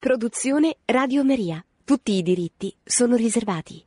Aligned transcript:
Produzione 0.00 0.76
Radio 0.86 1.22
Maria. 1.22 1.62
Tutti 1.84 2.12
i 2.12 2.22
diritti 2.22 2.74
sono 2.82 3.16
riservati. 3.16 3.84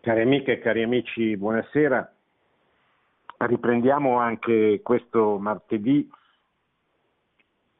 Cari 0.00 0.22
amiche 0.22 0.52
e 0.52 0.58
cari 0.60 0.82
amici, 0.82 1.36
buonasera. 1.36 2.14
Riprendiamo 3.36 4.16
anche 4.16 4.80
questo 4.82 5.36
martedì 5.38 6.10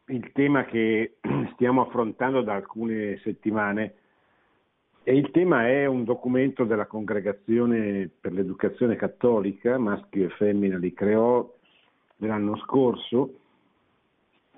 il 0.08 0.30
tema 0.32 0.66
che 0.66 1.16
stiamo 1.54 1.86
affrontando 1.86 2.42
da 2.42 2.56
alcune 2.56 3.18
settimane 3.24 3.94
e 5.04 5.16
il 5.16 5.30
tema 5.30 5.68
è 5.68 5.86
un 5.86 6.04
documento 6.04 6.64
della 6.64 6.84
Congregazione 6.84 8.10
per 8.20 8.32
l'Educazione 8.32 8.96
Cattolica, 8.96 9.78
maschio 9.78 10.26
e 10.26 10.34
femmina 10.36 10.78
di 10.78 10.92
Creò, 10.92 11.50
dell'anno 12.14 12.58
scorso, 12.58 13.38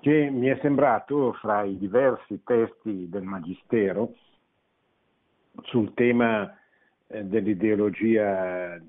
che 0.01 0.29
mi 0.31 0.47
è 0.47 0.57
sembrato 0.61 1.33
fra 1.33 1.63
i 1.63 1.77
diversi 1.77 2.41
testi 2.43 3.07
del 3.07 3.21
Magistero 3.21 4.15
sul 5.61 5.93
tema 5.93 6.57
eh, 7.07 7.23
dell'ideologia 7.23 8.81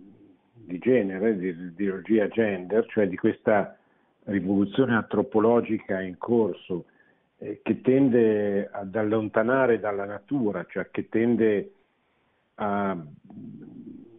di 0.54 0.78
genere, 0.78 1.36
dell'ideologia 1.36 2.28
gender, 2.28 2.86
cioè 2.86 3.06
di 3.08 3.16
questa 3.16 3.76
rivoluzione 4.24 4.94
antropologica 4.94 6.00
in 6.00 6.16
corso 6.16 6.86
eh, 7.36 7.60
che 7.62 7.82
tende 7.82 8.70
ad 8.70 8.94
allontanare 8.96 9.80
dalla 9.80 10.06
natura, 10.06 10.64
cioè 10.66 10.88
che 10.90 11.10
tende 11.10 11.72
a 12.54 12.96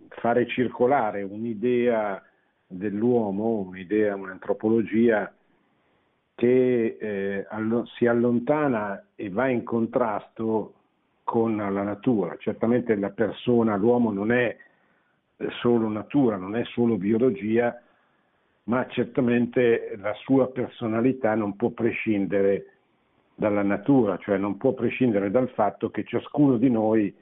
fare 0.10 0.48
circolare 0.48 1.24
un'idea 1.24 2.22
dell'uomo, 2.68 3.60
un'idea, 3.60 4.16
un'antropologia 4.16 5.34
che 6.36 6.98
eh, 7.00 7.46
allo- 7.50 7.86
si 7.86 8.06
allontana 8.06 9.06
e 9.16 9.30
va 9.30 9.48
in 9.48 9.64
contrasto 9.64 10.74
con 11.24 11.56
la 11.56 11.84
natura. 11.84 12.36
Certamente 12.38 12.96
la 12.96 13.12
persona, 13.12 13.76
l'uomo 13.76 14.12
non 14.12 14.32
è 14.32 14.56
solo 15.62 15.88
natura, 15.88 16.36
non 16.38 16.56
è 16.56 16.64
solo 16.66 16.98
biologia, 16.98 17.82
ma 18.66 18.86
certamente 18.88 19.96
la 19.98 20.14
sua 20.16 20.50
personalità 20.50 21.36
non 21.36 21.56
può 21.56 21.70
prescindere 21.70 22.68
dalla 23.36 23.64
natura, 23.64 24.18
cioè 24.18 24.38
non 24.38 24.58
può 24.58 24.74
prescindere 24.74 25.32
dal 25.32 25.50
fatto 25.50 25.90
che 25.90 26.04
ciascuno 26.04 26.58
di 26.58 26.70
noi 26.70 27.14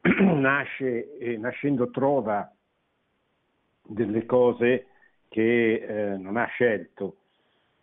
nasce 0.00 1.18
e 1.18 1.36
nascendo 1.36 1.90
trova 1.90 2.50
delle 3.82 4.24
cose 4.26 4.86
che 5.28 5.74
eh, 5.74 6.16
non 6.16 6.36
ha 6.36 6.46
scelto 6.46 7.16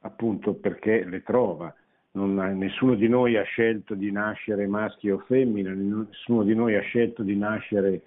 appunto 0.08 0.54
perché 0.54 1.06
le 1.06 1.22
trova. 1.22 1.74
Non, 2.12 2.36
nessuno 2.58 2.96
di 2.96 3.08
noi 3.08 3.38
ha 3.38 3.44
scelto 3.44 3.94
di 3.94 4.12
nascere 4.12 4.66
maschio 4.66 5.16
o 5.16 5.20
femmina, 5.20 5.72
nessuno 5.72 6.44
di 6.44 6.56
noi 6.56 6.76
ha 6.76 6.82
scelto 6.82 7.22
di 7.22 7.36
nascere 7.36 8.02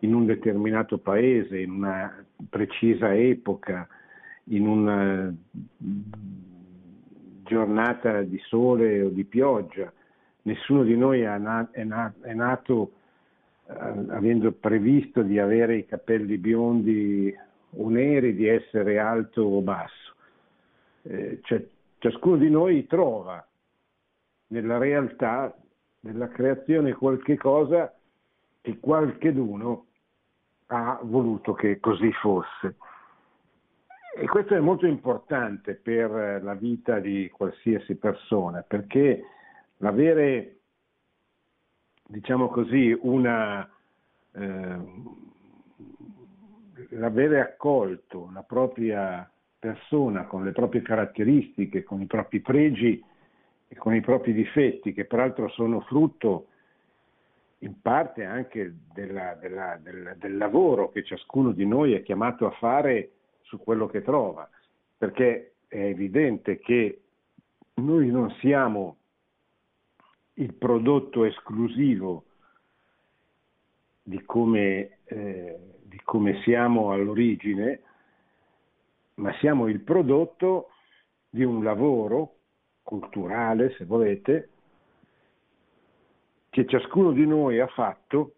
in 0.00 0.14
un 0.14 0.24
determinato 0.24 0.98
paese, 0.98 1.58
in 1.58 1.70
una 1.70 2.24
precisa 2.48 3.12
epoca, 3.12 3.88
in 4.44 4.66
una 4.66 5.34
giornata 7.44 8.22
di 8.22 8.38
sole 8.46 9.02
o 9.02 9.08
di 9.08 9.24
pioggia. 9.24 9.92
Nessuno 10.42 10.84
di 10.84 10.96
noi 10.96 11.22
è, 11.22 11.36
nato 12.34 12.92
eh, 13.66 13.72
avendo 14.10 14.52
previsto 14.52 15.22
di 15.22 15.38
avere 15.40 15.76
i 15.76 15.86
capelli 15.86 16.38
biondi 16.38 17.34
o 17.76 17.88
neri, 17.88 18.34
di 18.34 18.46
essere 18.46 18.98
alto 18.98 19.42
o 19.42 19.60
basso 19.60 20.10
eh, 21.02 21.40
cioè, 21.42 21.64
ciascuno 21.98 22.36
di 22.36 22.50
noi 22.50 22.86
trova 22.86 23.46
nella 24.48 24.78
realtà 24.78 25.54
della 26.00 26.28
creazione 26.28 26.94
qualche 26.94 27.36
cosa 27.36 27.94
che 28.60 28.78
qualcheduno 28.78 29.86
ha 30.66 30.98
voluto 31.02 31.52
che 31.52 31.80
così 31.80 32.12
fosse. 32.12 32.76
E 34.16 34.26
questo 34.26 34.54
è 34.54 34.60
molto 34.60 34.86
importante 34.86 35.74
per 35.74 36.42
la 36.42 36.54
vita 36.54 36.98
di 36.98 37.30
qualsiasi 37.30 37.94
persona, 37.94 38.62
perché 38.62 39.24
l'avere, 39.78 40.58
diciamo 42.06 42.48
così, 42.48 42.96
una, 43.02 43.68
eh, 44.32 44.78
l'avere 46.90 47.40
accolto 47.40 48.30
la 48.32 48.42
propria 48.42 49.30
persona 49.60 50.24
con 50.24 50.42
le 50.42 50.52
proprie 50.52 50.82
caratteristiche, 50.82 51.84
con 51.84 52.00
i 52.00 52.06
propri 52.06 52.40
pregi 52.40 53.04
e 53.68 53.76
con 53.76 53.94
i 53.94 54.00
propri 54.00 54.32
difetti, 54.32 54.92
che 54.92 55.04
peraltro 55.04 55.48
sono 55.50 55.80
frutto 55.82 56.46
in 57.58 57.80
parte 57.82 58.24
anche 58.24 58.74
della, 58.92 59.34
della, 59.34 59.78
del, 59.80 60.16
del 60.18 60.36
lavoro 60.38 60.90
che 60.90 61.04
ciascuno 61.04 61.52
di 61.52 61.66
noi 61.66 61.92
è 61.92 62.02
chiamato 62.02 62.46
a 62.46 62.52
fare 62.52 63.10
su 63.42 63.58
quello 63.58 63.86
che 63.86 64.02
trova, 64.02 64.48
perché 64.96 65.52
è 65.68 65.76
evidente 65.76 66.58
che 66.58 67.02
noi 67.74 68.08
non 68.08 68.30
siamo 68.40 68.96
il 70.34 70.54
prodotto 70.54 71.24
esclusivo 71.24 72.24
di 74.02 74.22
come, 74.24 74.98
eh, 75.04 75.58
di 75.82 76.00
come 76.02 76.40
siamo 76.42 76.92
all'origine, 76.92 77.82
ma 79.20 79.32
siamo 79.34 79.68
il 79.68 79.80
prodotto 79.80 80.70
di 81.28 81.44
un 81.44 81.62
lavoro 81.62 82.36
culturale, 82.82 83.72
se 83.74 83.84
volete, 83.84 84.48
che 86.48 86.66
ciascuno 86.66 87.12
di 87.12 87.26
noi 87.26 87.60
ha 87.60 87.66
fatto 87.68 88.34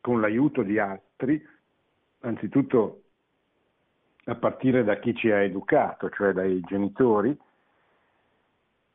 con 0.00 0.20
l'aiuto 0.20 0.62
di 0.62 0.78
altri, 0.78 1.42
anzitutto 2.20 3.02
a 4.24 4.34
partire 4.34 4.82
da 4.82 4.98
chi 4.98 5.14
ci 5.14 5.30
ha 5.30 5.42
educato, 5.42 6.10
cioè 6.10 6.32
dai 6.32 6.60
genitori, 6.60 7.36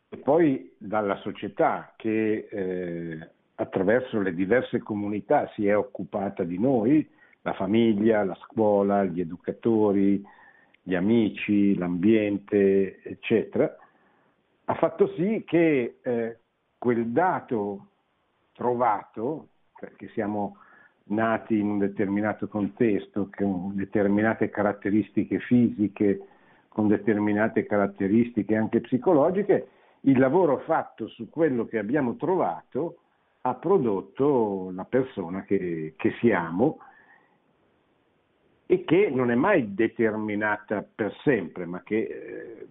e 0.10 0.18
poi 0.18 0.76
dalla 0.78 1.16
società 1.18 1.94
che 1.96 2.48
eh, 2.52 3.30
attraverso 3.56 4.20
le 4.20 4.34
diverse 4.34 4.80
comunità 4.80 5.50
si 5.56 5.66
è 5.68 5.76
occupata 5.76 6.44
di 6.44 6.60
noi, 6.60 7.10
la 7.44 7.54
famiglia, 7.54 8.26
la 8.26 8.38
scuola, 8.44 9.06
gli 9.06 9.22
educatori, 9.22 10.22
gli 10.82 10.96
amici, 10.96 11.76
l'ambiente, 11.76 13.02
eccetera, 13.04 13.76
ha 14.66 14.74
fatto 14.76 15.08
sì 15.16 15.44
che 15.46 15.98
eh, 16.02 16.38
quel 16.78 17.08
dato 17.08 17.88
trovato, 18.54 19.48
perché 19.80 20.10
siamo 20.10 20.58
nati 21.06 21.58
in 21.58 21.70
un 21.70 21.78
determinato 21.78 22.48
contesto, 22.48 23.30
con 23.36 23.76
determinate 23.76 24.50
caratteristiche 24.50 25.40
fisiche, 25.40 26.26
con 26.68 26.88
determinate 26.88 27.66
caratteristiche 27.66 28.56
anche 28.56 28.82
psicologiche, 28.82 29.68
il 30.02 30.18
lavoro 30.18 30.60
fatto 30.60 31.08
su 31.08 31.30
quello 31.30 31.66
che 31.66 31.78
abbiamo 31.78 32.16
trovato 32.16 32.98
ha 33.42 33.54
prodotto 33.56 34.72
la 34.74 34.86
persona 34.86 35.44
che, 35.44 35.96
che 35.98 36.14
siamo 36.20 36.80
e 38.72 38.86
che 38.86 39.10
non 39.10 39.30
è 39.30 39.36
mai 39.36 39.74
determinata 39.74 40.82
per 40.82 41.14
sempre, 41.26 41.66
ma 41.66 41.84
che 41.84 41.98
eh, 41.98 42.68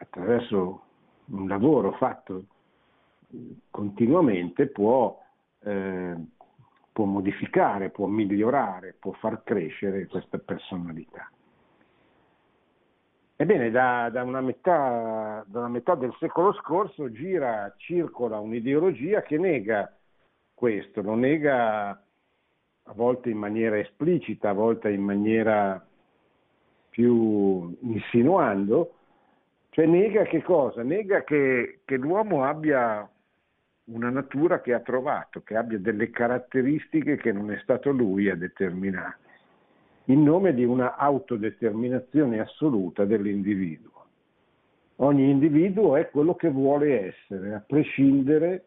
attraverso 0.00 0.82
un 1.28 1.48
lavoro 1.48 1.92
fatto 1.92 2.44
continuamente 3.70 4.66
può, 4.66 5.18
eh, 5.60 6.14
può, 6.92 7.06
modificare, 7.06 7.88
può 7.88 8.08
migliorare, 8.08 8.94
può 9.00 9.12
far 9.12 9.42
crescere 9.42 10.06
questa 10.06 10.36
personalità. 10.36 11.30
Ebbene, 13.34 13.70
da, 13.70 14.10
da, 14.10 14.24
una 14.24 14.42
metà, 14.42 15.42
da 15.46 15.60
una 15.60 15.68
metà 15.68 15.94
del 15.94 16.14
secolo 16.20 16.52
scorso 16.52 17.10
gira, 17.10 17.72
circola 17.78 18.38
un'ideologia 18.38 19.22
che 19.22 19.38
nega 19.38 19.96
questo, 20.52 21.00
lo 21.00 21.14
nega 21.14 21.98
a 22.84 22.92
volte 22.94 23.30
in 23.30 23.38
maniera 23.38 23.78
esplicita, 23.78 24.50
a 24.50 24.54
volte 24.54 24.90
in 24.90 25.02
maniera 25.02 25.84
più 26.88 27.76
insinuando, 27.80 28.94
cioè 29.70 29.86
nega 29.86 30.24
che 30.24 30.42
cosa? 30.42 30.82
Nega 30.82 31.24
che, 31.24 31.80
che 31.84 31.96
l'uomo 31.96 32.44
abbia 32.44 33.08
una 33.84 34.10
natura 34.10 34.60
che 34.60 34.74
ha 34.74 34.80
trovato, 34.80 35.42
che 35.42 35.56
abbia 35.56 35.78
delle 35.78 36.10
caratteristiche 36.10 37.16
che 37.16 37.32
non 37.32 37.50
è 37.50 37.58
stato 37.62 37.90
lui 37.90 38.28
a 38.28 38.36
determinare, 38.36 39.16
in 40.06 40.22
nome 40.22 40.52
di 40.54 40.64
una 40.64 40.96
autodeterminazione 40.96 42.40
assoluta 42.40 43.04
dell'individuo. 43.04 43.90
Ogni 44.96 45.30
individuo 45.30 45.96
è 45.96 46.10
quello 46.10 46.34
che 46.34 46.50
vuole 46.50 47.06
essere, 47.06 47.54
a 47.54 47.64
prescindere 47.66 48.64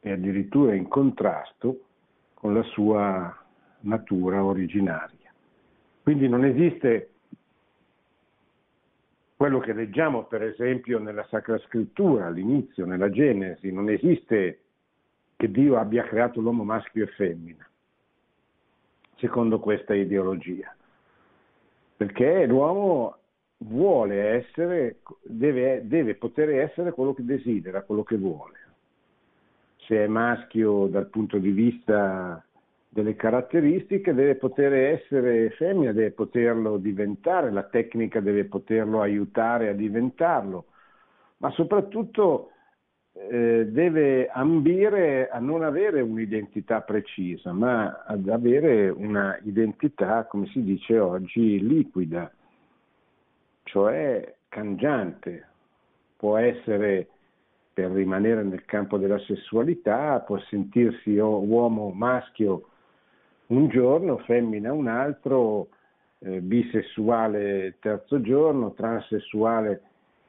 e 0.00 0.12
addirittura 0.12 0.74
in 0.74 0.86
contrasto 0.86 1.83
con 2.44 2.52
la 2.52 2.62
sua 2.64 3.34
natura 3.80 4.44
originaria. 4.44 5.32
Quindi 6.02 6.28
non 6.28 6.44
esiste 6.44 7.12
quello 9.34 9.60
che 9.60 9.72
leggiamo 9.72 10.24
per 10.24 10.42
esempio 10.42 10.98
nella 10.98 11.24
Sacra 11.30 11.56
Scrittura 11.60 12.26
all'inizio, 12.26 12.84
nella 12.84 13.08
Genesi, 13.08 13.72
non 13.72 13.88
esiste 13.88 14.60
che 15.36 15.50
Dio 15.50 15.78
abbia 15.78 16.04
creato 16.04 16.42
l'uomo 16.42 16.64
maschio 16.64 17.04
e 17.04 17.06
femmina, 17.06 17.66
secondo 19.16 19.58
questa 19.58 19.94
ideologia, 19.94 20.70
perché 21.96 22.44
l'uomo 22.44 23.16
vuole 23.56 24.20
essere, 24.20 24.98
deve, 25.22 25.80
deve 25.86 26.14
poter 26.16 26.50
essere 26.50 26.92
quello 26.92 27.14
che 27.14 27.24
desidera, 27.24 27.84
quello 27.84 28.02
che 28.02 28.18
vuole. 28.18 28.63
Se 29.86 30.04
è 30.04 30.06
maschio 30.06 30.86
dal 30.86 31.06
punto 31.06 31.38
di 31.38 31.50
vista 31.50 32.42
delle 32.88 33.16
caratteristiche, 33.16 34.14
deve 34.14 34.36
poter 34.36 34.72
essere 34.72 35.50
femmina, 35.50 35.92
deve 35.92 36.12
poterlo 36.12 36.76
diventare, 36.76 37.50
la 37.50 37.64
tecnica 37.64 38.20
deve 38.20 38.44
poterlo 38.44 39.00
aiutare 39.00 39.68
a 39.68 39.72
diventarlo, 39.72 40.66
ma 41.38 41.50
soprattutto 41.50 42.50
eh, 43.12 43.66
deve 43.68 44.28
ambire 44.28 45.28
a 45.28 45.38
non 45.38 45.62
avere 45.62 46.00
un'identità 46.00 46.80
precisa, 46.82 47.52
ma 47.52 48.04
ad 48.06 48.28
avere 48.28 48.88
una 48.88 49.38
identità, 49.42 50.24
come 50.24 50.46
si 50.46 50.62
dice 50.62 50.98
oggi, 50.98 51.60
liquida, 51.66 52.30
cioè 53.64 54.34
cangiante. 54.48 55.48
Può 56.16 56.36
essere 56.38 57.08
per 57.74 57.90
rimanere 57.90 58.44
nel 58.44 58.64
campo 58.64 58.96
della 58.96 59.18
sessualità, 59.18 60.20
può 60.20 60.38
sentirsi 60.48 61.16
uomo 61.16 61.90
maschio 61.90 62.68
un 63.46 63.68
giorno, 63.68 64.18
femmina 64.18 64.72
un 64.72 64.86
altro, 64.86 65.68
eh, 66.20 66.40
bisessuale 66.40 67.66
il 67.66 67.74
terzo 67.80 68.20
giorno, 68.20 68.72
transessuale 68.72 69.82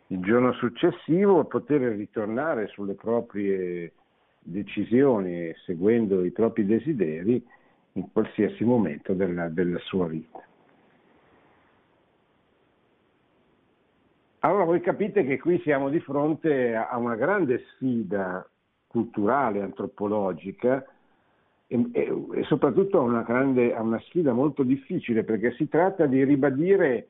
il 0.07 0.19
giorno 0.19 0.53
successivo 0.53 1.41
e 1.41 1.45
poter 1.45 1.81
ritornare 1.95 2.67
sulle 2.67 2.95
proprie 2.95 3.93
decisioni 4.39 5.53
seguendo 5.65 6.23
i 6.23 6.31
propri 6.31 6.65
desideri 6.65 7.43
in 7.93 8.11
qualsiasi 8.11 8.63
momento 8.63 9.13
della, 9.13 9.47
della 9.49 9.79
sua 9.79 10.07
vita. 10.07 10.43
Allora 14.45 14.63
voi 14.63 14.79
capite 14.79 15.25
che 15.25 15.39
qui 15.39 15.59
siamo 15.61 15.89
di 15.89 15.99
fronte 15.99 16.75
a 16.75 16.95
una 16.97 17.15
grande 17.15 17.63
sfida 17.69 18.47
culturale, 18.85 19.63
antropologica, 19.63 20.85
e, 21.65 21.89
e, 21.91 22.25
e 22.31 22.43
soprattutto 22.43 22.99
a 22.99 23.01
una, 23.01 23.23
grande, 23.23 23.73
a 23.73 23.81
una 23.81 23.99
sfida 24.01 24.33
molto 24.33 24.61
difficile 24.61 25.23
perché 25.23 25.53
si 25.53 25.67
tratta 25.67 26.05
di 26.05 26.23
ribadire 26.23 27.07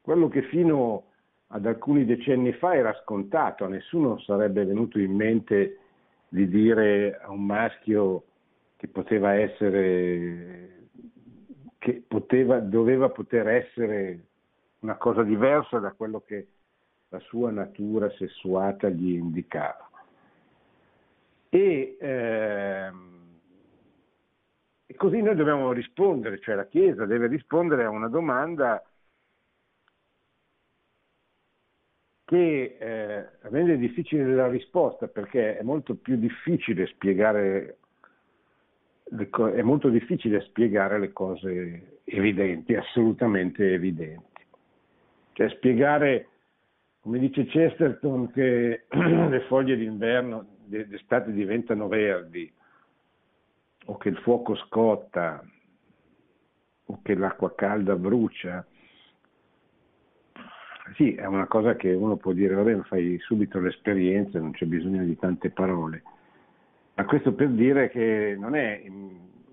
quello 0.00 0.26
che 0.26 0.42
fino 0.42 1.04
ad 1.46 1.64
alcuni 1.64 2.04
decenni 2.04 2.52
fa 2.54 2.74
era 2.74 2.92
scontato, 3.02 3.64
a 3.64 3.68
nessuno 3.68 4.18
sarebbe 4.18 4.64
venuto 4.64 4.98
in 4.98 5.14
mente 5.14 5.78
di 6.28 6.48
dire 6.48 7.20
a 7.22 7.30
un 7.30 7.46
maschio 7.46 8.24
che 8.78 8.88
poteva 8.88 9.34
essere, 9.34 10.88
che 11.78 12.02
poteva, 12.04 12.58
doveva 12.58 13.10
poter 13.10 13.46
essere 13.46 14.24
una 14.82 14.96
cosa 14.96 15.22
diversa 15.22 15.78
da 15.78 15.92
quello 15.92 16.20
che 16.20 16.48
la 17.08 17.20
sua 17.20 17.50
natura 17.50 18.10
sessuata 18.10 18.88
gli 18.88 19.12
indicava. 19.12 19.88
E, 21.48 21.96
ehm, 22.00 23.38
e 24.86 24.94
così 24.94 25.20
noi 25.20 25.34
dobbiamo 25.34 25.72
rispondere, 25.72 26.40
cioè 26.40 26.54
la 26.54 26.66
Chiesa 26.66 27.04
deve 27.04 27.26
rispondere 27.26 27.84
a 27.84 27.90
una 27.90 28.08
domanda 28.08 28.82
che 32.24 32.76
eh, 32.78 33.28
rende 33.42 33.76
difficile 33.76 34.34
la 34.34 34.48
risposta 34.48 35.06
perché 35.06 35.58
è 35.58 35.62
molto 35.62 35.96
più 35.96 36.16
difficile 36.16 36.86
spiegare 36.86 37.76
è 39.54 39.60
molto 39.60 39.90
difficile 39.90 40.40
spiegare 40.40 40.98
le 40.98 41.12
cose 41.12 42.00
evidenti, 42.04 42.74
assolutamente 42.74 43.74
evidenti. 43.74 44.31
Cioè 45.32 45.48
spiegare, 45.50 46.28
come 47.00 47.18
dice 47.18 47.46
Chesterton, 47.46 48.30
che 48.32 48.84
le 48.90 49.40
foglie 49.48 49.76
d'inverno 49.76 50.46
d'estate 50.64 51.32
diventano 51.32 51.88
verdi, 51.88 52.50
o 53.86 53.96
che 53.96 54.08
il 54.08 54.16
fuoco 54.18 54.54
scotta 54.56 55.44
o 56.84 57.00
che 57.02 57.14
l'acqua 57.14 57.54
calda 57.54 57.96
brucia, 57.96 58.64
sì, 60.94 61.14
è 61.14 61.24
una 61.26 61.46
cosa 61.46 61.76
che 61.76 61.92
uno 61.92 62.16
può 62.16 62.32
dire, 62.32 62.54
va 62.54 62.62
bene, 62.62 62.82
fai 62.82 63.18
subito 63.20 63.60
l'esperienza, 63.60 64.38
non 64.38 64.50
c'è 64.52 64.66
bisogno 64.66 65.04
di 65.04 65.16
tante 65.16 65.50
parole. 65.50 66.02
Ma 66.94 67.04
questo 67.04 67.32
per 67.32 67.48
dire 67.48 67.88
che 67.88 68.36
non 68.38 68.54
è 68.54 68.82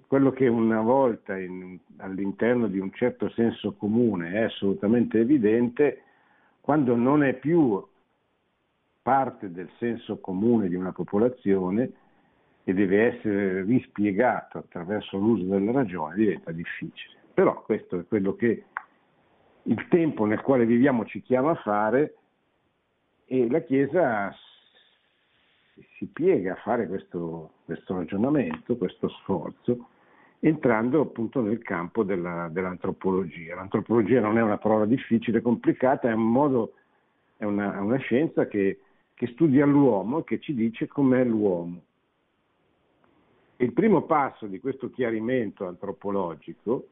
quello 0.10 0.32
che 0.32 0.48
una 0.48 0.82
volta 0.82 1.38
in, 1.38 1.78
all'interno 1.98 2.66
di 2.66 2.80
un 2.80 2.92
certo 2.92 3.30
senso 3.30 3.74
comune 3.74 4.32
è 4.32 4.40
assolutamente 4.46 5.20
evidente, 5.20 6.02
quando 6.62 6.96
non 6.96 7.24
è 7.24 7.36
più 7.36 7.88
parte 9.04 9.52
del 9.52 9.70
senso 9.78 10.18
comune 10.18 10.68
di 10.68 10.74
una 10.74 10.92
popolazione, 10.94 11.92
che 12.64 12.74
deve 12.74 13.06
essere 13.06 13.62
rispiegato 13.62 14.58
attraverso 14.58 15.16
l'uso 15.16 15.44
della 15.44 15.72
ragione 15.72 16.16
diventa 16.16 16.52
difficile. 16.54 17.14
Però 17.32 17.62
questo 17.62 18.00
è 18.00 18.08
quello 18.08 18.34
che 18.34 18.64
il 19.62 19.88
tempo 19.90 20.26
nel 20.26 20.42
quale 20.42 20.66
viviamo 20.66 21.06
ci 21.06 21.22
chiama 21.22 21.52
a 21.52 21.62
fare 21.62 22.16
e 23.26 23.48
la 23.48 23.62
Chiesa 23.62 24.36
si 25.98 26.08
piega 26.08 26.54
a 26.54 26.62
fare 26.64 26.88
questo, 26.88 27.52
questo 27.66 27.94
ragionamento, 27.96 28.76
questo 28.76 29.08
sforzo, 29.10 29.90
entrando 30.40 31.02
appunto 31.02 31.42
nel 31.42 31.62
campo 31.62 32.04
della, 32.04 32.48
dell'antropologia. 32.50 33.56
L'antropologia 33.56 34.22
non 34.22 34.38
è 34.38 34.42
una 34.42 34.58
parola 34.58 34.86
difficile, 34.86 35.42
complicata, 35.42 36.10
è, 36.10 36.14
un 36.14 36.32
modo, 36.32 36.74
è 37.38 37.44
una, 37.44 37.82
una 37.82 37.98
scienza 37.98 38.48
che, 38.48 38.80
che 39.14 39.28
studia 39.28 39.66
l'uomo, 39.66 40.24
che 40.24 40.40
ci 40.40 40.54
dice 40.54 40.88
com'è 40.88 41.24
l'uomo. 41.24 41.82
Il 43.58 43.74
primo 43.74 44.04
passo 44.04 44.48
di 44.48 44.60
questo 44.60 44.90
chiarimento 44.90 45.68
antropologico 45.68 46.88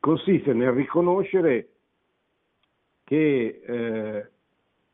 consiste 0.00 0.52
nel 0.52 0.72
riconoscere 0.72 1.68
che 3.04 3.62
eh, 3.64 4.30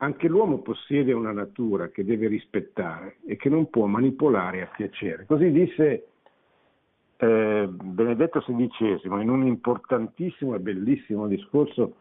anche 0.02 0.26
l'uomo 0.26 0.58
possiede 0.58 1.12
una 1.12 1.30
natura 1.30 1.88
che 1.90 2.04
deve 2.04 2.26
rispettare 2.26 3.18
e 3.24 3.36
che 3.36 3.48
non 3.48 3.70
può 3.70 3.86
manipolare 3.86 4.62
a 4.62 4.66
piacere. 4.66 5.26
Così 5.26 5.52
disse 5.52 6.06
eh, 7.16 7.68
Benedetto 7.70 8.40
XVI 8.40 9.00
in 9.04 9.30
un 9.30 9.46
importantissimo 9.46 10.56
e 10.56 10.58
bellissimo 10.58 11.28
discorso 11.28 11.94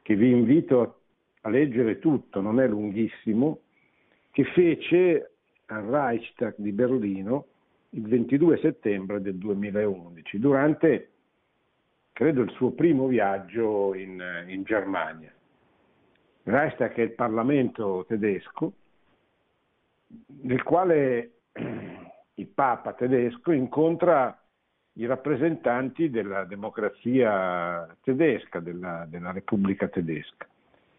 che 0.00 0.16
vi 0.16 0.30
invito 0.30 0.80
a, 0.80 0.94
a 1.42 1.50
leggere 1.50 1.98
tutto, 1.98 2.40
non 2.40 2.58
è 2.58 2.66
lunghissimo, 2.66 3.60
che 4.30 4.44
fece 4.44 5.32
al 5.66 5.84
Reichstag 5.84 6.54
di 6.56 6.72
Berlino 6.72 7.46
il 7.90 8.08
22 8.08 8.58
settembre 8.62 9.20
del 9.20 9.34
2011, 9.34 10.38
durante, 10.38 11.10
credo, 12.14 12.40
il 12.40 12.50
suo 12.52 12.70
primo 12.70 13.08
viaggio 13.08 13.94
in, 13.94 14.22
in 14.46 14.62
Germania. 14.62 15.34
Reichstag 16.42 16.94
è 16.94 17.00
il 17.02 17.12
Parlamento 17.12 18.04
tedesco, 18.08 18.72
nel 20.42 20.62
quale 20.62 21.32
il 22.34 22.46
Papa 22.46 22.92
tedesco 22.94 23.52
incontra 23.52 24.36
i 24.94 25.06
rappresentanti 25.06 26.10
della 26.10 26.44
democrazia 26.44 27.96
tedesca, 28.02 28.60
della, 28.60 29.06
della 29.08 29.32
Repubblica 29.32 29.88
tedesca, 29.88 30.46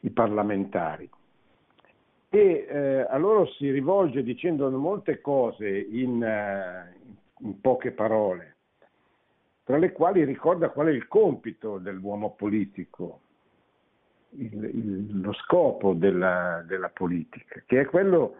i 0.01 0.09
parlamentari. 0.11 1.09
E 2.29 2.65
eh, 2.69 3.05
a 3.09 3.17
loro 3.17 3.45
si 3.45 3.69
rivolge 3.69 4.23
dicendo 4.23 4.69
molte 4.71 5.19
cose 5.19 5.67
in, 5.67 6.21
uh, 6.21 7.45
in, 7.45 7.59
poche 7.59 7.91
parole, 7.91 8.55
tra 9.63 9.77
le 9.77 9.91
quali 9.91 10.23
ricorda 10.23 10.69
qual 10.69 10.87
è 10.87 10.91
il 10.91 11.07
compito 11.07 11.77
dell'uomo 11.77 12.31
politico, 12.31 13.19
il, 14.33 14.63
il, 14.63 15.21
lo 15.21 15.33
scopo 15.33 15.93
della, 15.93 16.63
della, 16.65 16.89
politica, 16.89 17.61
che 17.65 17.81
è 17.81 17.85
quello 17.85 18.37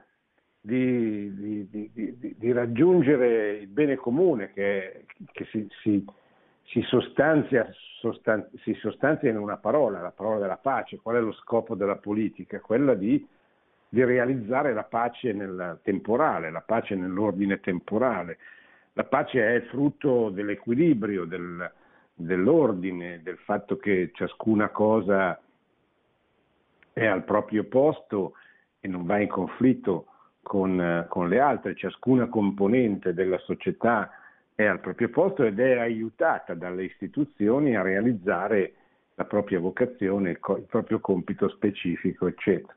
di, 0.61 1.33
di, 1.35 1.91
di, 1.91 2.35
di 2.37 2.51
raggiungere 2.51 3.57
il 3.57 3.67
bene 3.67 3.95
comune 3.95 4.51
che, 4.53 5.05
che 5.31 5.45
si, 5.45 5.67
si, 5.81 6.05
si, 6.65 6.81
sostanzia, 6.83 7.67
sostan- 7.99 8.47
si 8.63 8.73
sostanzia 8.75 9.29
in 9.29 9.37
una 9.37 9.57
parola, 9.57 10.01
la 10.01 10.11
parola 10.11 10.39
della 10.39 10.57
pace. 10.57 10.99
Qual 11.01 11.15
è 11.15 11.19
lo 11.19 11.33
scopo 11.33 11.75
della 11.75 11.97
politica? 11.97 12.59
Quella 12.59 12.93
di 12.93 13.25
realizzare 13.89 14.73
la 14.73 14.83
pace 14.83 15.33
nel 15.33 15.79
temporale, 15.83 16.51
la 16.51 16.61
pace 16.61 16.95
nell'ordine 16.95 17.59
temporale. 17.59 18.37
La 18.93 19.03
pace 19.05 19.55
è 19.55 19.61
frutto 19.63 20.29
dell'equilibrio, 20.29 21.25
del, 21.25 21.71
dell'ordine, 22.13 23.21
del 23.23 23.37
fatto 23.37 23.77
che 23.77 24.11
ciascuna 24.13 24.69
cosa 24.69 25.39
è 27.01 27.07
al 27.07 27.23
proprio 27.23 27.63
posto 27.63 28.33
e 28.79 28.87
non 28.87 29.05
va 29.05 29.19
in 29.19 29.27
conflitto 29.27 30.05
con, 30.43 31.05
con 31.09 31.29
le 31.29 31.39
altre, 31.39 31.75
ciascuna 31.75 32.27
componente 32.27 33.13
della 33.13 33.39
società 33.39 34.11
è 34.53 34.65
al 34.65 34.79
proprio 34.79 35.09
posto 35.09 35.43
ed 35.43 35.59
è 35.59 35.79
aiutata 35.79 36.53
dalle 36.53 36.83
istituzioni 36.83 37.75
a 37.75 37.81
realizzare 37.81 38.73
la 39.15 39.25
propria 39.25 39.59
vocazione, 39.59 40.31
il, 40.31 40.65
proprio 40.67 40.99
compito 40.99 41.49
specifico, 41.49 42.27
eccetera. 42.27 42.75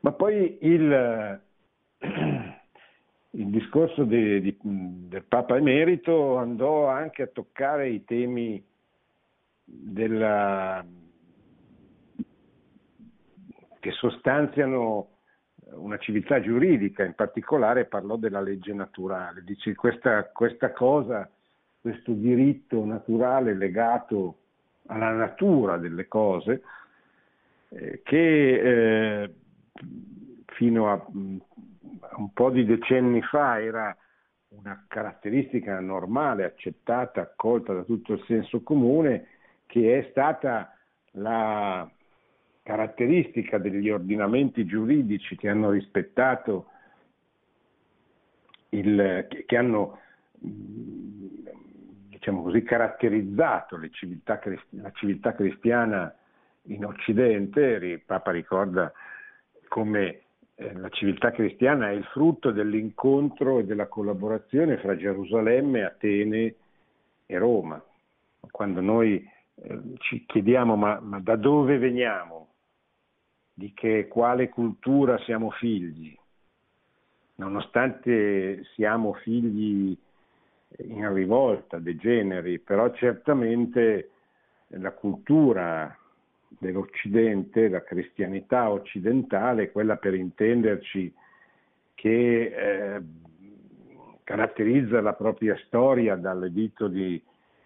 Ma 0.00 0.12
poi 0.12 0.58
il, 0.60 1.40
il 2.00 3.46
discorso 3.46 4.04
di, 4.04 4.40
di, 4.42 4.58
del 4.60 5.24
Papa 5.24 5.56
Emerito 5.56 6.36
andò 6.36 6.86
anche 6.86 7.22
a 7.22 7.28
toccare 7.28 7.88
i 7.88 8.04
temi 8.04 8.62
della, 9.64 10.84
che 13.88 13.92
sostanziano 13.92 15.08
una 15.70 15.96
civiltà 15.98 16.40
giuridica, 16.40 17.04
in 17.04 17.14
particolare 17.14 17.86
parlò 17.86 18.16
della 18.16 18.40
legge 18.40 18.74
naturale, 18.74 19.42
dice 19.44 19.74
questa, 19.74 20.24
questa 20.24 20.72
cosa, 20.72 21.28
questo 21.80 22.12
diritto 22.12 22.84
naturale 22.84 23.54
legato 23.54 24.36
alla 24.86 25.12
natura 25.12 25.78
delle 25.78 26.06
cose, 26.06 26.62
eh, 27.70 28.02
che 28.02 29.22
eh, 29.22 29.34
fino 30.46 30.90
a, 30.90 30.94
a 30.94 32.16
un 32.16 32.32
po' 32.32 32.50
di 32.50 32.64
decenni 32.64 33.22
fa 33.22 33.60
era 33.60 33.96
una 34.48 34.84
caratteristica 34.86 35.80
normale, 35.80 36.44
accettata, 36.44 37.22
accolta 37.22 37.72
da 37.72 37.82
tutto 37.82 38.14
il 38.14 38.24
senso 38.26 38.62
comune, 38.62 39.28
che 39.66 39.98
è 39.98 40.08
stata 40.10 40.74
la 41.12 41.90
caratteristica 42.68 43.56
degli 43.56 43.88
ordinamenti 43.88 44.66
giuridici 44.66 45.36
che 45.36 45.48
hanno 45.48 45.70
rispettato 45.70 46.66
il, 48.70 49.26
che, 49.46 49.56
hanno 49.56 49.98
diciamo 50.38 52.42
così, 52.42 52.62
caratterizzato 52.62 53.80
civiltà, 53.88 54.38
la 54.72 54.90
civiltà 54.90 55.34
cristiana 55.34 56.14
in 56.64 56.84
Occidente, 56.84 57.62
il 57.62 58.02
Papa 58.04 58.32
ricorda 58.32 58.92
come 59.68 60.20
eh, 60.56 60.74
la 60.74 60.90
civiltà 60.90 61.30
cristiana 61.30 61.88
è 61.88 61.94
il 61.94 62.04
frutto 62.12 62.50
dell'incontro 62.50 63.60
e 63.60 63.64
della 63.64 63.86
collaborazione 63.86 64.76
fra 64.76 64.94
Gerusalemme, 64.94 65.84
Atene 65.84 66.54
e 67.24 67.38
Roma. 67.38 67.82
Quando 68.50 68.82
noi 68.82 69.26
eh, 69.54 69.80
ci 70.00 70.26
chiediamo 70.26 70.76
ma, 70.76 71.00
ma 71.00 71.18
da 71.18 71.36
dove 71.36 71.78
veniamo? 71.78 72.47
Di 73.58 73.72
che 73.74 74.06
quale 74.06 74.48
cultura 74.48 75.18
siamo 75.24 75.50
figli, 75.50 76.16
nonostante 77.34 78.62
siamo 78.74 79.14
figli 79.14 79.98
in 80.76 81.12
rivolta, 81.12 81.80
degeneri, 81.80 82.60
però 82.60 82.92
certamente 82.92 84.10
la 84.68 84.92
cultura 84.92 85.92
dell'Occidente, 86.46 87.68
la 87.68 87.82
cristianità 87.82 88.70
occidentale, 88.70 89.72
quella 89.72 89.96
per 89.96 90.14
intenderci 90.14 91.12
che 91.94 92.94
eh, 92.94 93.02
caratterizza 94.22 95.00
la 95.00 95.14
propria 95.14 95.56
storia 95.66 96.14
dall'editto 96.14 96.86
di 96.86 97.20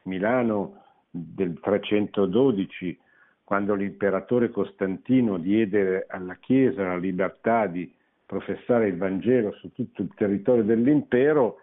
Milano 0.04 0.84
del 1.10 1.60
312 1.60 2.98
quando 3.44 3.74
l'imperatore 3.74 4.50
Costantino 4.50 5.38
diede 5.38 6.06
alla 6.08 6.36
Chiesa 6.36 6.84
la 6.84 6.96
libertà 6.96 7.66
di 7.66 7.92
professare 8.24 8.88
il 8.88 8.96
Vangelo 8.96 9.52
su 9.52 9.72
tutto 9.72 10.02
il 10.02 10.12
territorio 10.14 10.62
dell'impero, 10.62 11.58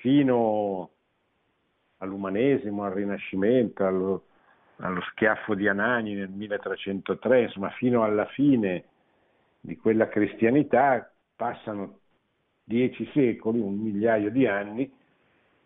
fino 0.00 0.90
all'umanesimo, 1.98 2.84
al 2.84 2.92
Rinascimento, 2.92 3.86
allo, 3.86 4.24
allo 4.76 5.00
schiaffo 5.12 5.54
di 5.54 5.68
Anani 5.68 6.14
nel 6.14 6.28
1303, 6.28 7.42
insomma 7.42 7.70
fino 7.70 8.02
alla 8.02 8.26
fine 8.26 8.84
di 9.60 9.76
quella 9.76 10.08
cristianità 10.08 11.10
passano 11.36 12.00
dieci 12.64 13.08
secoli, 13.12 13.60
un 13.60 13.78
migliaio 13.78 14.30
di 14.30 14.46
anni, 14.46 14.92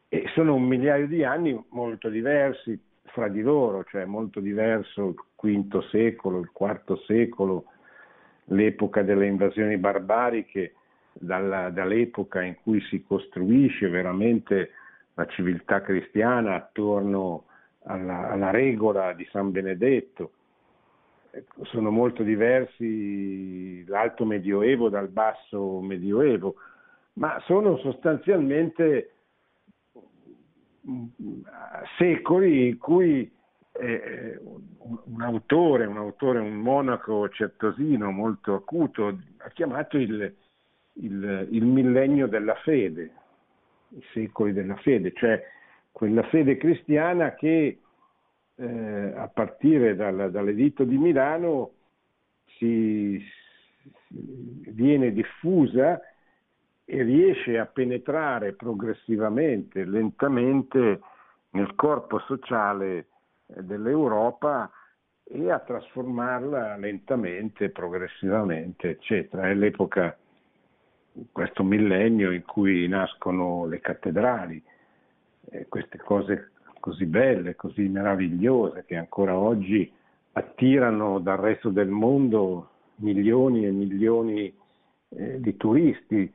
e 0.08 0.30
sono 0.34 0.54
un 0.54 0.62
migliaio 0.62 1.06
di 1.08 1.24
anni 1.24 1.60
molto 1.70 2.08
diversi 2.08 2.78
fra 3.06 3.28
di 3.28 3.42
loro, 3.42 3.84
cioè 3.84 4.04
molto 4.04 4.40
diverso 4.40 5.14
il 5.42 5.64
V 5.64 5.82
secolo, 5.90 6.40
il 6.40 6.50
IV 6.52 7.04
secolo, 7.06 7.64
l'epoca 8.46 9.02
delle 9.02 9.26
invasioni 9.26 9.76
barbariche, 9.76 10.74
dalla, 11.12 11.70
dall'epoca 11.70 12.42
in 12.42 12.56
cui 12.62 12.80
si 12.82 13.02
costruisce 13.06 13.88
veramente 13.88 14.70
la 15.14 15.26
civiltà 15.26 15.80
cristiana 15.80 16.54
attorno 16.54 17.44
alla, 17.84 18.28
alla 18.28 18.50
regola 18.50 19.12
di 19.12 19.26
San 19.30 19.50
Benedetto. 19.50 20.32
Sono 21.62 21.90
molto 21.90 22.22
diversi 22.22 23.84
l'alto 23.86 24.24
medioevo 24.24 24.88
dal 24.88 25.08
basso 25.08 25.80
medioevo, 25.80 26.56
ma 27.14 27.40
sono 27.44 27.76
sostanzialmente 27.78 29.15
secoli 31.98 32.68
in 32.68 32.78
cui 32.78 33.30
eh, 33.72 34.38
un, 34.42 34.98
un, 35.04 35.20
autore, 35.22 35.86
un 35.86 35.96
autore, 35.96 36.38
un 36.38 36.54
monaco 36.54 37.28
certosino 37.28 38.10
molto 38.10 38.54
acuto, 38.54 39.18
ha 39.38 39.48
chiamato 39.50 39.98
il, 39.98 40.34
il, 40.94 41.48
il 41.50 41.64
millennio 41.64 42.26
della 42.26 42.54
fede, 42.56 43.10
i 43.90 44.02
secoli 44.12 44.52
della 44.52 44.76
fede, 44.76 45.12
cioè 45.14 45.42
quella 45.90 46.22
fede 46.24 46.56
cristiana 46.56 47.34
che 47.34 47.78
eh, 48.54 49.12
a 49.14 49.28
partire 49.28 49.94
dal, 49.96 50.30
dall'editto 50.30 50.84
di 50.84 50.96
Milano 50.96 51.72
si, 52.58 53.22
si, 54.06 54.70
viene 54.72 55.12
diffusa 55.12 56.00
e 56.88 57.02
riesce 57.02 57.58
a 57.58 57.66
penetrare 57.66 58.52
progressivamente, 58.52 59.84
lentamente 59.84 61.00
nel 61.50 61.74
corpo 61.74 62.20
sociale 62.20 63.06
eh, 63.48 63.62
dell'Europa 63.62 64.70
e 65.24 65.50
a 65.50 65.58
trasformarla 65.58 66.76
lentamente, 66.76 67.70
progressivamente, 67.70 68.90
eccetera. 68.90 69.48
È 69.48 69.54
l'epoca, 69.54 70.16
questo 71.32 71.64
millennio 71.64 72.30
in 72.30 72.44
cui 72.44 72.86
nascono 72.86 73.66
le 73.66 73.80
cattedrali, 73.80 74.62
eh, 75.50 75.66
queste 75.68 75.98
cose 75.98 76.52
così 76.78 77.06
belle, 77.06 77.56
così 77.56 77.88
meravigliose 77.88 78.84
che 78.86 78.94
ancora 78.94 79.36
oggi 79.36 79.92
attirano 80.32 81.18
dal 81.18 81.38
resto 81.38 81.70
del 81.70 81.88
mondo 81.88 82.70
milioni 82.96 83.66
e 83.66 83.72
milioni 83.72 84.54
eh, 85.08 85.40
di 85.40 85.56
turisti 85.56 86.32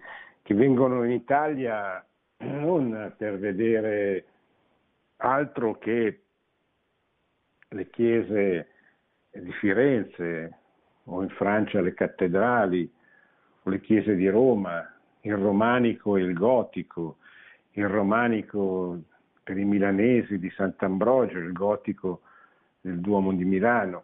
che 0.51 0.53
vengono 0.53 1.05
in 1.05 1.11
Italia 1.11 2.05
non 2.39 3.13
per 3.17 3.39
vedere 3.39 4.25
altro 5.17 5.77
che 5.77 6.21
le 7.69 7.89
chiese 7.89 8.67
di 9.31 9.51
Firenze 9.53 10.57
o 11.05 11.23
in 11.23 11.29
Francia 11.29 11.79
le 11.79 11.93
cattedrali 11.93 12.91
o 13.63 13.69
le 13.69 13.79
chiese 13.79 14.15
di 14.15 14.27
Roma, 14.27 14.85
il 15.21 15.35
romanico 15.35 16.17
e 16.17 16.23
il 16.23 16.33
gotico, 16.33 17.17
il 17.71 17.87
romanico 17.87 18.99
per 19.43 19.57
i 19.57 19.63
milanesi 19.63 20.37
di 20.37 20.49
Sant'Ambrogio, 20.49 21.37
il 21.37 21.53
gotico 21.53 22.23
del 22.81 22.99
Duomo 22.99 23.31
di 23.31 23.45
Milano, 23.45 24.03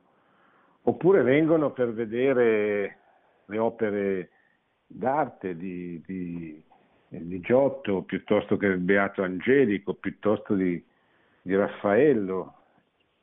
oppure 0.84 1.24
vengono 1.24 1.72
per 1.72 1.92
vedere 1.92 2.98
le 3.44 3.58
opere 3.58 4.30
d'arte 4.88 5.56
di, 5.56 6.02
di, 6.06 6.64
di 7.10 7.40
Giotto, 7.42 8.04
piuttosto 8.04 8.58
che 8.58 8.70
del 8.70 8.80
Beato 8.80 9.22
Angelico, 9.22 9.94
piuttosto 9.94 10.56
di, 10.56 10.82
di 11.42 11.56
Raffaello, 11.56 12.54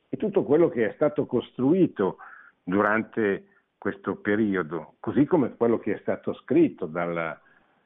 e 0.09 0.17
tutto 0.17 0.43
quello 0.43 0.69
che 0.69 0.89
è 0.89 0.93
stato 0.93 1.25
costruito 1.25 2.17
durante 2.63 3.47
questo 3.77 4.15
periodo, 4.15 4.95
così 4.99 5.25
come 5.25 5.55
quello 5.55 5.77
che 5.77 5.95
è 5.95 5.99
stato 5.99 6.33
scritto 6.33 6.85
dalla, 6.85 7.39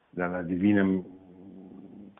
dalla 0.08 0.42
Divina 0.42 0.86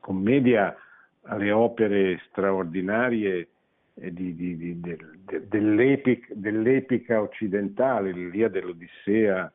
Commedia 0.01 0.77
alle 1.23 1.51
opere 1.51 2.21
straordinarie 2.29 3.49
di, 3.95 4.35
di, 4.35 4.57
di, 4.57 4.81
del, 4.81 5.19
dell'epica, 5.47 6.27
dell'epica, 6.35 7.21
occidentale, 7.21 8.13
l'Ilia 8.13 8.49
dell'Odissea, 8.49 9.51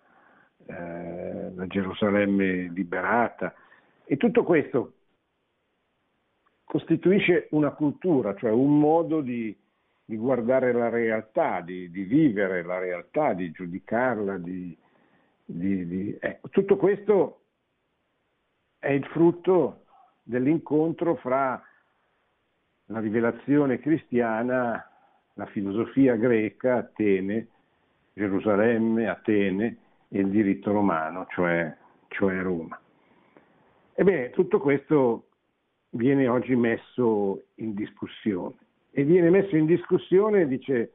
eh, 0.65 1.51
la 1.53 1.67
Gerusalemme 1.67 2.69
liberata. 2.71 3.53
E 4.03 4.17
tutto 4.17 4.43
questo 4.43 4.93
costituisce 6.63 7.47
una 7.51 7.71
cultura, 7.71 8.35
cioè 8.35 8.51
un 8.51 8.79
modo 8.79 9.21
di, 9.21 9.55
di 10.03 10.17
guardare 10.17 10.73
la 10.73 10.89
realtà, 10.89 11.61
di, 11.61 11.89
di, 11.89 12.03
vivere 12.03 12.63
la 12.63 12.79
realtà, 12.79 13.33
di 13.33 13.51
giudicarla, 13.51 14.37
di, 14.37 14.77
eh, 16.19 16.39
tutto 16.49 16.77
questo 16.77 17.41
è 18.79 18.91
il 18.91 19.05
frutto 19.05 19.85
dell'incontro 20.23 21.15
fra 21.15 21.61
la 22.87 22.99
rivelazione 22.99 23.79
cristiana, 23.79 24.89
la 25.33 25.45
filosofia 25.47 26.15
greca, 26.15 26.77
Atene, 26.77 27.47
Gerusalemme, 28.13 29.07
Atene 29.07 29.77
il 30.09 30.29
diritto 30.29 30.71
romano, 30.71 31.25
cioè, 31.29 31.75
cioè 32.09 32.41
Roma. 32.41 32.79
Ebbene, 33.93 34.29
tutto 34.31 34.59
questo 34.59 35.27
viene 35.91 36.27
oggi 36.27 36.55
messo 36.55 37.43
in 37.55 37.73
discussione 37.73 38.55
e 38.91 39.03
viene 39.03 39.29
messo 39.29 39.55
in 39.55 39.65
discussione, 39.65 40.47
dice 40.47 40.93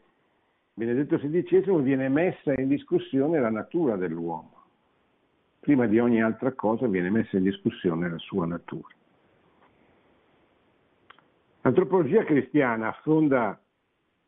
Benedetto 0.74 1.18
XVI, 1.18 1.82
viene 1.82 2.08
messa 2.08 2.52
in 2.54 2.68
discussione 2.68 3.40
la 3.40 3.50
natura 3.50 3.96
dell'uomo. 3.96 4.64
Prima 5.60 5.86
di 5.86 5.98
ogni 5.98 6.22
altra 6.22 6.52
cosa 6.52 6.86
viene 6.86 7.10
messa 7.10 7.36
in 7.36 7.42
discussione 7.42 8.08
la 8.08 8.18
sua 8.18 8.46
natura. 8.46 8.88
L'antropologia 11.62 12.24
cristiana 12.24 12.88
affonda 12.88 13.60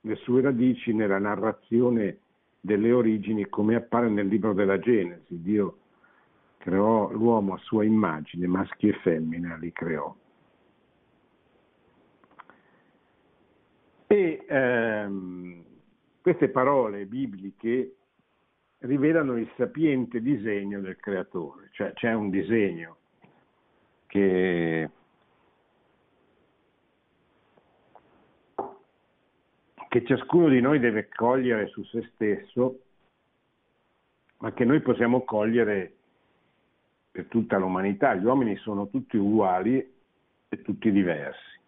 le 0.00 0.16
sue 0.16 0.42
radici 0.42 0.92
nella 0.92 1.18
narrazione 1.18 2.18
delle 2.64 2.92
origini 2.92 3.48
come 3.48 3.74
appare 3.74 4.08
nel 4.08 4.28
libro 4.28 4.52
della 4.52 4.78
Genesi. 4.78 5.42
Dio 5.42 5.78
creò 6.58 7.10
l'uomo 7.10 7.54
a 7.54 7.58
sua 7.58 7.84
immagine, 7.84 8.46
maschi 8.46 8.88
e 8.88 8.92
femmine 9.02 9.58
li 9.58 9.72
creò. 9.72 10.14
E 14.06 14.44
ehm, 14.48 15.64
queste 16.20 16.50
parole 16.50 17.06
bibliche 17.06 17.96
rivelano 18.78 19.36
il 19.36 19.50
sapiente 19.56 20.22
disegno 20.22 20.80
del 20.80 20.96
creatore, 20.96 21.68
cioè 21.72 21.92
c'è 21.94 22.12
un 22.12 22.30
disegno 22.30 22.96
che 24.06 24.88
che 29.92 30.06
ciascuno 30.06 30.48
di 30.48 30.62
noi 30.62 30.78
deve 30.78 31.06
cogliere 31.14 31.66
su 31.66 31.84
se 31.84 32.08
stesso, 32.14 32.80
ma 34.38 34.54
che 34.54 34.64
noi 34.64 34.80
possiamo 34.80 35.22
cogliere 35.22 35.92
per 37.10 37.26
tutta 37.26 37.58
l'umanità. 37.58 38.14
Gli 38.14 38.24
uomini 38.24 38.56
sono 38.56 38.88
tutti 38.88 39.18
uguali 39.18 39.86
e 40.48 40.62
tutti 40.62 40.90
diversi. 40.90 41.60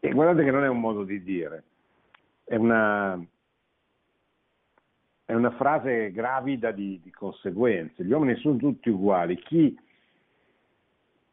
E 0.00 0.10
guardate 0.12 0.44
che 0.44 0.50
non 0.50 0.64
è 0.64 0.68
un 0.68 0.80
modo 0.80 1.04
di 1.04 1.22
dire, 1.22 1.64
è 2.44 2.56
una, 2.56 3.22
è 5.26 5.34
una 5.34 5.50
frase 5.56 6.10
gravida 6.10 6.70
di, 6.70 6.98
di 7.02 7.10
conseguenze. 7.10 8.02
Gli 8.02 8.12
uomini 8.12 8.34
sono 8.36 8.56
tutti 8.56 8.88
uguali. 8.88 9.36
Chi, 9.36 9.78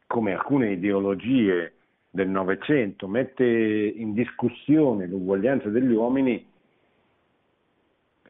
come 0.05 0.33
alcune 0.33 0.73
ideologie, 0.73 1.72
del 2.13 2.29
Novecento 2.29 3.07
mette 3.07 3.43
in 3.43 4.13
discussione 4.13 5.07
l'uguaglianza 5.07 5.69
degli 5.69 5.91
uomini 5.91 6.47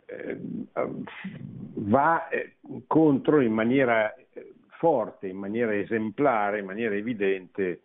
eh, 0.06 0.40
va 0.72 2.30
contro 2.88 3.42
in 3.42 3.52
maniera 3.52 4.16
eh, 4.16 4.54
forte, 4.78 5.28
in 5.28 5.36
maniera 5.36 5.76
esemplare, 5.76 6.60
in 6.60 6.66
maniera 6.66 6.96
evidente 6.96 7.82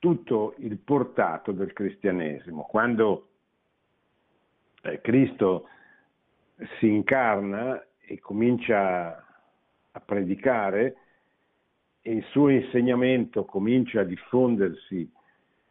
tutto 0.00 0.54
il 0.58 0.76
portato 0.78 1.52
del 1.52 1.72
cristianesimo. 1.72 2.62
Quando 2.64 3.28
eh, 4.82 5.00
Cristo 5.00 5.68
si 6.80 6.88
incarna 6.88 7.80
e 8.00 8.18
comincia 8.18 9.24
a 9.92 10.00
predicare, 10.00 10.96
e 12.08 12.12
il 12.12 12.24
suo 12.30 12.48
insegnamento 12.48 13.44
comincia 13.44 14.00
a 14.00 14.04
diffondersi 14.04 15.06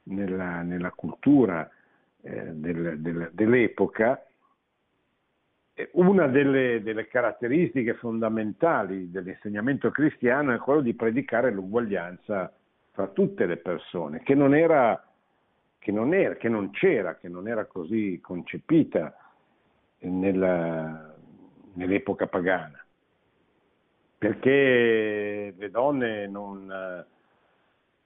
nella, 0.04 0.62
nella 0.62 0.92
cultura 0.92 1.68
eh, 2.22 2.52
del, 2.54 3.00
del, 3.00 3.32
dell'epoca, 3.34 4.24
una 5.94 6.28
delle, 6.28 6.84
delle, 6.84 7.08
caratteristiche 7.08 7.96
fondamentali 7.96 9.10
dell'insegnamento 9.10 9.90
cristiano 9.90 10.54
è 10.54 10.60
quello 10.60 10.82
di 10.82 10.94
predicare 10.94 11.50
l'uguaglianza 11.50 12.54
fra 12.92 13.08
tutte 13.08 13.48
le 13.48 13.58
persone, 13.58 14.22
che 14.22 14.36
non, 14.36 14.54
era, 14.54 15.04
che 15.80 15.92
non, 15.92 16.14
era, 16.14 16.36
che 16.36 16.50
non 16.50 16.70
c'era, 16.70 17.16
che 17.16 17.30
non 17.30 17.48
era 17.48 17.66
così 17.66 18.20
concepita 18.22 19.16
nella, 20.02 21.16
nell'epoca 21.74 22.28
pagana 22.28 22.80
perché 24.18 25.54
le 25.56 25.70
donne 25.70 26.28
non, 26.28 27.06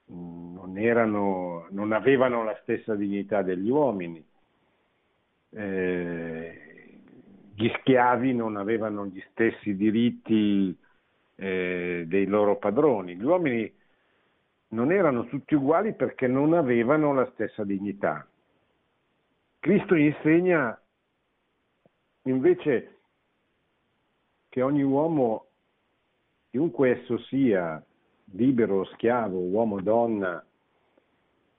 non, 0.06 0.78
erano, 0.78 1.66
non 1.70 1.92
avevano 1.92 2.44
la 2.44 2.58
stessa 2.62 2.94
dignità 2.94 3.42
degli 3.42 3.70
uomini, 3.70 4.24
eh, 5.50 6.60
gli 7.54 7.70
schiavi 7.80 8.34
non 8.34 8.56
avevano 8.56 9.06
gli 9.06 9.22
stessi 9.30 9.74
diritti 9.74 10.76
eh, 11.36 12.04
dei 12.06 12.26
loro 12.26 12.56
padroni, 12.56 13.16
gli 13.16 13.24
uomini 13.24 13.72
non 14.68 14.90
erano 14.92 15.26
tutti 15.26 15.54
uguali 15.54 15.94
perché 15.94 16.26
non 16.26 16.52
avevano 16.54 17.12
la 17.14 17.28
stessa 17.32 17.64
dignità. 17.64 18.26
Cristo 19.60 19.94
insegna 19.94 20.78
invece 22.22 22.98
che 24.48 24.62
ogni 24.62 24.82
uomo 24.82 25.51
chiunque 26.52 27.00
esso 27.00 27.16
sia, 27.28 27.82
libero 28.34 28.84
schiavo, 28.84 29.38
uomo 29.38 29.80
donna, 29.80 30.44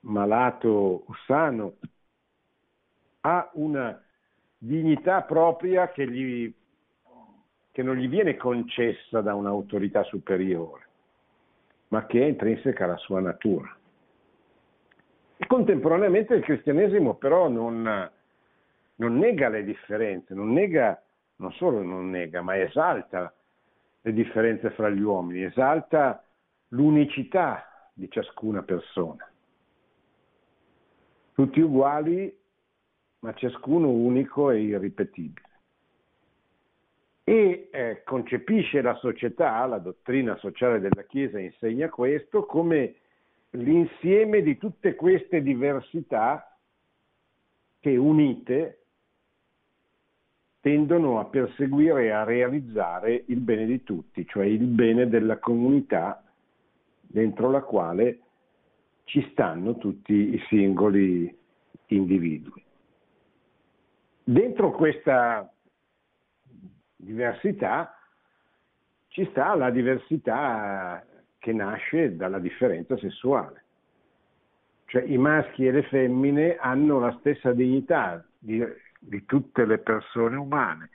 malato 0.02 0.68
o 1.04 1.14
sano, 1.26 1.74
ha 3.22 3.50
una 3.54 4.00
dignità 4.56 5.22
propria 5.22 5.90
che, 5.90 6.08
gli, 6.08 6.54
che 7.72 7.82
non 7.82 7.96
gli 7.96 8.08
viene 8.08 8.36
concessa 8.36 9.20
da 9.20 9.34
un'autorità 9.34 10.04
superiore, 10.04 10.86
ma 11.88 12.06
che 12.06 12.22
è 12.22 12.26
intrinseca 12.26 12.84
alla 12.84 12.96
sua 12.98 13.18
natura. 13.18 13.76
E 15.36 15.46
contemporaneamente 15.48 16.34
il 16.34 16.44
cristianesimo 16.44 17.14
però 17.14 17.48
non, 17.48 17.82
non 18.94 19.18
nega 19.18 19.48
le 19.48 19.64
differenze, 19.64 20.34
non 20.34 20.52
nega, 20.52 21.02
non 21.36 21.50
solo 21.54 21.82
non 21.82 22.10
nega, 22.10 22.42
ma 22.42 22.56
esalta 22.60 23.34
le 24.06 24.12
differenze 24.12 24.70
fra 24.70 24.90
gli 24.90 25.00
uomini, 25.00 25.44
esalta 25.44 26.22
l'unicità 26.68 27.90
di 27.94 28.10
ciascuna 28.10 28.62
persona. 28.62 29.26
Tutti 31.32 31.60
uguali, 31.60 32.36
ma 33.20 33.32
ciascuno 33.32 33.88
unico 33.88 34.50
e 34.50 34.60
irripetibile. 34.60 35.48
E 37.24 37.70
eh, 37.72 38.02
concepisce 38.04 38.82
la 38.82 38.94
società, 38.96 39.64
la 39.64 39.78
dottrina 39.78 40.36
sociale 40.36 40.80
della 40.80 41.04
Chiesa 41.04 41.38
insegna 41.38 41.88
questo, 41.88 42.44
come 42.44 42.96
l'insieme 43.52 44.42
di 44.42 44.58
tutte 44.58 44.94
queste 44.94 45.40
diversità 45.40 46.58
che 47.80 47.96
unite 47.96 48.83
tendono 50.64 51.20
a 51.20 51.26
perseguire 51.26 52.04
e 52.04 52.10
a 52.10 52.24
realizzare 52.24 53.24
il 53.26 53.40
bene 53.40 53.66
di 53.66 53.82
tutti, 53.82 54.26
cioè 54.26 54.46
il 54.46 54.64
bene 54.64 55.10
della 55.10 55.36
comunità 55.36 56.24
dentro 57.02 57.50
la 57.50 57.60
quale 57.60 58.20
ci 59.04 59.28
stanno 59.30 59.76
tutti 59.76 60.14
i 60.14 60.42
singoli 60.48 61.38
individui. 61.88 62.64
Dentro 64.24 64.70
questa 64.70 65.52
diversità 66.96 67.94
ci 69.08 69.28
sta 69.32 69.54
la 69.56 69.68
diversità 69.68 71.04
che 71.40 71.52
nasce 71.52 72.16
dalla 72.16 72.38
differenza 72.38 72.96
sessuale. 72.96 73.64
Cioè 74.86 75.02
i 75.02 75.18
maschi 75.18 75.66
e 75.66 75.72
le 75.72 75.82
femmine 75.82 76.56
hanno 76.56 77.00
la 77.00 77.14
stessa 77.18 77.52
dignità 77.52 78.24
di 78.38 78.64
di 79.06 79.24
tutte 79.24 79.64
le 79.64 79.78
persone 79.78 80.36
umane. 80.36 80.90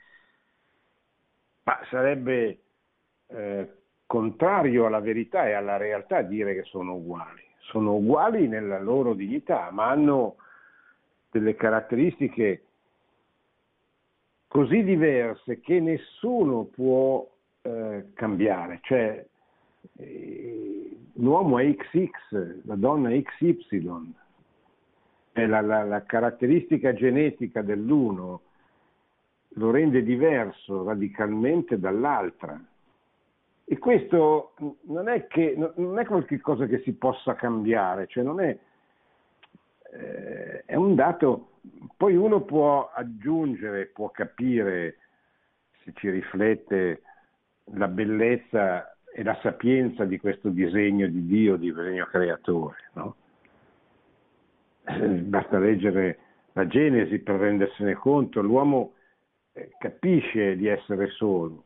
Ma 1.64 1.78
sarebbe 1.90 2.58
eh, 3.28 3.74
contrario 4.06 4.86
alla 4.86 5.00
verità 5.00 5.46
e 5.46 5.52
alla 5.52 5.76
realtà 5.76 6.22
dire 6.22 6.54
che 6.54 6.64
sono 6.64 6.94
uguali. 6.94 7.42
Sono 7.60 7.94
uguali 7.94 8.48
nella 8.48 8.80
loro 8.80 9.14
dignità, 9.14 9.70
ma 9.70 9.88
hanno 9.88 10.36
delle 11.30 11.54
caratteristiche 11.54 12.64
così 14.48 14.82
diverse 14.82 15.60
che 15.60 15.78
nessuno 15.78 16.64
può 16.64 17.24
eh, 17.62 18.06
cambiare. 18.14 18.80
Cioè, 18.82 19.24
eh, 19.96 20.96
l'uomo 21.14 21.58
è 21.60 21.72
XX, 21.72 22.64
la 22.64 22.74
donna 22.74 23.10
è 23.10 23.22
XY, 23.22 24.12
la, 25.32 25.60
la, 25.60 25.84
la 25.84 26.02
caratteristica 26.04 26.92
genetica 26.92 27.62
dell'uno 27.62 28.42
lo 29.54 29.70
rende 29.70 30.02
diverso 30.02 30.84
radicalmente 30.84 31.78
dall'altra. 31.78 32.60
E 33.64 33.78
questo 33.78 34.54
non 34.82 35.08
è, 35.08 35.26
che, 35.28 35.56
non 35.76 35.98
è 35.98 36.04
qualcosa 36.04 36.66
che 36.66 36.80
si 36.80 36.92
possa 36.94 37.34
cambiare, 37.34 38.08
cioè 38.08 38.24
non 38.24 38.40
è, 38.40 38.58
eh, 39.92 40.64
è 40.64 40.74
un 40.74 40.96
dato, 40.96 41.50
poi 41.96 42.16
uno 42.16 42.42
può 42.42 42.90
aggiungere, 42.92 43.86
può 43.86 44.10
capire, 44.10 44.96
se 45.84 45.92
ci 45.94 46.10
riflette, 46.10 47.02
la 47.74 47.86
bellezza 47.86 48.96
e 49.12 49.22
la 49.22 49.38
sapienza 49.40 50.04
di 50.04 50.18
questo 50.18 50.48
disegno 50.48 51.06
di 51.06 51.26
Dio, 51.26 51.56
di 51.56 51.72
disegno 51.72 52.06
creatore. 52.06 52.90
No? 52.94 53.14
Basta 55.08 55.58
leggere 55.58 56.18
la 56.52 56.66
Genesi 56.66 57.18
per 57.20 57.36
rendersene 57.36 57.94
conto, 57.94 58.42
l'uomo 58.42 58.94
eh, 59.52 59.70
capisce 59.78 60.56
di 60.56 60.66
essere 60.66 61.08
solo 61.08 61.64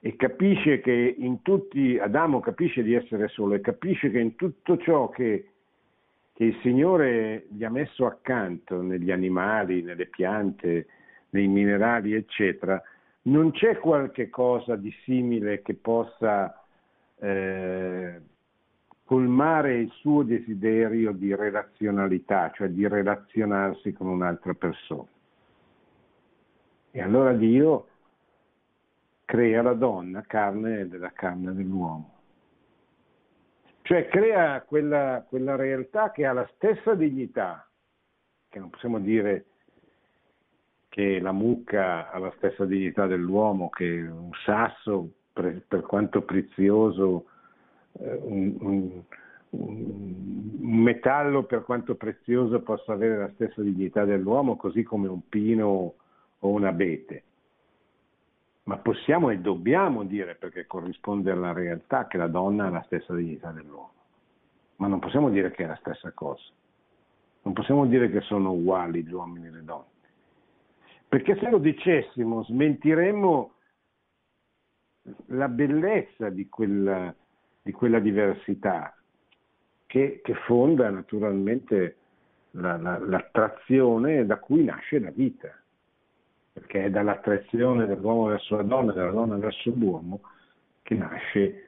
e 0.00 0.14
capisce 0.16 0.80
che 0.80 1.16
in 1.18 1.42
tutti, 1.42 1.98
Adamo 1.98 2.40
capisce 2.40 2.82
di 2.82 2.94
essere 2.94 3.28
solo 3.28 3.54
e 3.54 3.60
capisce 3.60 4.10
che 4.10 4.20
in 4.20 4.36
tutto 4.36 4.76
ciò 4.78 5.08
che, 5.08 5.48
che 6.32 6.44
il 6.44 6.56
Signore 6.62 7.46
gli 7.48 7.64
ha 7.64 7.70
messo 7.70 8.06
accanto, 8.06 8.80
negli 8.82 9.10
animali, 9.10 9.82
nelle 9.82 10.06
piante, 10.06 10.86
nei 11.30 11.48
minerali, 11.48 12.14
eccetera, 12.14 12.80
non 13.22 13.50
c'è 13.50 13.78
qualche 13.78 14.28
cosa 14.28 14.76
di 14.76 14.94
simile 15.02 15.62
che 15.62 15.74
possa 15.74 16.64
eh, 17.18 18.20
colmare 19.06 19.78
il 19.78 19.90
suo 19.92 20.24
desiderio 20.24 21.12
di 21.12 21.32
relazionalità, 21.32 22.50
cioè 22.52 22.68
di 22.68 22.86
relazionarsi 22.88 23.92
con 23.92 24.08
un'altra 24.08 24.52
persona. 24.52 25.06
E 26.90 27.00
allora 27.00 27.32
Dio 27.32 27.86
crea 29.24 29.62
la 29.62 29.74
donna 29.74 30.22
carne 30.22 30.88
della 30.88 31.12
carne 31.12 31.54
dell'uomo. 31.54 32.14
Cioè 33.82 34.08
crea 34.08 34.62
quella, 34.62 35.24
quella 35.28 35.54
realtà 35.54 36.10
che 36.10 36.26
ha 36.26 36.32
la 36.32 36.48
stessa 36.56 36.94
dignità, 36.94 37.64
che 38.48 38.58
non 38.58 38.70
possiamo 38.70 38.98
dire 38.98 39.44
che 40.88 41.20
la 41.20 41.30
mucca 41.30 42.10
ha 42.10 42.18
la 42.18 42.32
stessa 42.38 42.64
dignità 42.64 43.06
dell'uomo, 43.06 43.68
che 43.68 44.00
un 44.00 44.32
sasso, 44.44 45.10
per, 45.32 45.62
per 45.68 45.82
quanto 45.82 46.22
prezioso, 46.22 47.26
un, 47.98 48.56
un, 48.60 49.02
un, 49.50 50.56
metallo 50.60 51.44
per 51.44 51.64
quanto 51.64 51.94
prezioso 51.94 52.60
possa 52.60 52.92
avere 52.92 53.18
la 53.18 53.30
stessa 53.34 53.62
dignità 53.62 54.04
dell'uomo, 54.04 54.56
così 54.56 54.82
come 54.82 55.08
un 55.08 55.28
pino 55.28 55.94
o 56.38 56.48
un 56.48 56.64
abete. 56.64 57.22
Ma 58.64 58.78
possiamo 58.78 59.30
e 59.30 59.38
dobbiamo 59.38 60.04
dire, 60.04 60.34
perché 60.34 60.66
corrisponde 60.66 61.30
alla 61.30 61.52
realtà, 61.52 62.06
che 62.08 62.16
la 62.16 62.26
donna 62.26 62.66
ha 62.66 62.70
la 62.70 62.82
stessa 62.86 63.14
dignità 63.14 63.52
dell'uomo. 63.52 63.92
Ma 64.76 64.88
non 64.88 64.98
possiamo 64.98 65.30
dire 65.30 65.52
che 65.52 65.64
è 65.64 65.66
la 65.66 65.76
stessa 65.76 66.10
cosa. 66.12 66.42
Non 67.42 67.54
possiamo 67.54 67.86
dire 67.86 68.10
che 68.10 68.20
sono 68.22 68.52
uguali 68.52 69.04
gli 69.04 69.12
uomini 69.12 69.46
e 69.46 69.50
le 69.50 69.64
donne. 69.64 69.94
Perché 71.08 71.36
se 71.36 71.48
lo 71.48 71.58
dicessimo 71.58 72.42
smentiremmo 72.42 73.52
la 75.26 75.48
bellezza 75.48 76.28
di 76.30 76.48
quella, 76.48 77.14
di 77.66 77.72
quella 77.72 77.98
diversità 77.98 78.96
che, 79.86 80.20
che, 80.22 80.34
fonda 80.46 80.88
naturalmente 80.88 81.96
la, 82.52 82.76
la, 82.76 82.96
l'attrazione 82.96 84.24
da 84.24 84.36
cui 84.36 84.62
nasce 84.62 85.00
la 85.00 85.10
vita, 85.10 85.52
perché 86.52 86.84
è 86.84 86.90
dall'attrazione 86.90 87.86
dell'uomo 87.86 88.26
verso 88.26 88.54
la 88.54 88.62
donna 88.62 88.92
della 88.92 89.10
donna 89.10 89.36
verso 89.36 89.72
l'uomo 89.74 90.20
che 90.82 90.94
nasce, 90.94 91.64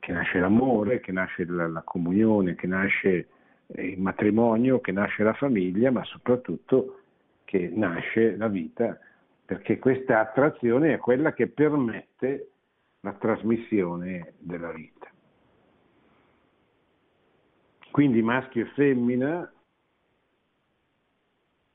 che 0.00 0.12
nasce 0.12 0.38
l'amore, 0.38 1.00
che 1.00 1.12
nasce 1.12 1.46
la, 1.46 1.66
la 1.66 1.82
comunione, 1.82 2.54
che 2.54 2.66
nasce 2.66 3.28
il 3.68 3.98
matrimonio, 3.98 4.82
che 4.82 4.92
nasce 4.92 5.22
la 5.22 5.32
famiglia, 5.32 5.90
ma 5.90 6.04
soprattutto 6.04 7.00
che 7.44 7.70
nasce 7.72 8.36
la 8.36 8.48
vita, 8.48 8.98
perché 9.46 9.78
questa 9.78 10.20
attrazione 10.20 10.92
è 10.92 10.98
quella 10.98 11.32
che 11.32 11.46
permette 11.46 12.50
la 13.00 13.14
trasmissione 13.14 14.34
della 14.40 14.72
vita. 14.72 14.95
Quindi 17.96 18.20
maschio 18.20 18.62
e 18.62 18.68
femmina 18.74 19.50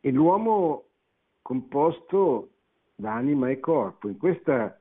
e 0.02 0.12
l'uomo 0.12 0.84
composto 1.42 2.50
da 2.94 3.16
anima 3.16 3.50
e 3.50 3.60
corpo. 3.60 4.08
In 4.08 4.20
questa 4.20 4.80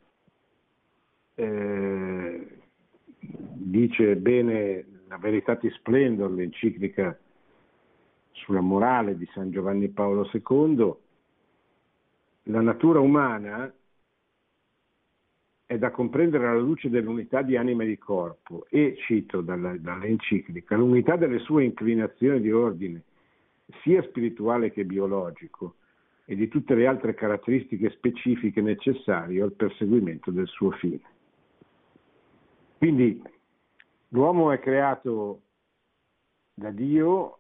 eh, 1.37 2.59
dice 3.19 4.17
bene 4.17 4.85
la 5.09 5.17
Veritatis 5.17 5.73
Splendor, 5.77 6.31
l'enciclica 6.31 7.19
sulla 8.33 8.61
morale 8.61 9.17
di 9.17 9.27
San 9.33 9.51
Giovanni 9.51 9.89
Paolo 9.89 10.29
II, 10.31 10.95
la 12.53 12.61
natura 12.61 13.01
umana 13.01 13.73
è 15.71 15.79
da 15.79 15.93
comprendere 15.93 16.49
alla 16.49 16.59
luce 16.59 16.91
dell'unità 16.91 17.43
di 17.43 17.57
anima 17.57 17.85
e 17.85 17.87
di 17.87 17.97
corpo 17.97 18.67
e, 18.69 18.97
cito 19.07 19.41
dalla, 19.41 19.77
dall'enciclica, 19.77 20.75
l'unità 20.75 21.15
delle 21.15 21.39
sue 21.39 21.63
inclinazioni 21.63 22.41
di 22.41 22.51
ordine, 22.51 23.05
sia 23.83 24.03
spirituale 24.03 24.73
che 24.73 24.85
biologico, 24.85 25.77
e 26.25 26.35
di 26.35 26.49
tutte 26.49 26.75
le 26.75 26.89
altre 26.89 27.15
caratteristiche 27.15 27.91
specifiche 27.91 28.61
necessarie 28.61 29.41
al 29.41 29.53
perseguimento 29.53 30.33
del 30.33 30.49
suo 30.49 30.73
fine. 30.73 31.03
Quindi 32.79 33.23
l'uomo 34.09 34.51
è 34.51 34.59
creato 34.59 35.43
da 36.53 36.71
Dio 36.73 37.39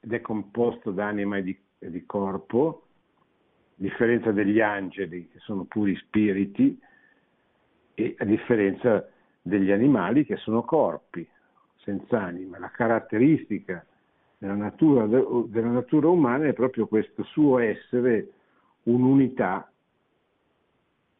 ed 0.00 0.14
è 0.14 0.22
composto 0.22 0.92
da 0.92 1.08
anima 1.08 1.36
e 1.36 1.42
di, 1.42 1.58
e 1.78 1.90
di 1.90 2.06
corpo, 2.06 2.87
differenza 3.78 4.32
degli 4.32 4.60
angeli 4.60 5.28
che 5.28 5.38
sono 5.38 5.64
puri 5.64 5.94
spiriti 5.96 6.78
e 7.94 8.14
a 8.18 8.24
differenza 8.24 9.08
degli 9.40 9.70
animali 9.70 10.24
che 10.24 10.36
sono 10.36 10.62
corpi 10.62 11.26
senza 11.82 12.20
anima. 12.20 12.58
La 12.58 12.70
caratteristica 12.70 13.84
della 14.36 14.54
natura, 14.54 15.06
della 15.06 15.70
natura 15.70 16.08
umana 16.08 16.46
è 16.46 16.52
proprio 16.52 16.86
questo 16.86 17.22
suo 17.22 17.58
essere 17.58 18.28
un'unità 18.84 19.70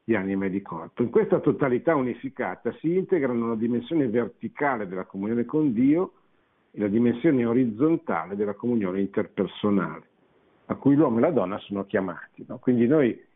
di 0.02 0.16
anima 0.16 0.46
e 0.46 0.50
di 0.50 0.62
corpo. 0.62 1.02
In 1.02 1.10
questa 1.10 1.38
totalità 1.38 1.94
unificata 1.94 2.72
si 2.80 2.96
integrano 2.96 3.48
la 3.48 3.54
dimensione 3.54 4.08
verticale 4.08 4.88
della 4.88 5.04
comunione 5.04 5.44
con 5.44 5.72
Dio 5.72 6.12
e 6.72 6.80
la 6.80 6.88
dimensione 6.88 7.44
orizzontale 7.44 8.34
della 8.34 8.54
comunione 8.54 9.00
interpersonale, 9.00 10.06
a 10.70 10.74
cui 10.74 10.94
l'uomo 10.94 11.18
e 11.18 11.20
la 11.20 11.30
donna 11.30 11.58
sono 11.58 11.84
chiamati. 11.84 12.44
No? 12.46 12.58
Quindi 12.58 12.86
noi 12.86 13.26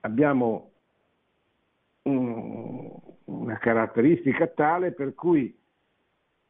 abbiamo 0.00 0.70
un, 2.02 2.90
una 3.24 3.58
caratteristica 3.58 4.46
tale 4.46 4.92
per 4.92 5.14
cui 5.14 5.56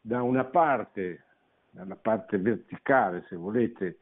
da 0.01 0.23
una 0.23 0.45
parte, 0.45 1.25
dalla 1.71 1.97
parte 1.97 2.39
verticale 2.39 3.25
se 3.29 3.37
volete, 3.37 3.99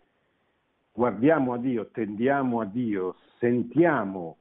guardiamo 0.92 1.52
a 1.52 1.58
Dio, 1.58 1.88
tendiamo 1.90 2.60
a 2.60 2.64
Dio, 2.64 3.16
sentiamo 3.38 4.38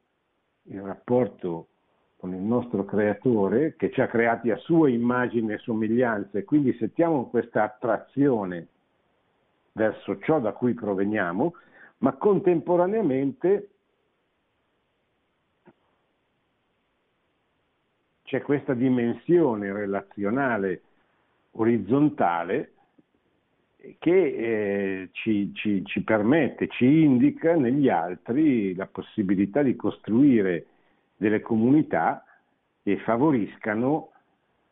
il 0.64 0.80
rapporto 0.80 1.68
con 2.16 2.34
il 2.34 2.42
nostro 2.42 2.84
creatore 2.84 3.76
che 3.76 3.90
ci 3.92 4.00
ha 4.00 4.08
creati 4.08 4.50
a 4.50 4.56
sua 4.56 4.90
immagine 4.90 5.54
e 5.54 5.58
somiglianza 5.58 6.36
e 6.38 6.44
quindi 6.44 6.74
sentiamo 6.74 7.28
questa 7.28 7.62
attrazione 7.62 8.66
verso 9.72 10.18
ciò 10.20 10.40
da 10.40 10.52
cui 10.52 10.74
proveniamo, 10.74 11.54
ma 11.98 12.12
contemporaneamente 12.12 13.68
c'è 18.24 18.42
questa 18.42 18.74
dimensione 18.74 19.72
relazionale 19.72 20.82
orizzontale 21.52 22.72
che 23.98 24.10
eh, 24.10 25.08
ci, 25.12 25.52
ci, 25.54 25.84
ci 25.84 26.02
permette, 26.02 26.68
ci 26.68 27.02
indica 27.02 27.56
negli 27.56 27.88
altri 27.88 28.74
la 28.74 28.86
possibilità 28.86 29.62
di 29.62 29.74
costruire 29.74 30.66
delle 31.16 31.40
comunità 31.40 32.24
che 32.82 32.98
favoriscano 32.98 34.12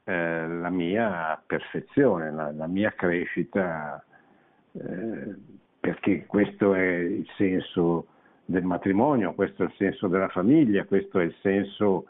eh, 0.04 0.46
la 0.46 0.70
mia 0.70 1.42
perfezione, 1.44 2.30
la, 2.30 2.52
la 2.52 2.66
mia 2.66 2.92
crescita, 2.92 4.02
eh, 4.78 5.34
perché 5.80 6.26
questo 6.26 6.74
è 6.74 6.86
il 6.86 7.26
senso 7.36 8.06
del 8.44 8.64
matrimonio, 8.64 9.34
questo 9.34 9.62
è 9.62 9.66
il 9.66 9.74
senso 9.76 10.08
della 10.08 10.28
famiglia, 10.28 10.84
questo 10.84 11.18
è 11.18 11.24
il 11.24 11.34
senso 11.40 12.06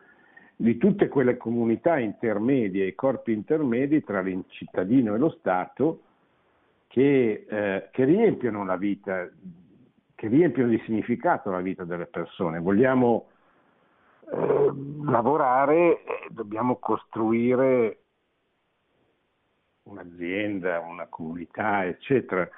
di 0.55 0.77
tutte 0.77 1.09
quelle 1.09 1.37
comunità 1.37 1.99
intermedie, 1.99 2.87
i 2.87 2.95
corpi 2.95 3.33
intermedi 3.33 4.03
tra 4.03 4.21
il 4.21 4.45
cittadino 4.49 5.15
e 5.15 5.19
lo 5.19 5.31
Stato, 5.39 6.01
che, 6.89 7.47
eh, 7.49 7.89
che 7.91 8.05
riempiono 8.05 8.65
la 8.65 8.77
vita, 8.77 9.29
che 10.15 10.29
riempiono 10.29 10.71
di 10.71 10.83
significato 10.85 11.51
la 11.51 11.61
vita 11.61 11.85
delle 11.85 12.07
persone. 12.07 12.59
Vogliamo 12.59 13.27
eh, 14.33 14.73
lavorare, 15.05 16.03
dobbiamo 16.31 16.77
costruire 16.77 17.99
un'azienda, 19.89 20.81
una 20.81 21.07
comunità, 21.07 21.85
eccetera, 21.85 22.49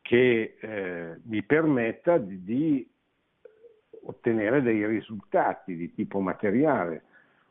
che 0.00 0.56
eh, 0.60 1.20
mi 1.24 1.42
permetta 1.42 2.18
di, 2.18 2.42
di, 2.42 2.88
ottenere 4.06 4.62
dei 4.62 4.86
risultati 4.86 5.76
di 5.76 5.94
tipo 5.94 6.20
materiale 6.20 7.04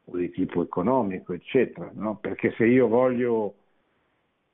o 0.05 0.17
di 0.17 0.29
tipo 0.31 0.61
economico, 0.61 1.33
eccetera. 1.33 1.89
No? 1.93 2.17
Perché 2.17 2.51
se 2.51 2.65
io 2.65 2.87
voglio 2.87 3.55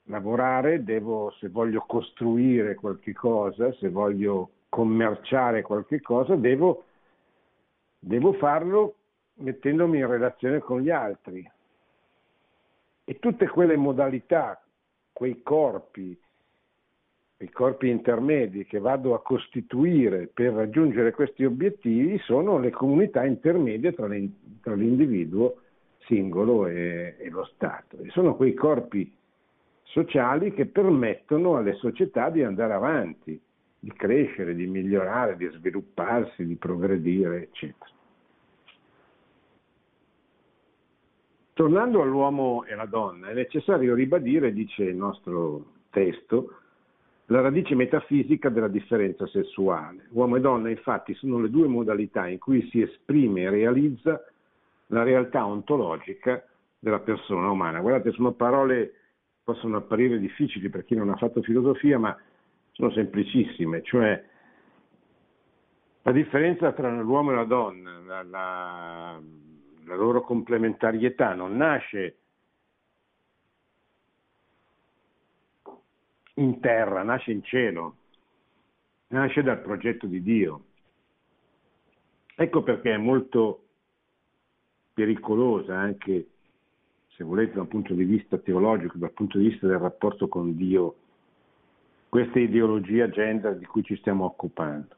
lavorare, 0.04 0.84
devo, 0.84 1.32
se 1.40 1.50
voglio 1.50 1.84
costruire 1.88 2.76
qualche 2.76 3.14
cosa, 3.14 3.72
se 3.74 3.90
voglio 3.90 4.52
commerciare 4.70 5.62
qualche 5.62 6.02
cosa, 6.02 6.36
devo, 6.36 6.86
devo 8.00 8.34
farlo 8.34 8.96
mettendomi 9.36 10.00
in 10.00 10.08
relazione 10.08 10.60
con 10.60 10.82
gli 10.82 10.90
altri. 10.90 11.50
E 13.10 13.18
tutte 13.18 13.48
quelle 13.48 13.76
modalità, 13.76 14.64
quei 15.12 15.42
corpi, 15.42 16.16
i 17.38 17.50
corpi 17.50 17.90
intermedi 17.90 18.66
che 18.66 18.78
vado 18.78 19.16
a 19.16 19.22
costituire 19.24 20.30
per 20.32 20.54
raggiungere 20.54 21.10
questi 21.10 21.44
obiettivi 21.44 22.20
sono 22.20 22.60
le 22.60 22.70
comunità 22.70 23.26
intermedie 23.26 23.94
tra, 23.94 24.06
l'individuo 24.06 25.56
singolo 26.02 26.68
e, 26.68 27.16
e, 27.18 27.30
lo 27.32 27.46
Stato. 27.46 27.98
E 27.98 28.12
sono 28.12 28.36
quei 28.36 28.54
corpi 28.54 29.12
sociali 29.86 30.54
che 30.54 30.68
permettono 30.68 31.56
alle 31.56 31.74
società 31.74 32.30
di 32.30 32.44
andare 32.44 32.74
avanti, 32.74 33.42
di 33.80 33.92
crescere, 33.92 34.54
di 34.54 34.68
migliorare, 34.68 35.36
di 35.36 35.50
svilupparsi, 35.52 36.46
di 36.46 36.58
progredire, 36.58 37.42
eccetera. 37.42 37.90
Tornando 41.60 42.02
all'uomo 42.02 42.64
e 42.64 42.72
alla 42.72 42.86
donna, 42.86 43.28
è 43.28 43.34
necessario 43.34 43.94
ribadire, 43.94 44.54
dice 44.54 44.84
il 44.84 44.96
nostro 44.96 45.74
testo, 45.90 46.54
la 47.26 47.42
radice 47.42 47.76
metafisica 47.76 48.48
della 48.48 48.70
differenza 48.70 49.28
sessuale. 49.28 50.08
Uomo 50.12 50.38
e 50.38 50.40
donna 50.40 50.70
infatti 50.70 51.14
sono 51.16 51.38
le 51.38 51.50
due 51.50 51.68
modalità 51.68 52.30
in 52.30 52.40
cui 52.40 52.66
si 52.70 52.82
esprime 52.82 53.42
e 53.42 53.50
realizza 53.50 54.24
la 54.86 55.04
realtà 55.04 55.46
ontologica 55.46 56.42
della 56.80 57.00
persona 57.00 57.52
umana. 57.52 57.82
Guardate, 57.82 58.14
sono 58.14 58.32
parole 58.32 58.88
che 58.88 58.94
possono 59.44 59.76
apparire 59.76 60.18
difficili 60.18 60.70
per 60.70 60.86
chi 60.86 60.96
non 60.96 61.10
ha 61.10 61.18
fatto 61.18 61.42
filosofia, 61.42 62.00
ma 62.00 62.18
sono 62.72 62.90
semplicissime, 62.92 63.82
cioè 63.84 64.24
la 66.04 66.12
differenza 66.14 66.72
tra 66.72 66.90
l'uomo 66.90 67.32
e 67.32 67.36
la 67.36 67.44
donna, 67.44 68.00
la, 68.00 68.24
la, 68.24 69.22
la 69.90 69.96
loro 69.96 70.22
complementarietà 70.22 71.34
non 71.34 71.58
nasce 71.58 72.18
in 76.36 76.60
terra, 76.60 77.02
nasce 77.02 77.32
in 77.32 77.44
cielo, 77.44 77.96
nasce 79.08 79.42
dal 79.42 79.60
progetto 79.62 80.06
di 80.06 80.22
Dio. 80.22 80.66
Ecco 82.36 82.62
perché 82.62 82.94
è 82.94 82.98
molto 82.98 83.64
pericolosa 84.94 85.76
anche, 85.76 86.28
se 87.08 87.24
volete, 87.24 87.54
dal 87.54 87.68
punto 87.68 87.96
di 87.96 88.04
vista 88.04 88.38
teologico, 88.38 89.00
dal 89.00 89.12
punto 89.12 89.40
di 89.40 89.50
vista 89.50 89.66
del 89.66 89.80
rapporto 89.80 90.28
con 90.28 90.56
Dio, 90.56 90.96
questa 92.10 92.38
ideologia 92.38 93.10
gender 93.10 93.58
di 93.58 93.66
cui 93.66 93.84
ci 93.84 93.98
stiamo 93.98 94.26
occupando, 94.26 94.96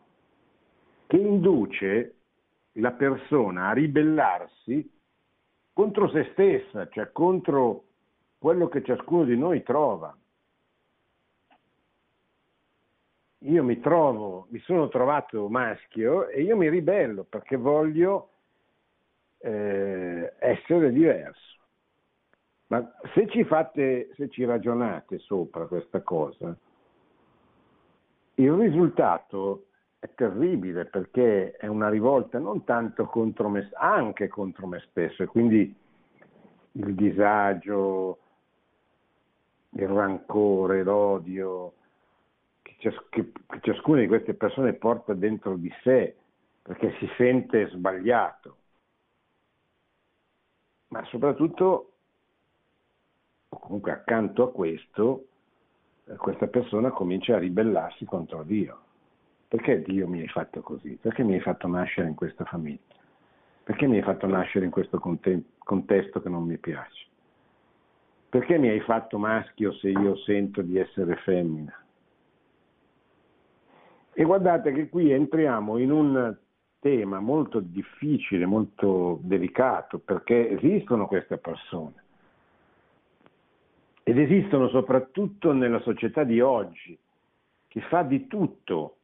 che 1.08 1.16
induce 1.16 2.16
la 2.74 2.92
persona 2.92 3.70
a 3.70 3.74
ribellarsi 3.74 4.90
contro 5.74 6.10
se 6.10 6.30
stessa, 6.32 6.88
cioè 6.90 7.12
contro 7.12 7.86
quello 8.38 8.68
che 8.68 8.84
ciascuno 8.84 9.24
di 9.24 9.38
noi 9.38 9.64
trova. 9.64 10.16
io 13.44 13.64
mi 13.64 13.80
trovo, 13.80 14.48
mi 14.50 14.60
sono 14.60 14.88
trovato 14.90 15.48
maschio 15.50 16.28
e 16.28 16.42
io 16.42 16.56
mi 16.56 16.70
ribello 16.70 17.24
perché 17.24 17.56
voglio 17.56 18.30
eh, 19.40 20.34
essere 20.38 20.92
diverso. 20.92 21.50
Ma 22.68 22.90
se 23.14 23.28
ci 23.28 23.44
fate, 23.44 24.12
se 24.16 24.30
ci 24.30 24.46
ragionate 24.46 25.18
sopra 25.20 25.66
questa 25.66 26.02
cosa, 26.02 26.56
il 28.36 28.52
risultato 28.54 29.66
è 30.02 30.10
terribile 30.16 30.86
perché 30.86 31.52
è 31.52 31.68
una 31.68 31.88
rivolta 31.88 32.40
non 32.40 32.64
tanto 32.64 33.06
contro 33.06 33.50
me, 33.50 33.70
anche 33.74 34.28
contro 34.30 34.66
me 34.66 34.84
stesso, 34.90 35.22
e 35.22 35.28
quindi 35.28 35.76
il 36.72 36.96
disagio, 36.96 38.18
il 39.70 39.88
rancore, 39.88 40.82
l'odio, 40.82 41.74
che 42.64 43.32
ciascuna 43.62 44.00
di 44.00 44.08
queste 44.08 44.34
persone 44.34 44.74
porta 44.74 45.14
dentro 45.14 45.56
di 45.56 45.72
sé 45.84 46.16
perché 46.64 46.96
si 46.98 47.08
sente 47.16 47.68
sbagliato, 47.68 48.56
ma 50.88 51.06
soprattutto, 51.06 51.92
comunque 53.50 53.92
accanto 53.92 54.48
a 54.48 54.52
questo, 54.52 55.28
questa 56.18 56.48
persona 56.48 56.90
comincia 56.90 57.36
a 57.36 57.40
ribellarsi 57.40 58.04
contro 58.06 58.42
Dio. 58.42 58.90
Perché 59.52 59.82
Dio 59.82 60.08
mi 60.08 60.22
hai 60.22 60.30
fatto 60.30 60.62
così? 60.62 60.98
Perché 61.02 61.24
mi 61.24 61.34
hai 61.34 61.42
fatto 61.42 61.68
nascere 61.68 62.08
in 62.08 62.16
questa 62.16 62.46
famiglia? 62.46 62.80
Perché 63.66 63.86
mi 63.86 63.98
hai 63.98 64.02
fatto 64.02 64.26
nascere 64.26 64.64
in 64.64 64.72
questo 64.72 64.98
contesto 64.98 66.22
che 66.22 66.30
non 66.30 66.46
mi 66.46 66.58
piace? 66.58 67.08
Perché 68.30 68.58
mi 68.58 68.70
hai 68.70 68.80
fatto 68.80 69.18
maschio 69.18 69.74
se 69.74 69.90
io 69.90 70.16
sento 70.20 70.62
di 70.62 70.78
essere 70.78 71.18
femmina? 71.18 71.78
E 74.14 74.24
guardate 74.24 74.72
che 74.72 74.88
qui 74.88 75.12
entriamo 75.12 75.78
in 75.80 75.92
un 75.92 76.38
tema 76.80 77.20
molto 77.20 77.60
difficile, 77.60 78.46
molto 78.46 79.20
delicato, 79.22 80.00
perché 80.00 80.52
esistono 80.52 81.08
queste 81.08 81.36
persone. 81.36 82.04
Ed 84.04 84.18
esistono 84.18 84.70
soprattutto 84.70 85.52
nella 85.52 85.82
società 85.82 86.24
di 86.24 86.40
oggi, 86.40 86.98
che 87.68 87.82
fa 87.82 88.04
di 88.04 88.28
tutto, 88.28 88.96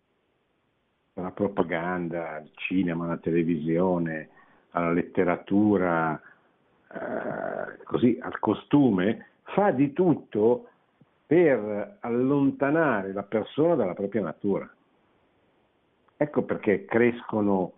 dalla 1.18 1.32
propaganda, 1.32 2.36
al 2.36 2.52
cinema, 2.54 3.06
alla 3.06 3.18
televisione, 3.18 4.30
alla 4.70 4.92
letteratura, 4.92 6.22
eh, 6.94 7.84
così 7.86 8.20
al 8.22 8.38
costume, 8.38 9.30
fa 9.42 9.72
di 9.72 9.94
tutto 9.94 10.68
per 11.26 11.98
allontanare 12.02 13.14
la 13.14 13.24
persona 13.24 13.74
dalla 13.74 13.96
propria 13.96 14.22
natura. 14.22 14.72
Ecco 16.18 16.44
perché 16.44 16.86
crescono 16.86 17.72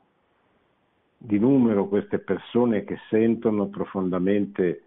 di 1.17 1.39
numero 1.39 1.88
queste 1.88 2.19
persone 2.19 2.84
che 2.84 2.97
sentono 3.10 3.67
profondamente 3.67 4.84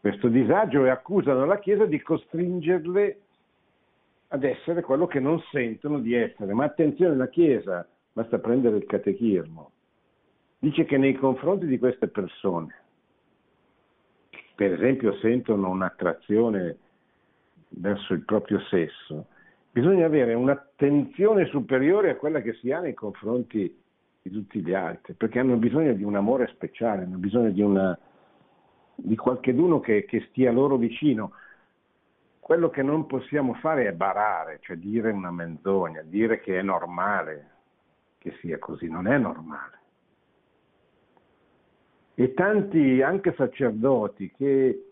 questo 0.00 0.28
disagio 0.28 0.84
e 0.84 0.90
accusano 0.90 1.46
la 1.46 1.58
Chiesa 1.58 1.86
di 1.86 2.00
costringerle 2.02 3.20
ad 4.32 4.44
essere 4.44 4.82
quello 4.82 5.06
che 5.06 5.20
non 5.20 5.40
sentono 5.50 5.98
di 5.98 6.14
essere. 6.14 6.52
Ma 6.52 6.64
attenzione, 6.64 7.16
la 7.16 7.28
Chiesa, 7.28 7.86
basta 8.12 8.38
prendere 8.38 8.76
il 8.76 8.86
catechismo, 8.86 9.70
dice 10.58 10.84
che 10.84 10.98
nei 10.98 11.14
confronti 11.14 11.66
di 11.66 11.78
queste 11.78 12.08
persone, 12.08 12.74
per 14.54 14.72
esempio 14.72 15.14
sentono 15.16 15.70
un'attrazione 15.70 16.76
verso 17.70 18.12
il 18.12 18.24
proprio 18.24 18.60
sesso, 18.68 19.26
bisogna 19.70 20.06
avere 20.06 20.34
un'attenzione 20.34 21.46
superiore 21.46 22.10
a 22.10 22.16
quella 22.16 22.40
che 22.40 22.54
si 22.54 22.70
ha 22.70 22.80
nei 22.80 22.94
confronti 22.94 23.78
di 24.22 24.30
tutti 24.30 24.60
gli 24.60 24.74
altri, 24.74 25.14
perché 25.14 25.38
hanno 25.38 25.56
bisogno 25.56 25.94
di 25.94 26.02
un 26.04 26.14
amore 26.14 26.48
speciale, 26.48 27.04
hanno 27.04 27.16
bisogno 27.16 27.50
di, 27.50 27.62
una, 27.62 27.98
di 28.94 29.16
qualcheduno 29.16 29.80
che, 29.80 30.04
che 30.04 30.26
stia 30.28 30.52
loro 30.52 30.76
vicino. 30.76 31.32
Quello 32.50 32.68
che 32.68 32.82
non 32.82 33.06
possiamo 33.06 33.54
fare 33.54 33.86
è 33.86 33.92
barare, 33.92 34.58
cioè 34.62 34.74
dire 34.76 35.12
una 35.12 35.30
menzogna, 35.30 36.02
dire 36.02 36.40
che 36.40 36.58
è 36.58 36.62
normale 36.62 37.50
che 38.18 38.36
sia 38.40 38.58
così, 38.58 38.88
non 38.88 39.06
è 39.06 39.16
normale. 39.18 39.78
E 42.14 42.34
tanti 42.34 43.02
anche 43.02 43.34
sacerdoti 43.36 44.32
che 44.32 44.84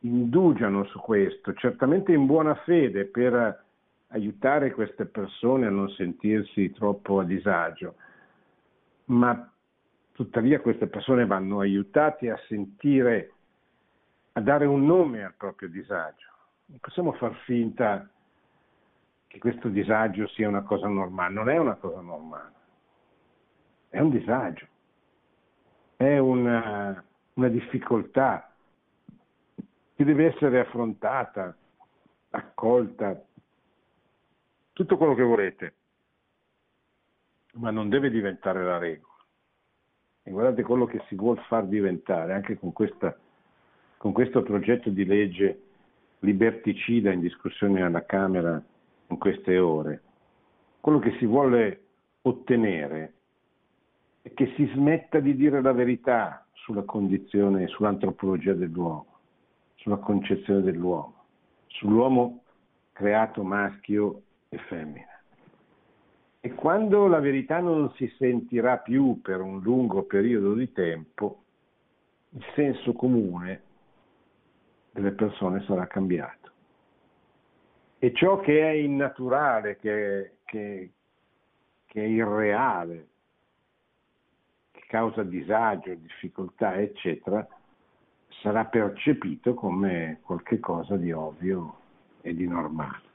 indugiano 0.00 0.84
su 0.84 1.00
questo, 1.00 1.54
certamente 1.54 2.12
in 2.12 2.26
buona 2.26 2.54
fede 2.54 3.06
per 3.06 3.64
aiutare 4.08 4.72
queste 4.72 5.06
persone 5.06 5.68
a 5.68 5.70
non 5.70 5.88
sentirsi 5.88 6.70
troppo 6.72 7.20
a 7.20 7.24
disagio, 7.24 7.94
ma 9.06 9.50
tuttavia 10.12 10.60
queste 10.60 10.86
persone 10.86 11.24
vanno 11.24 11.60
aiutate 11.60 12.30
a 12.30 12.38
sentire, 12.46 13.32
a 14.32 14.40
dare 14.42 14.66
un 14.66 14.84
nome 14.84 15.24
al 15.24 15.32
proprio 15.34 15.70
disagio, 15.70 16.28
non 16.72 16.80
possiamo 16.80 17.12
far 17.12 17.34
finta 17.44 18.08
che 19.26 19.38
questo 19.38 19.68
disagio 19.68 20.26
sia 20.28 20.48
una 20.48 20.62
cosa 20.62 20.88
normale, 20.88 21.34
non 21.34 21.50
è 21.50 21.58
una 21.58 21.74
cosa 21.74 22.00
normale, 22.00 22.52
è 23.90 24.00
un 24.00 24.08
disagio, 24.08 24.66
è 25.96 26.16
una, 26.16 27.04
una 27.34 27.48
difficoltà 27.48 28.54
che 29.94 30.04
deve 30.04 30.32
essere 30.32 30.60
affrontata, 30.60 31.54
accolta, 32.30 33.22
tutto 34.72 34.96
quello 34.96 35.14
che 35.14 35.22
volete, 35.22 35.74
ma 37.54 37.70
non 37.70 37.90
deve 37.90 38.08
diventare 38.08 38.64
la 38.64 38.78
regola. 38.78 39.12
E 40.22 40.30
guardate 40.30 40.62
quello 40.62 40.86
che 40.86 41.04
si 41.08 41.16
vuole 41.16 41.42
far 41.48 41.66
diventare 41.66 42.32
anche 42.32 42.56
con, 42.58 42.72
questa, 42.72 43.14
con 43.98 44.12
questo 44.12 44.42
progetto 44.42 44.88
di 44.88 45.04
legge 45.04 45.71
liberticida 46.22 47.12
in 47.12 47.20
discussione 47.20 47.82
alla 47.82 48.04
Camera 48.04 48.62
in 49.08 49.18
queste 49.18 49.58
ore. 49.58 50.02
Quello 50.80 50.98
che 50.98 51.16
si 51.18 51.26
vuole 51.26 51.80
ottenere 52.22 53.14
è 54.22 54.32
che 54.34 54.52
si 54.56 54.66
smetta 54.74 55.20
di 55.20 55.34
dire 55.34 55.60
la 55.60 55.72
verità 55.72 56.46
sulla 56.52 56.82
condizione, 56.82 57.66
sull'antropologia 57.66 58.54
dell'uomo, 58.54 59.18
sulla 59.76 59.96
concezione 59.96 60.62
dell'uomo, 60.62 61.24
sull'uomo 61.66 62.42
creato 62.92 63.42
maschio 63.42 64.22
e 64.48 64.58
femmina. 64.68 65.06
E 66.40 66.54
quando 66.54 67.06
la 67.06 67.20
verità 67.20 67.58
non 67.58 67.92
si 67.94 68.12
sentirà 68.18 68.78
più 68.78 69.20
per 69.22 69.40
un 69.40 69.60
lungo 69.60 70.04
periodo 70.04 70.54
di 70.54 70.72
tempo, 70.72 71.42
il 72.30 72.44
senso 72.54 72.92
comune 72.92 73.70
delle 74.92 75.12
persone 75.12 75.62
sarà 75.64 75.86
cambiato. 75.86 76.50
E 77.98 78.12
ciò 78.14 78.40
che 78.40 78.60
è 78.60 78.72
innaturale, 78.72 79.76
che, 79.78 80.32
che, 80.44 80.90
che 81.86 82.02
è 82.02 82.06
irreale, 82.06 83.06
che 84.72 84.82
causa 84.86 85.22
disagio, 85.22 85.94
difficoltà, 85.94 86.76
eccetera, 86.76 87.46
sarà 88.42 88.64
percepito 88.64 89.54
come 89.54 90.18
qualcosa 90.22 90.96
di 90.96 91.12
ovvio 91.12 91.76
e 92.22 92.34
di 92.34 92.46
normale. 92.46 93.10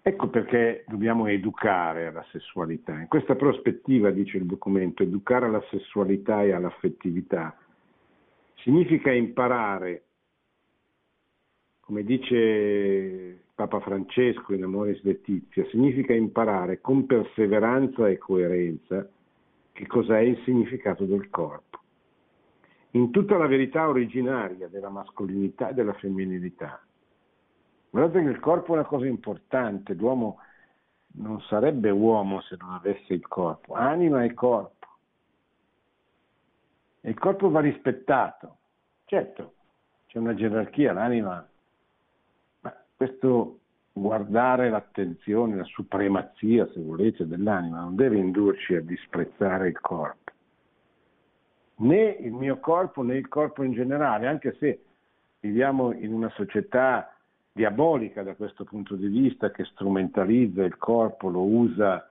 Ecco 0.00 0.28
perché 0.28 0.84
dobbiamo 0.86 1.26
educare 1.26 2.06
alla 2.06 2.24
sessualità. 2.30 2.92
In 2.92 3.08
questa 3.08 3.34
prospettiva, 3.34 4.10
dice 4.10 4.36
il 4.36 4.46
documento, 4.46 5.02
educare 5.02 5.46
alla 5.46 5.62
sessualità 5.68 6.42
e 6.42 6.52
all'affettività 6.52 7.54
significa 8.66 9.12
imparare, 9.12 10.05
come 11.86 12.02
dice 12.02 13.44
Papa 13.54 13.78
Francesco 13.78 14.52
in 14.52 14.64
Amoris 14.64 15.00
Letizia, 15.02 15.64
significa 15.70 16.12
imparare 16.12 16.80
con 16.80 17.06
perseveranza 17.06 18.08
e 18.08 18.18
coerenza 18.18 19.08
che 19.72 19.86
cos'è 19.86 20.18
il 20.18 20.42
significato 20.44 21.04
del 21.04 21.30
corpo. 21.30 21.78
In 22.90 23.12
tutta 23.12 23.36
la 23.36 23.46
verità 23.46 23.88
originaria 23.88 24.66
della 24.66 24.88
mascolinità 24.88 25.68
e 25.68 25.74
della 25.74 25.92
femminilità 25.94 26.80
Guardate 27.96 28.22
che 28.24 28.28
il 28.30 28.40
corpo 28.40 28.72
è 28.72 28.78
una 28.78 28.84
cosa 28.84 29.06
importante, 29.06 29.94
l'uomo 29.94 30.40
non 31.12 31.40
sarebbe 31.42 31.88
uomo 31.88 32.42
se 32.42 32.56
non 32.58 32.74
avesse 32.74 33.14
il 33.14 33.26
corpo, 33.26 33.72
anima 33.72 34.22
e 34.22 34.34
corpo. 34.34 34.86
E 37.00 37.08
il 37.08 37.18
corpo 37.18 37.48
va 37.48 37.60
rispettato. 37.60 38.56
Certo, 39.06 39.54
c'è 40.08 40.18
una 40.18 40.34
gerarchia, 40.34 40.92
l'anima, 40.92 41.28
ma 41.28 41.46
questo 42.96 43.58
guardare 43.92 44.70
l'attenzione, 44.70 45.56
la 45.56 45.64
supremazia, 45.64 46.68
se 46.72 46.80
volete, 46.80 47.26
dell'anima 47.26 47.80
non 47.80 47.94
deve 47.94 48.18
indurci 48.18 48.74
a 48.74 48.80
disprezzare 48.80 49.68
il 49.68 49.80
corpo. 49.80 50.32
Né 51.78 52.16
il 52.20 52.32
mio 52.32 52.58
corpo 52.58 53.02
né 53.02 53.16
il 53.16 53.28
corpo 53.28 53.62
in 53.62 53.72
generale, 53.72 54.26
anche 54.26 54.56
se 54.58 54.80
viviamo 55.40 55.92
in 55.92 56.12
una 56.12 56.30
società 56.30 57.14
diabolica 57.52 58.22
da 58.22 58.34
questo 58.34 58.64
punto 58.64 58.96
di 58.96 59.08
vista 59.08 59.50
che 59.50 59.64
strumentalizza 59.64 60.62
il 60.62 60.76
corpo, 60.76 61.28
lo 61.28 61.42
usa 61.42 62.06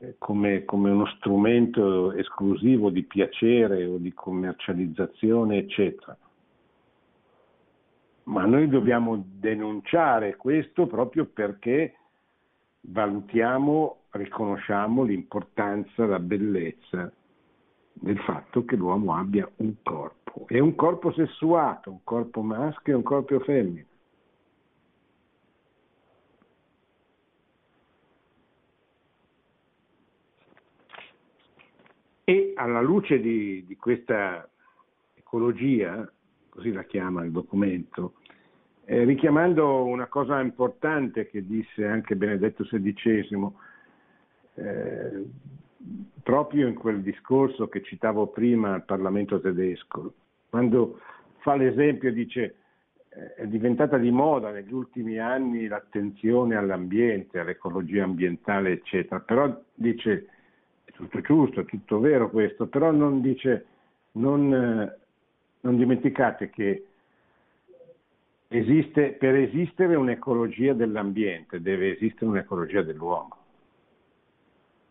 eh, 0.00 0.16
come, 0.18 0.64
come, 0.64 0.90
uno 0.90 1.06
strumento 1.16 2.12
esclusivo 2.12 2.88
di 2.90 3.02
piacere 3.02 3.84
o 3.84 3.98
di 3.98 4.12
commercializzazione, 4.12 5.58
eccetera. 5.58 6.16
Ma 8.24 8.46
noi 8.46 8.68
dobbiamo 8.68 9.22
denunciare 9.26 10.36
questo 10.36 10.86
proprio 10.86 11.26
perché 11.26 11.94
valutiamo, 12.80 14.04
riconosciamo 14.10 15.02
l'importanza, 15.02 16.06
la 16.06 16.18
bellezza 16.18 17.12
del 17.92 18.18
fatto 18.20 18.64
che 18.64 18.76
l'uomo 18.76 19.14
abbia 19.14 19.48
un 19.56 19.74
corpo. 19.82 20.46
E 20.48 20.58
un 20.58 20.74
corpo 20.74 21.12
sessuato, 21.12 21.90
un 21.90 22.04
corpo 22.04 22.42
maschio 22.42 22.92
e 22.92 22.96
un 22.96 23.02
corpo 23.02 23.38
femmina. 23.40 23.86
E 32.26 32.52
alla 32.56 32.80
luce 32.80 33.20
di, 33.20 33.64
di 33.66 33.76
questa 33.76 34.48
ecologia, 35.14 36.10
così 36.54 36.72
la 36.72 36.84
chiama 36.84 37.24
il 37.24 37.32
documento, 37.32 38.14
eh, 38.84 39.04
richiamando 39.04 39.84
una 39.84 40.06
cosa 40.06 40.40
importante 40.40 41.28
che 41.28 41.44
disse 41.44 41.86
anche 41.86 42.16
Benedetto 42.16 42.64
XVI, 42.64 43.48
eh, 44.54 45.24
proprio 46.22 46.68
in 46.68 46.74
quel 46.74 47.02
discorso 47.02 47.68
che 47.68 47.82
citavo 47.82 48.28
prima 48.28 48.72
al 48.72 48.84
Parlamento 48.84 49.40
tedesco, 49.40 50.14
quando 50.48 51.00
fa 51.38 51.56
l'esempio 51.56 52.12
dice 52.12 52.54
eh, 53.08 53.34
è 53.34 53.46
diventata 53.46 53.98
di 53.98 54.10
moda 54.10 54.50
negli 54.50 54.72
ultimi 54.72 55.18
anni 55.18 55.66
l'attenzione 55.66 56.56
all'ambiente, 56.56 57.38
all'ecologia 57.38 58.04
ambientale, 58.04 58.72
eccetera, 58.72 59.20
però 59.20 59.60
dice 59.74 60.28
tutto 60.94 61.20
giusto, 61.20 61.60
è 61.60 61.64
tutto 61.64 61.98
vero 61.98 62.30
questo, 62.30 62.66
però 62.66 62.90
non 62.92 63.20
dice, 63.20 63.66
non, 64.12 64.54
eh, 64.54 64.98
non 65.64 65.76
dimenticate 65.76 66.50
che 66.50 66.86
esiste, 68.48 69.12
per 69.12 69.34
esistere 69.34 69.94
un'ecologia 69.96 70.74
dell'ambiente 70.74 71.60
deve 71.60 71.94
esistere 71.94 72.26
un'ecologia 72.26 72.82
dell'uomo. 72.82 73.36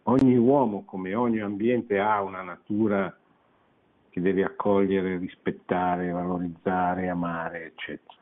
Ogni 0.04 0.36
uomo, 0.36 0.84
come 0.84 1.14
ogni 1.14 1.40
ambiente, 1.40 2.00
ha 2.00 2.22
una 2.22 2.42
natura 2.42 3.16
che 4.10 4.20
deve 4.20 4.44
accogliere, 4.44 5.18
rispettare, 5.18 6.10
valorizzare, 6.12 7.08
amare, 7.08 7.66
eccetera. 7.66 8.20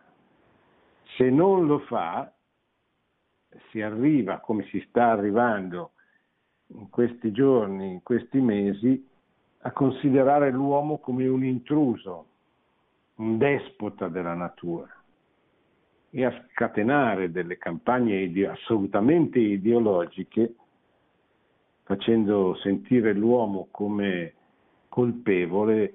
Se 1.15 1.29
non 1.29 1.65
lo 1.65 1.79
fa, 1.79 2.31
si 3.69 3.81
arriva, 3.81 4.39
come 4.39 4.65
si 4.65 4.83
sta 4.89 5.11
arrivando 5.11 5.91
in 6.67 6.89
questi 6.89 7.31
giorni, 7.31 7.93
in 7.93 8.03
questi 8.03 8.39
mesi, 8.39 9.09
a 9.63 9.71
considerare 9.71 10.51
l'uomo 10.51 10.99
come 10.99 11.27
un 11.27 11.43
intruso, 11.43 12.25
un 13.21 13.37
despota 13.37 14.07
della 14.07 14.33
natura 14.33 14.89
e 16.09 16.25
a 16.25 16.45
scatenare 16.49 17.31
delle 17.31 17.57
campagne 17.57 18.15
ide- 18.15 18.47
assolutamente 18.47 19.37
ideologiche 19.37 20.55
facendo 21.83 22.55
sentire 22.55 23.13
l'uomo 23.13 23.67
come 23.69 24.33
colpevole 24.89 25.93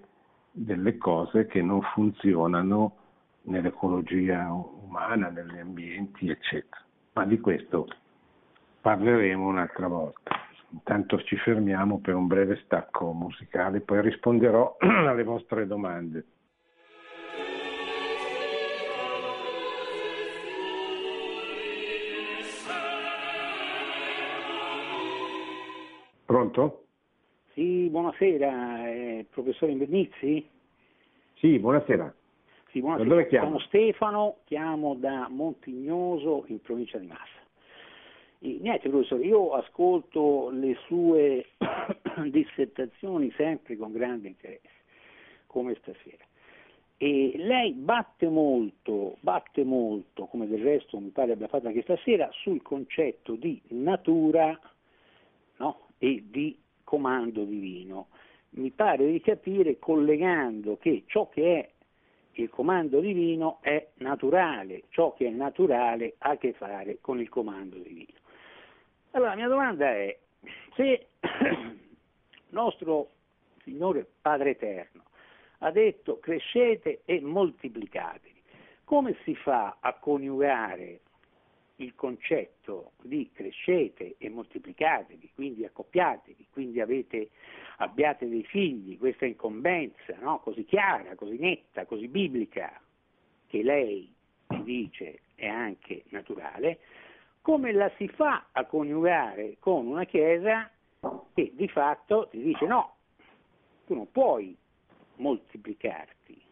delle 0.52 0.96
cose 0.96 1.46
che 1.46 1.60
non 1.62 1.82
funzionano 1.94 2.96
nell'ecologia 3.42 4.50
umana, 4.52 5.28
negli 5.28 5.58
ambienti, 5.58 6.30
eccetera. 6.30 6.82
Ma 7.12 7.24
di 7.24 7.38
questo 7.40 7.88
parleremo 8.80 9.46
un'altra 9.46 9.88
volta. 9.88 10.32
Intanto 10.70 11.20
ci 11.22 11.36
fermiamo 11.36 11.98
per 11.98 12.14
un 12.14 12.26
breve 12.26 12.60
stacco 12.64 13.12
musicale, 13.12 13.80
poi 13.80 14.00
risponderò 14.00 14.76
alle 14.80 15.24
vostre 15.24 15.66
domande. 15.66 16.24
Pronto? 26.26 26.86
Sì, 27.52 27.88
buonasera, 27.88 28.90
eh, 28.90 29.26
professore 29.30 29.70
Invernizzi? 29.70 30.44
Sì, 31.34 31.56
buonasera. 31.60 32.12
Sì, 32.70 32.80
buonasera. 32.80 33.08
Da 33.08 33.14
dove 33.14 33.28
chiamo? 33.28 33.46
Sono 33.46 33.58
Stefano, 33.60 34.36
chiamo 34.44 34.96
da 34.96 35.28
Montignoso 35.30 36.44
in 36.48 36.60
provincia 36.60 36.98
di 36.98 37.06
Massa. 37.06 37.44
E, 38.40 38.58
niente 38.60 38.88
professore, 38.88 39.24
io 39.24 39.52
ascolto 39.52 40.50
le 40.50 40.76
sue 40.86 41.46
dissertazioni 42.28 43.30
sempre 43.36 43.76
con 43.76 43.92
grande 43.92 44.26
interesse, 44.26 44.82
come 45.46 45.76
stasera. 45.76 46.24
E 46.96 47.34
lei 47.36 47.72
batte 47.72 48.28
molto, 48.28 49.16
batte 49.20 49.62
molto, 49.62 50.24
come 50.24 50.48
del 50.48 50.62
resto 50.62 50.98
mi 50.98 51.10
pare 51.10 51.32
abbia 51.32 51.46
fatto 51.46 51.68
anche 51.68 51.82
stasera, 51.82 52.28
sul 52.32 52.62
concetto 52.62 53.36
di 53.36 53.62
natura? 53.68 54.58
E 55.98 56.24
di 56.26 56.58
comando 56.84 57.44
divino. 57.44 58.08
Mi 58.50 58.70
pare 58.70 59.10
di 59.10 59.20
capire 59.20 59.78
collegando 59.78 60.78
che 60.78 61.04
ciò 61.06 61.28
che 61.28 61.58
è 61.58 61.70
il 62.38 62.50
comando 62.50 63.00
divino 63.00 63.58
è 63.60 63.88
naturale, 63.96 64.84
ciò 64.90 65.14
che 65.14 65.26
è 65.26 65.30
naturale 65.30 66.14
ha 66.18 66.30
a 66.30 66.36
che 66.36 66.52
fare 66.52 66.98
con 67.00 67.20
il 67.20 67.28
comando 67.28 67.76
divino. 67.78 68.18
Allora 69.12 69.30
la 69.30 69.36
mia 69.36 69.48
domanda 69.48 69.90
è 69.90 70.16
se 70.74 71.06
nostro 72.50 73.10
Signore 73.62 74.06
Padre 74.20 74.50
Eterno 74.50 75.04
ha 75.58 75.70
detto 75.70 76.18
crescete 76.18 77.00
e 77.04 77.20
moltiplicatevi. 77.20 78.42
Come 78.84 79.16
si 79.24 79.34
fa 79.34 79.78
a 79.80 79.94
coniugare 79.94 81.00
il 81.76 81.94
concetto 81.94 82.92
di 83.02 83.30
crescete 83.32 84.14
e 84.18 84.28
moltiplicatevi, 84.30 85.30
quindi 85.34 85.64
accoppiatevi, 85.64 86.46
quindi 86.50 86.80
avete, 86.80 87.30
abbiate 87.78 88.28
dei 88.28 88.44
figli, 88.44 88.98
questa 88.98 89.26
incombenza 89.26 90.16
no? 90.20 90.40
così 90.40 90.64
chiara, 90.64 91.14
così 91.14 91.36
netta, 91.38 91.84
così 91.84 92.08
biblica, 92.08 92.80
che 93.46 93.62
lei 93.62 94.12
ci 94.48 94.62
dice 94.62 95.20
è 95.34 95.46
anche 95.46 96.04
naturale, 96.08 96.78
come 97.42 97.72
la 97.72 97.90
si 97.96 98.08
fa 98.08 98.48
a 98.52 98.64
coniugare 98.64 99.56
con 99.60 99.86
una 99.86 100.04
Chiesa 100.04 100.70
che 101.34 101.52
di 101.54 101.68
fatto 101.68 102.28
ti 102.30 102.42
dice 102.42 102.66
no, 102.66 102.96
tu 103.86 103.94
non 103.94 104.10
puoi 104.10 104.56
moltiplicarti. 105.16 106.42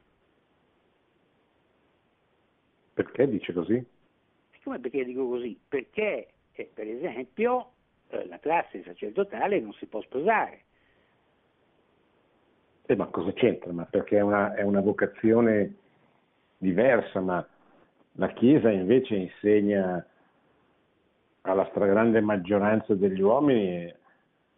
Perché 2.93 3.29
dice 3.29 3.53
così? 3.53 3.85
Come 4.65 4.81
perché 4.81 5.05
dico 5.05 5.29
così? 5.29 5.59
Perché, 5.69 6.29
eh, 6.53 6.71
per 6.73 6.89
esempio, 6.89 7.71
eh, 8.09 8.27
la 8.27 8.39
classe 8.39 8.83
sacerdotale 8.83 9.61
non 9.61 9.73
si 9.75 9.87
può 9.87 10.01
sposare. 10.01 10.63
Eh, 12.87 12.97
ma 12.97 13.07
cosa 13.07 13.33
c'entra? 13.33 13.73
Ma 13.73 13.85
perché 13.85 14.19
è 14.19 14.21
una, 14.21 14.55
è 14.55 14.63
una 14.63 14.81
vocazione 14.81 15.75
diversa, 16.59 17.21
ma 17.21 17.47
la 18.13 18.29
Chiesa 18.33 18.71
invece 18.71 19.15
insegna 19.15 20.05
alla 21.43 21.67
stragrande 21.71 22.21
maggioranza 22.21 22.95
degli 22.95 23.21
uomini 23.21 23.93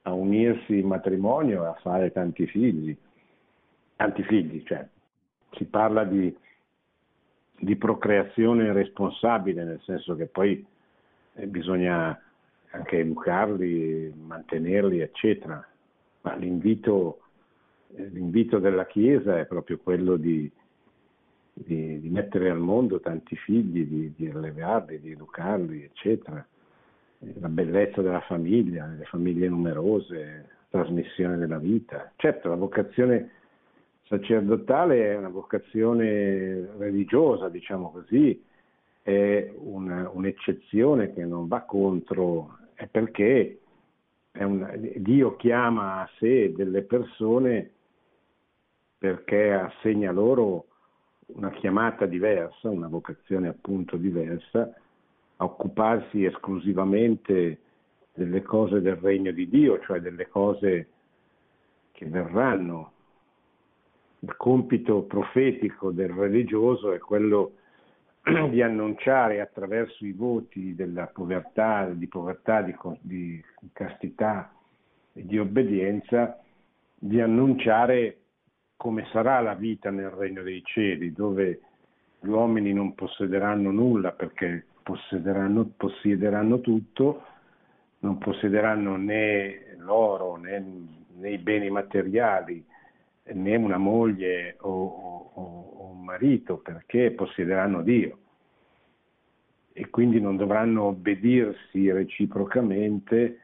a 0.02 0.12
unirsi 0.12 0.78
in 0.78 0.86
matrimonio 0.86 1.64
e 1.64 1.66
a 1.66 1.74
fare 1.74 2.12
tanti 2.12 2.46
figli 2.46 2.96
tanti 3.96 4.22
figli, 4.24 4.62
cioè 4.64 4.86
si 5.52 5.64
parla 5.64 6.04
di, 6.04 6.34
di 7.58 7.76
procreazione 7.76 8.72
responsabile, 8.72 9.64
nel 9.64 9.80
senso 9.82 10.14
che 10.14 10.26
poi 10.26 10.64
eh, 11.34 11.46
bisogna 11.46 12.20
anche 12.70 12.98
educarli, 12.98 14.12
mantenerli, 14.14 15.00
eccetera. 15.00 15.66
Ma 16.22 16.34
l'invito, 16.34 17.20
eh, 17.94 18.06
l'invito 18.08 18.58
della 18.58 18.86
Chiesa 18.86 19.38
è 19.38 19.46
proprio 19.46 19.78
quello 19.78 20.16
di, 20.16 20.50
di, 21.52 22.00
di, 22.00 22.08
mettere 22.08 22.50
al 22.50 22.58
mondo 22.58 23.00
tanti 23.00 23.36
figli, 23.36 23.86
di, 23.86 24.12
di 24.14 24.28
allevarli, 24.28 25.00
di 25.00 25.12
educarli, 25.12 25.82
eccetera. 25.82 26.44
La 27.40 27.48
bellezza 27.48 28.02
della 28.02 28.20
famiglia, 28.20 28.86
le 28.86 29.04
famiglie 29.04 29.48
numerose, 29.48 30.48
trasmissione 30.68 31.38
della 31.38 31.58
vita. 31.58 32.12
Certo, 32.16 32.48
la 32.48 32.56
vocazione 32.56 33.30
sacerdotale 34.08 35.12
è 35.12 35.16
una 35.16 35.28
vocazione 35.28 36.68
religiosa, 36.78 37.48
diciamo 37.48 37.90
così, 37.90 38.42
è 39.02 39.52
una, 39.58 40.08
un'eccezione 40.12 41.12
che 41.12 41.24
non 41.24 41.48
va 41.48 41.62
contro, 41.62 42.58
è 42.74 42.86
perché 42.86 43.60
è 44.30 44.42
un, 44.42 44.90
Dio 44.96 45.36
chiama 45.36 46.02
a 46.02 46.10
sé 46.18 46.52
delle 46.52 46.82
persone 46.82 47.70
perché 48.98 49.52
assegna 49.52 50.10
loro 50.12 50.66
una 51.26 51.50
chiamata 51.50 52.06
diversa, 52.06 52.70
una 52.70 52.88
vocazione 52.88 53.48
appunto 53.48 53.96
diversa, 53.96 54.72
a 55.38 55.44
occuparsi 55.44 56.24
esclusivamente 56.24 57.58
delle 58.14 58.42
cose 58.42 58.80
del 58.80 58.96
regno 58.96 59.32
di 59.32 59.48
Dio, 59.48 59.80
cioè 59.80 60.00
delle 60.00 60.28
cose 60.28 60.88
che 61.92 62.06
verranno 62.06 62.92
il 64.20 64.36
compito 64.36 65.02
profetico 65.02 65.90
del 65.90 66.10
religioso 66.10 66.92
è 66.92 66.98
quello 66.98 67.52
di 68.50 68.62
annunciare 68.62 69.40
attraverso 69.40 70.04
i 70.04 70.12
voti 70.12 70.74
della 70.74 71.06
povertà, 71.06 71.88
di 71.90 72.08
povertà, 72.08 72.62
di, 72.62 72.74
di 73.00 73.42
castità 73.72 74.52
e 75.12 75.24
di 75.24 75.38
obbedienza, 75.38 76.38
di 76.94 77.20
annunciare 77.20 78.18
come 78.76 79.06
sarà 79.12 79.40
la 79.40 79.54
vita 79.54 79.90
nel 79.90 80.10
regno 80.10 80.42
dei 80.42 80.62
cieli, 80.64 81.12
dove 81.12 81.60
gli 82.20 82.28
uomini 82.28 82.72
non 82.72 82.94
possederanno 82.94 83.70
nulla 83.70 84.12
perché 84.12 84.66
possederanno, 84.82 85.70
possederanno 85.76 86.60
tutto, 86.60 87.22
non 88.00 88.18
possederanno 88.18 88.96
né 88.96 89.76
l'oro 89.78 90.36
né, 90.36 90.64
né 91.16 91.30
i 91.30 91.38
beni 91.38 91.70
materiali, 91.70 92.64
né 93.32 93.56
una 93.56 93.78
moglie 93.78 94.56
o, 94.60 94.70
o, 94.70 95.72
o 95.74 95.90
un 95.90 96.04
marito 96.04 96.58
perché 96.58 97.10
possederanno 97.10 97.82
Dio 97.82 98.18
e 99.78 99.90
quindi 99.90 100.18
non 100.22 100.36
dovranno 100.36 100.84
obbedirsi 100.84 101.92
reciprocamente, 101.92 103.40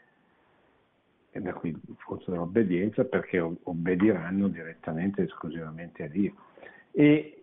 e 1.31 1.41
da 1.43 1.53
qui 1.53 1.79
forse 1.99 2.31
l'obbedienza, 2.31 3.05
perché 3.05 3.39
obbediranno 3.39 4.49
direttamente 4.49 5.21
e 5.21 5.25
esclusivamente 5.25 6.05
a 6.05 6.09
Dio. 6.09 6.33
E 6.91 7.43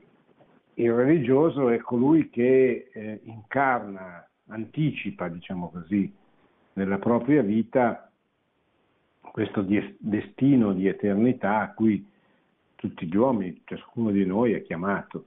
il 0.74 0.92
religioso 0.92 1.70
è 1.70 1.78
colui 1.78 2.32
che 2.32 2.90
eh, 2.92 3.20
incarna, 3.26 4.28
anticipa, 4.48 5.28
diciamo 5.28 5.70
così, 5.70 6.12
nella 6.74 6.98
propria 6.98 7.44
vita 7.44 8.12
questo 9.22 9.64
destino 10.00 10.74
di 10.74 10.88
eternità 10.88 11.60
a 11.60 11.74
cui 11.74 12.04
tutti 12.80 13.08
gli 13.08 13.16
uomini, 13.18 13.62
ciascuno 13.66 14.10
di 14.10 14.26
noi 14.26 14.54
è 14.54 14.62
chiamato. 14.62 15.26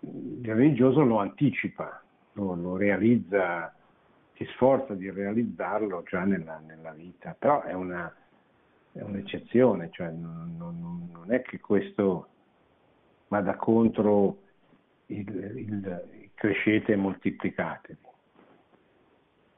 Il 0.00 0.42
religioso 0.42 1.04
lo 1.04 1.18
anticipa, 1.18 2.02
lo, 2.32 2.54
lo 2.56 2.76
realizza, 2.76 3.72
si 4.32 4.44
sforza 4.54 4.94
di 4.94 5.08
realizzarlo 5.08 6.02
già 6.02 6.24
nella, 6.24 6.58
nella 6.58 6.90
vita, 6.90 7.36
però 7.38 7.62
è, 7.62 7.72
una, 7.74 8.12
è 8.90 9.00
un'eccezione, 9.00 9.90
cioè 9.92 10.10
non, 10.10 10.56
non, 10.58 11.10
non, 11.12 11.32
è 11.32 11.42
che 11.42 11.60
questo 11.60 12.26
vada 13.28 13.54
contro 13.54 14.40
il, 15.06 15.28
il, 15.28 16.10
il 16.12 16.30
crescete 16.34 16.92
e 16.92 16.96
moltiplicatevi. 16.96 17.98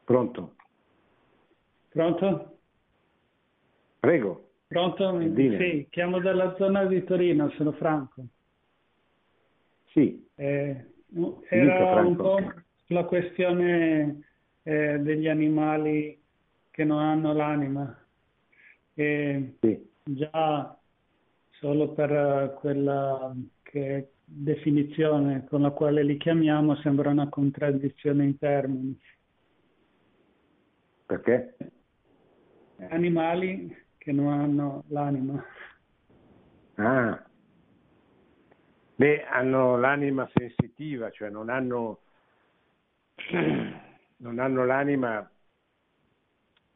Pronto? 0.05 0.55
Pronto? 1.89 2.59
Prego. 4.01 4.47
Pronto? 4.69 5.21
Sì, 5.35 5.87
chiamo 5.91 6.21
dalla 6.21 6.55
zona 6.57 6.85
di 6.87 7.05
Torino, 7.05 7.51
sono 7.51 7.73
Franco. 7.73 8.25
Sì. 9.93 10.27
Eh, 10.35 10.85
era 11.49 12.03
un 12.03 12.17
po' 12.17 12.39
la 12.89 13.05
questione 13.05 14.23
eh, 14.63 14.99
degli 14.99 15.29
animali 15.29 16.21
che 16.71 16.85
non 16.85 16.99
hanno 16.99 17.33
l'anima. 17.33 18.05
E 18.95 19.57
sì. 19.61 19.91
Già 20.03 20.79
solo 21.53 21.93
per 21.93 22.57
quella 22.59 23.35
che 23.63 24.11
definizione 24.25 25.45
con 25.49 25.63
la 25.63 25.71
quale 25.71 26.03
li 26.03 26.17
chiamiamo 26.17 26.75
sembra 26.77 27.11
una 27.11 27.29
contraddizione 27.29 28.25
in 28.25 28.39
termini. 28.39 29.01
Perché? 31.07 31.57
Animali 32.89 33.85
che 34.07 34.13
non 34.13 34.29
hanno 34.29 34.85
l'anima. 34.91 35.45
Ah, 36.77 37.21
beh, 38.95 39.25
hanno 39.25 39.77
l'anima 39.77 40.31
sensitiva, 40.33 41.11
cioè 41.11 41.29
non 41.29 41.49
hanno, 41.49 41.99
non 44.19 44.39
hanno 44.39 44.65
l'anima, 44.65 45.29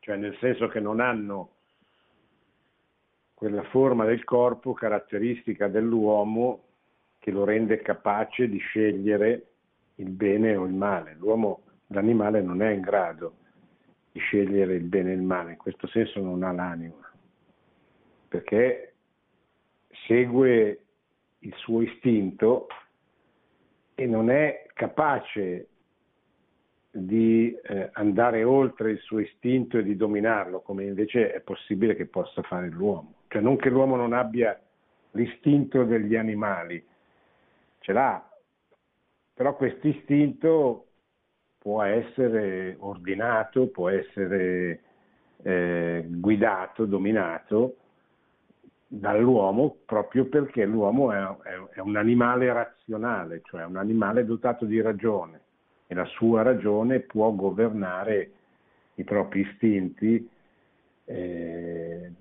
cioè 0.00 0.16
nel 0.16 0.36
senso 0.40 0.66
che 0.66 0.80
non 0.80 0.98
hanno 0.98 1.52
quella 3.34 3.62
forma 3.62 4.04
del 4.04 4.24
corpo 4.24 4.72
caratteristica 4.72 5.68
dell'uomo 5.68 6.64
che 7.20 7.30
lo 7.30 7.44
rende 7.44 7.80
capace 7.80 8.48
di 8.48 8.58
scegliere 8.58 9.46
il 9.94 10.10
bene 10.10 10.56
o 10.56 10.64
il 10.64 10.74
male. 10.74 11.14
L'uomo, 11.14 11.62
l'animale 11.88 12.42
non 12.42 12.60
è 12.60 12.70
in 12.72 12.80
grado 12.80 13.36
di 14.10 14.18
scegliere 14.18 14.74
il 14.74 14.82
bene 14.82 15.12
e 15.12 15.14
il 15.14 15.22
male, 15.22 15.52
in 15.52 15.58
questo 15.58 15.86
senso 15.86 16.20
non 16.20 16.42
ha 16.42 16.50
l'anima 16.50 17.09
perché 18.30 18.94
segue 20.06 20.84
il 21.40 21.52
suo 21.56 21.82
istinto 21.82 22.68
e 23.96 24.06
non 24.06 24.30
è 24.30 24.66
capace 24.72 25.66
di 26.92 27.52
eh, 27.52 27.90
andare 27.94 28.44
oltre 28.44 28.92
il 28.92 28.98
suo 29.00 29.18
istinto 29.18 29.78
e 29.78 29.82
di 29.82 29.96
dominarlo, 29.96 30.60
come 30.60 30.84
invece 30.84 31.32
è 31.32 31.40
possibile 31.40 31.96
che 31.96 32.06
possa 32.06 32.40
fare 32.42 32.68
l'uomo. 32.68 33.14
Cioè 33.26 33.42
non 33.42 33.56
che 33.56 33.68
l'uomo 33.68 33.96
non 33.96 34.12
abbia 34.12 34.58
l'istinto 35.12 35.82
degli 35.82 36.14
animali, 36.14 36.84
ce 37.80 37.92
l'ha, 37.92 38.30
però 39.34 39.56
questo 39.56 39.88
istinto 39.88 40.86
può 41.58 41.82
essere 41.82 42.76
ordinato, 42.78 43.66
può 43.66 43.88
essere 43.88 44.82
eh, 45.42 46.04
guidato, 46.06 46.84
dominato 46.84 47.74
dall'uomo 48.92 49.76
proprio 49.86 50.24
perché 50.26 50.64
l'uomo 50.64 51.12
è, 51.12 51.18
è, 51.18 51.74
è 51.74 51.78
un 51.78 51.94
animale 51.94 52.52
razionale, 52.52 53.40
cioè 53.44 53.64
un 53.64 53.76
animale 53.76 54.24
dotato 54.24 54.64
di 54.64 54.80
ragione 54.80 55.40
e 55.86 55.94
la 55.94 56.04
sua 56.06 56.42
ragione 56.42 56.98
può 56.98 57.30
governare 57.30 58.32
i 58.94 59.04
propri 59.04 59.42
istinti 59.42 60.28
eh, 61.04 62.12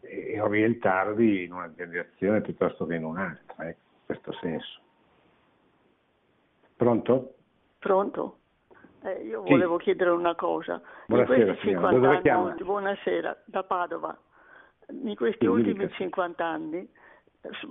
e 0.00 0.40
orientarli 0.40 1.44
in 1.44 1.52
una 1.52 1.68
direzione 1.68 2.40
piuttosto 2.40 2.84
che 2.84 2.96
in 2.96 3.04
un'altra, 3.04 3.68
ecco, 3.68 3.80
in 3.92 4.04
questo 4.04 4.32
senso. 4.40 4.80
Pronto? 6.74 7.34
Pronto? 7.78 8.38
Eh, 9.04 9.22
io 9.22 9.44
sì. 9.44 9.50
volevo 9.50 9.76
chiedere 9.76 10.10
una 10.10 10.34
cosa. 10.34 10.82
Buonasera, 11.06 11.44
questi 11.54 11.68
50 11.68 12.32
anni, 12.32 12.64
buonasera, 12.64 13.42
da 13.44 13.62
Padova. 13.62 14.18
In 14.88 15.16
questi 15.16 15.46
ultimi 15.46 15.90
50 15.90 16.44
anni 16.44 16.88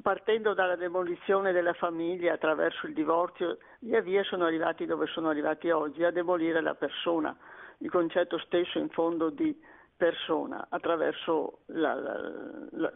partendo 0.01 0.53
dalla 0.53 0.75
demolizione 0.75 1.51
della 1.51 1.73
famiglia 1.73 2.33
attraverso 2.33 2.87
il 2.87 2.93
divorzio, 2.93 3.57
via 3.79 4.01
via 4.01 4.23
sono 4.23 4.45
arrivati 4.45 4.85
dove 4.85 5.05
sono 5.07 5.29
arrivati 5.29 5.69
oggi, 5.69 6.03
a 6.03 6.11
demolire 6.11 6.61
la 6.61 6.75
persona, 6.75 7.35
il 7.79 7.89
concetto 7.89 8.37
stesso 8.39 8.79
in 8.79 8.89
fondo 8.89 9.29
di 9.29 9.57
persona, 9.95 10.67
attraverso 10.69 11.59
la, 11.67 11.93
la, 12.71 12.91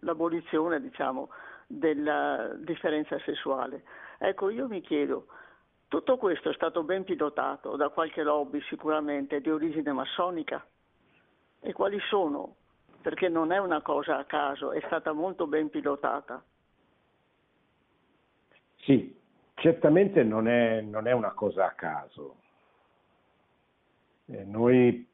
l'abolizione 0.00 0.80
diciamo, 0.80 1.30
della 1.66 2.52
differenza 2.56 3.18
sessuale. 3.20 3.82
Ecco, 4.18 4.50
io 4.50 4.68
mi 4.68 4.80
chiedo, 4.80 5.26
tutto 5.88 6.16
questo 6.16 6.50
è 6.50 6.54
stato 6.54 6.82
ben 6.84 7.04
pilotato 7.04 7.76
da 7.76 7.88
qualche 7.90 8.22
lobby 8.22 8.60
sicuramente 8.62 9.40
di 9.40 9.50
origine 9.50 9.92
massonica? 9.92 10.64
E 11.60 11.72
quali 11.72 11.98
sono 12.08 12.56
perché 13.06 13.28
non 13.28 13.52
è 13.52 13.58
una 13.58 13.82
cosa 13.82 14.18
a 14.18 14.24
caso, 14.24 14.72
è 14.72 14.82
stata 14.86 15.12
molto 15.12 15.46
ben 15.46 15.70
pilotata. 15.70 16.42
Sì, 18.78 19.16
certamente 19.54 20.24
non 20.24 20.48
è, 20.48 20.80
non 20.80 21.06
è 21.06 21.12
una 21.12 21.30
cosa 21.30 21.66
a 21.66 21.74
caso. 21.74 22.38
Eh, 24.26 24.42
noi 24.42 25.08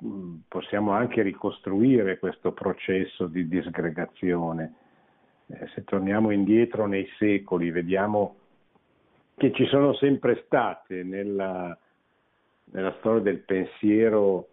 possiamo 0.49 0.93
anche 0.93 1.21
ricostruire 1.21 2.19
questo 2.19 2.53
processo 2.53 3.27
di 3.27 3.47
disgregazione. 3.47 4.75
Eh, 5.49 5.67
se 5.75 5.85
torniamo 5.85 6.31
indietro 6.31 6.87
nei 6.87 7.07
secoli, 7.19 7.71
vediamo 7.71 8.37
che 9.37 9.53
ci 9.53 9.67
sono 9.67 9.93
sempre 9.97 10.45
state 10.47 11.03
nella, 11.03 11.77
nella 12.71 12.95
storia 13.01 13.21
del 13.21 13.41
pensiero 13.41 14.49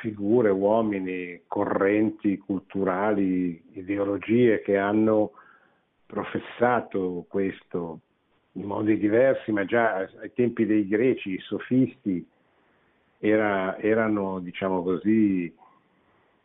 figure, 0.00 0.50
uomini, 0.50 1.42
correnti 1.46 2.38
culturali, 2.38 3.62
ideologie 3.72 4.60
che 4.62 4.76
hanno 4.76 5.32
professato 6.06 7.24
questo 7.28 8.00
in 8.52 8.64
modi 8.64 8.98
diversi, 8.98 9.52
ma 9.52 9.64
già 9.64 9.96
ai 9.96 10.32
tempi 10.32 10.66
dei 10.66 10.86
greci 10.86 11.34
i 11.34 11.40
sofisti 11.40 12.26
era, 13.18 13.76
erano, 13.78 14.38
diciamo 14.40 14.82
così, 14.82 15.52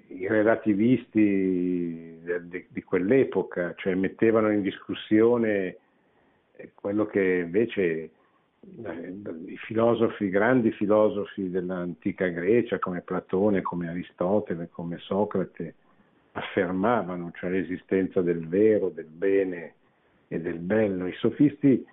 i 0.07 0.27
relativisti 0.27 2.19
di, 2.49 2.65
di 2.67 2.83
quell'epoca, 2.83 3.73
cioè 3.77 3.95
mettevano 3.95 4.51
in 4.51 4.61
discussione 4.61 5.77
quello 6.75 7.05
che 7.05 7.41
invece 7.45 8.11
i 8.65 9.57
filosofi, 9.57 10.29
grandi 10.29 10.71
filosofi 10.71 11.49
dell'antica 11.49 12.27
Grecia 12.27 12.79
come 12.79 13.01
Platone, 13.01 13.61
come 13.61 13.89
Aristotele, 13.89 14.69
come 14.71 14.97
Socrate 14.99 15.75
affermavano, 16.31 17.31
cioè 17.35 17.49
l'esistenza 17.49 18.21
del 18.21 18.47
vero, 18.47 18.89
del 18.89 19.05
bene 19.05 19.75
e 20.27 20.39
del 20.39 20.59
bello. 20.59 21.07
I 21.07 21.13
sofisti, 21.13 21.85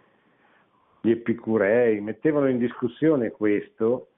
gli 1.02 1.10
epicurei, 1.10 2.00
mettevano 2.00 2.48
in 2.48 2.58
discussione 2.58 3.30
questo, 3.30 4.08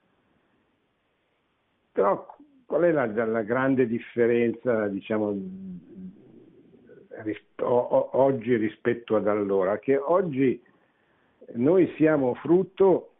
però 1.91 2.35
qual 2.65 2.83
è 2.83 2.91
la, 2.91 3.05
la 3.25 3.41
grande 3.41 3.87
differenza, 3.87 4.87
diciamo, 4.87 5.35
ris- 7.23 7.43
o- 7.61 8.09
oggi 8.13 8.55
rispetto 8.55 9.15
ad 9.15 9.27
allora? 9.27 9.79
Che 9.79 9.97
oggi 9.97 10.61
noi 11.55 11.91
siamo 11.97 12.33
frutto 12.35 13.13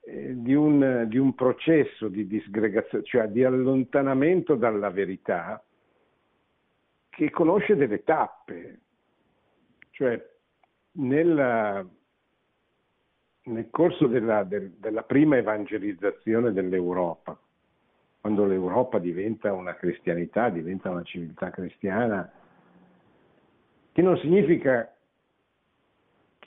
eh, 0.00 0.40
di 0.40 0.54
un, 0.54 1.04
di 1.08 1.18
un, 1.18 1.34
processo 1.34 2.08
di 2.08 2.26
disgregazione, 2.26 3.04
cioè 3.04 3.28
di 3.28 3.44
allontanamento 3.44 4.54
dalla 4.54 4.90
verità 4.90 5.62
che 7.08 7.30
conosce 7.30 7.76
delle 7.76 8.04
tappe, 8.04 8.80
cioè 9.90 10.24
nella, 10.92 11.86
nel 13.42 13.70
corso 13.70 14.06
della, 14.06 14.44
del, 14.44 14.70
della 14.72 15.02
prima 15.02 15.36
evangelizzazione 15.36 16.52
dell'Europa, 16.52 17.38
quando 18.20 18.44
l'Europa 18.44 18.98
diventa 18.98 19.52
una 19.52 19.74
cristianità, 19.74 20.48
diventa 20.48 20.90
una 20.90 21.02
civiltà 21.02 21.50
cristiana, 21.50 22.30
che 23.92 24.02
non 24.02 24.16
significa 24.18 24.92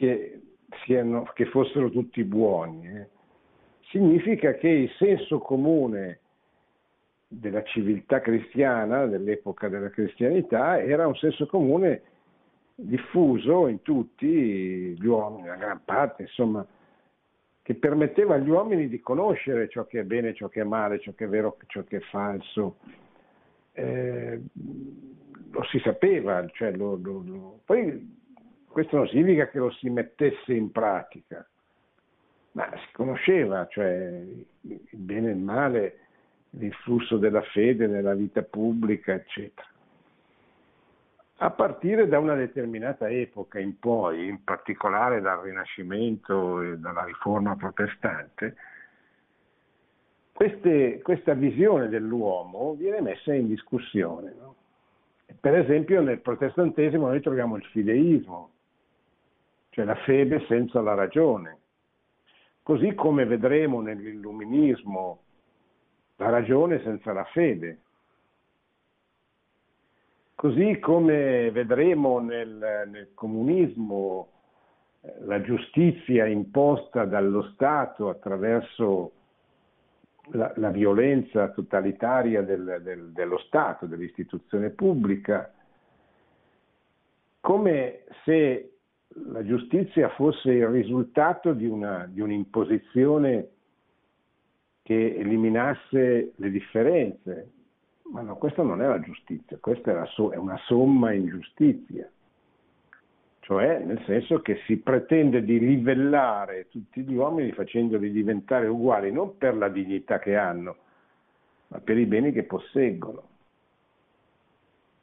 che, 0.01 0.41
siano, 0.83 1.29
che 1.35 1.45
fossero 1.45 1.91
tutti 1.91 2.23
buoni, 2.23 2.87
eh. 2.87 3.07
significa 3.81 4.55
che 4.55 4.67
il 4.67 4.89
senso 4.97 5.37
comune 5.37 6.21
della 7.27 7.61
civiltà 7.61 8.19
cristiana, 8.19 9.05
dell'epoca 9.05 9.69
della 9.69 9.91
cristianità, 9.91 10.81
era 10.81 11.05
un 11.05 11.15
senso 11.15 11.45
comune 11.45 12.01
diffuso 12.73 13.67
in 13.67 13.83
tutti 13.83 14.25
gli 14.27 15.05
uomini, 15.05 15.45
la 15.49 15.55
gran 15.55 15.81
parte, 15.85 16.23
insomma, 16.23 16.65
che 17.61 17.75
permetteva 17.75 18.33
agli 18.33 18.49
uomini 18.49 18.89
di 18.89 18.99
conoscere 19.01 19.69
ciò 19.69 19.85
che 19.85 19.99
è 19.99 20.03
bene, 20.03 20.33
ciò 20.33 20.47
che 20.47 20.61
è 20.61 20.63
male, 20.63 20.99
ciò 20.99 21.13
che 21.13 21.25
è 21.25 21.27
vero, 21.27 21.57
ciò 21.67 21.83
che 21.83 21.97
è 21.97 22.01
falso. 22.09 22.77
Eh, 23.73 24.41
lo 25.51 25.63
si 25.65 25.77
sapeva, 25.79 26.43
cioè 26.53 26.71
lo, 26.71 26.97
lo, 26.99 27.23
lo. 27.23 27.59
poi 27.65 28.19
questo 28.71 28.95
non 28.97 29.07
significa 29.07 29.49
che 29.49 29.59
lo 29.59 29.71
si 29.71 29.89
mettesse 29.89 30.53
in 30.53 30.71
pratica, 30.71 31.45
ma 32.53 32.69
si 32.73 32.93
conosceva, 32.93 33.67
cioè 33.67 34.23
il 34.61 34.87
bene 34.91 35.29
e 35.29 35.31
il 35.31 35.37
male, 35.37 35.99
l'influsso 36.51 37.17
della 37.17 37.41
fede 37.41 37.87
nella 37.87 38.13
vita 38.13 38.41
pubblica, 38.41 39.13
eccetera. 39.13 39.67
A 41.37 41.49
partire 41.49 42.07
da 42.07 42.19
una 42.19 42.35
determinata 42.35 43.09
epoca 43.09 43.57
in 43.59 43.79
poi, 43.79 44.27
in 44.27 44.43
particolare 44.43 45.21
dal 45.21 45.39
Rinascimento 45.39 46.61
e 46.61 46.77
dalla 46.77 47.03
Riforma 47.03 47.55
protestante, 47.55 48.55
queste, 50.33 51.01
questa 51.01 51.33
visione 51.33 51.89
dell'uomo 51.89 52.75
viene 52.75 53.01
messa 53.01 53.33
in 53.33 53.47
discussione. 53.47 54.33
No? 54.37 54.55
Per 55.39 55.55
esempio 55.55 56.01
nel 56.01 56.19
protestantesimo 56.19 57.07
noi 57.07 57.21
troviamo 57.21 57.55
il 57.55 57.63
fideismo, 57.65 58.50
cioè 59.71 59.85
la 59.85 59.95
fede 59.95 60.45
senza 60.47 60.81
la 60.81 60.93
ragione. 60.93 61.57
Così 62.61 62.93
come 62.93 63.25
vedremo 63.25 63.81
nell'illuminismo 63.81 65.19
la 66.17 66.29
ragione 66.29 66.81
senza 66.83 67.13
la 67.13 67.23
fede. 67.25 67.79
Così 70.35 70.77
come 70.79 71.51
vedremo 71.51 72.19
nel, 72.19 72.87
nel 72.87 73.11
comunismo 73.13 74.27
eh, 75.01 75.13
la 75.21 75.41
giustizia 75.41 76.25
imposta 76.25 77.05
dallo 77.05 77.43
Stato 77.53 78.09
attraverso 78.09 79.11
la, 80.31 80.51
la 80.57 80.69
violenza 80.69 81.49
totalitaria 81.49 82.41
del, 82.41 82.81
del, 82.83 83.11
dello 83.11 83.37
Stato, 83.39 83.85
dell'istituzione 83.85 84.69
pubblica, 84.71 85.51
come 87.39 88.03
se 88.25 88.71
la 89.31 89.43
giustizia 89.43 90.09
fosse 90.09 90.51
il 90.51 90.67
risultato 90.67 91.53
di, 91.53 91.65
una, 91.65 92.07
di 92.09 92.21
un'imposizione 92.21 93.49
che 94.81 95.15
eliminasse 95.15 96.33
le 96.35 96.49
differenze, 96.49 97.51
Ma 98.11 98.21
no, 98.21 98.35
questa 98.37 98.63
non 98.63 98.81
è 98.81 98.87
la 98.87 98.99
giustizia, 98.99 99.57
questa 99.59 100.03
è, 100.03 100.07
so- 100.07 100.31
è 100.31 100.37
una 100.37 100.57
somma 100.65 101.11
ingiustizia 101.13 102.09
cioè 103.51 103.79
nel 103.79 104.01
senso 104.05 104.41
che 104.41 104.61
si 104.65 104.77
pretende 104.77 105.43
di 105.43 105.59
livellare 105.59 106.67
tutti 106.69 107.01
gli 107.01 107.15
uomini 107.15 107.51
facendoli 107.51 108.09
diventare 108.09 108.67
uguali 108.67 109.11
non 109.11 109.37
per 109.37 109.57
la 109.57 109.67
dignità 109.67 110.19
che 110.19 110.37
hanno, 110.37 110.77
ma 111.67 111.79
per 111.79 111.97
i 111.97 112.05
beni 112.05 112.31
che 112.31 112.43
posseggono. 112.43 113.23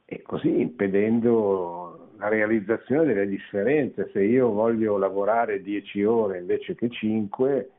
E 0.07 0.23
così 0.23 0.61
impedendo 0.61 1.88
la 2.19 2.29
realizzazione 2.29 3.07
delle 3.07 3.29
differenze. 3.29 4.11
Se 4.13 4.23
io 4.23 4.51
voglio 4.51 4.99
lavorare 4.99 5.63
10 5.63 6.05
ore 6.05 6.39
invece 6.39 6.75
che 6.75 6.91
5, 6.91 7.71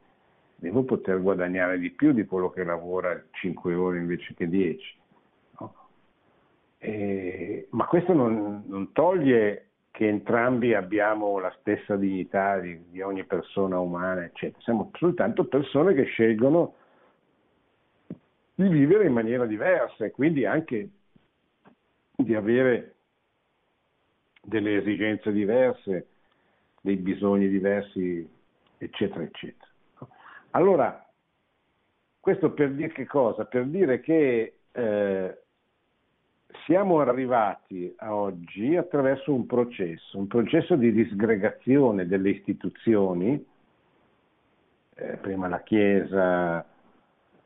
devo 0.55 0.83
poter 0.83 1.21
guadagnare 1.21 1.77
di 1.77 1.91
più 1.91 2.11
di 2.11 2.25
quello 2.25 2.49
che 2.49 2.63
lavora 2.63 3.21
5 3.31 3.73
ore 3.75 3.99
invece 3.99 4.33
che 4.33 4.47
10. 4.47 4.97
No? 5.59 5.73
E, 6.77 7.67
ma 7.71 7.85
questo 7.85 8.13
non, 8.13 8.63
non 8.65 8.91
toglie 8.93 9.65
che 9.91 10.07
entrambi 10.07 10.73
abbiamo 10.73 11.39
la 11.39 11.53
stessa 11.59 11.97
dignità 11.97 12.57
di, 12.59 12.89
di 12.89 13.01
ogni 13.01 13.25
persona 13.25 13.79
umana, 13.79 14.23
eccetera. 14.23 14.61
Siamo 14.61 14.91
soltanto 14.93 15.45
persone 15.45 15.93
che 15.93 16.03
scelgono 16.03 16.75
di 18.55 18.67
vivere 18.69 19.05
in 19.05 19.13
maniera 19.13 19.45
diversa 19.45 20.05
e 20.05 20.11
quindi 20.11 20.45
anche 20.45 20.89
di 22.15 22.35
avere 22.35 22.95
delle 24.49 24.77
esigenze 24.77 25.31
diverse, 25.31 26.07
dei 26.81 26.97
bisogni 26.97 27.47
diversi, 27.47 28.27
eccetera, 28.77 29.23
eccetera. 29.23 29.67
Allora, 30.51 31.07
questo 32.19 32.51
per 32.51 32.71
dire 32.73 32.91
che 32.91 33.05
cosa? 33.05 33.45
Per 33.45 33.65
dire 33.65 34.01
che 34.01 34.55
eh, 34.71 35.37
siamo 36.65 36.99
arrivati 36.99 37.93
a 37.97 38.13
oggi 38.13 38.75
attraverso 38.75 39.33
un 39.33 39.45
processo, 39.45 40.17
un 40.17 40.27
processo 40.27 40.75
di 40.75 40.91
disgregazione 40.91 42.07
delle 42.07 42.31
istituzioni, 42.31 43.45
eh, 44.95 45.17
prima 45.17 45.47
la 45.47 45.61
Chiesa, 45.61 46.65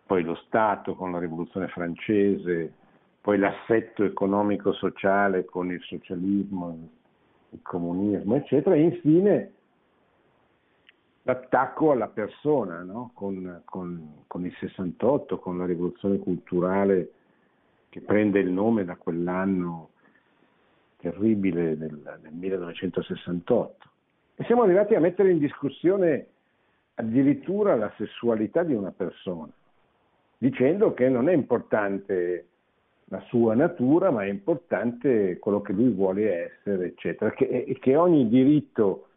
poi 0.06 0.24
lo 0.24 0.36
Stato 0.45 0.95
con 0.95 1.12
la 1.12 1.20
Rivoluzione 1.20 1.68
francese, 1.68 2.74
poi 3.24 3.38
l'assetto 3.38 4.04
economico-sociale 4.04 5.46
con 5.46 5.72
il 5.72 5.80
socialismo, 5.84 6.78
il 7.52 7.60
comunismo, 7.62 8.36
eccetera, 8.36 8.76
e 8.76 8.82
infine 8.82 9.52
l'attacco 11.22 11.92
alla 11.92 12.10
persona 12.10 12.82
no? 12.82 13.12
con, 13.14 13.62
con, 13.64 14.24
con 14.28 14.46
il 14.46 14.54
68, 14.60 15.40
con 15.40 15.58
la 15.58 15.66
rivoluzione 15.66 16.20
culturale 16.20 17.12
che 17.88 18.02
prende 18.02 18.42
il 18.42 18.52
nome 18.52 18.84
da 18.84 18.98
quell'anno 18.98 19.92
terribile 20.98 21.78
del, 21.78 22.18
del 22.22 22.34
1968. 22.34 23.90
E 24.36 24.44
siamo 24.44 24.64
arrivati 24.64 24.96
a 24.96 25.00
mettere 25.00 25.32
in 25.32 25.38
discussione 25.38 26.28
addirittura 26.96 27.78
la 27.78 27.90
sessualità 27.96 28.64
di 28.64 28.74
una 28.74 28.92
persona, 28.92 29.54
dicendo 30.38 30.94
che 30.94 31.08
non 31.08 31.30
è 31.30 31.34
importante 31.34 32.48
la 33.14 33.22
sua 33.28 33.53
natura, 33.53 34.09
ma 34.09 34.24
è 34.24 34.28
importante 34.28 35.38
quello 35.38 35.61
che 35.61 35.72
lui 35.72 35.89
vuole 35.89 36.45
essere, 36.45 36.88
eccetera, 36.88 37.32
e 37.36 37.78
che 37.80 37.95
ogni 37.95 38.28
diritto 38.28 39.09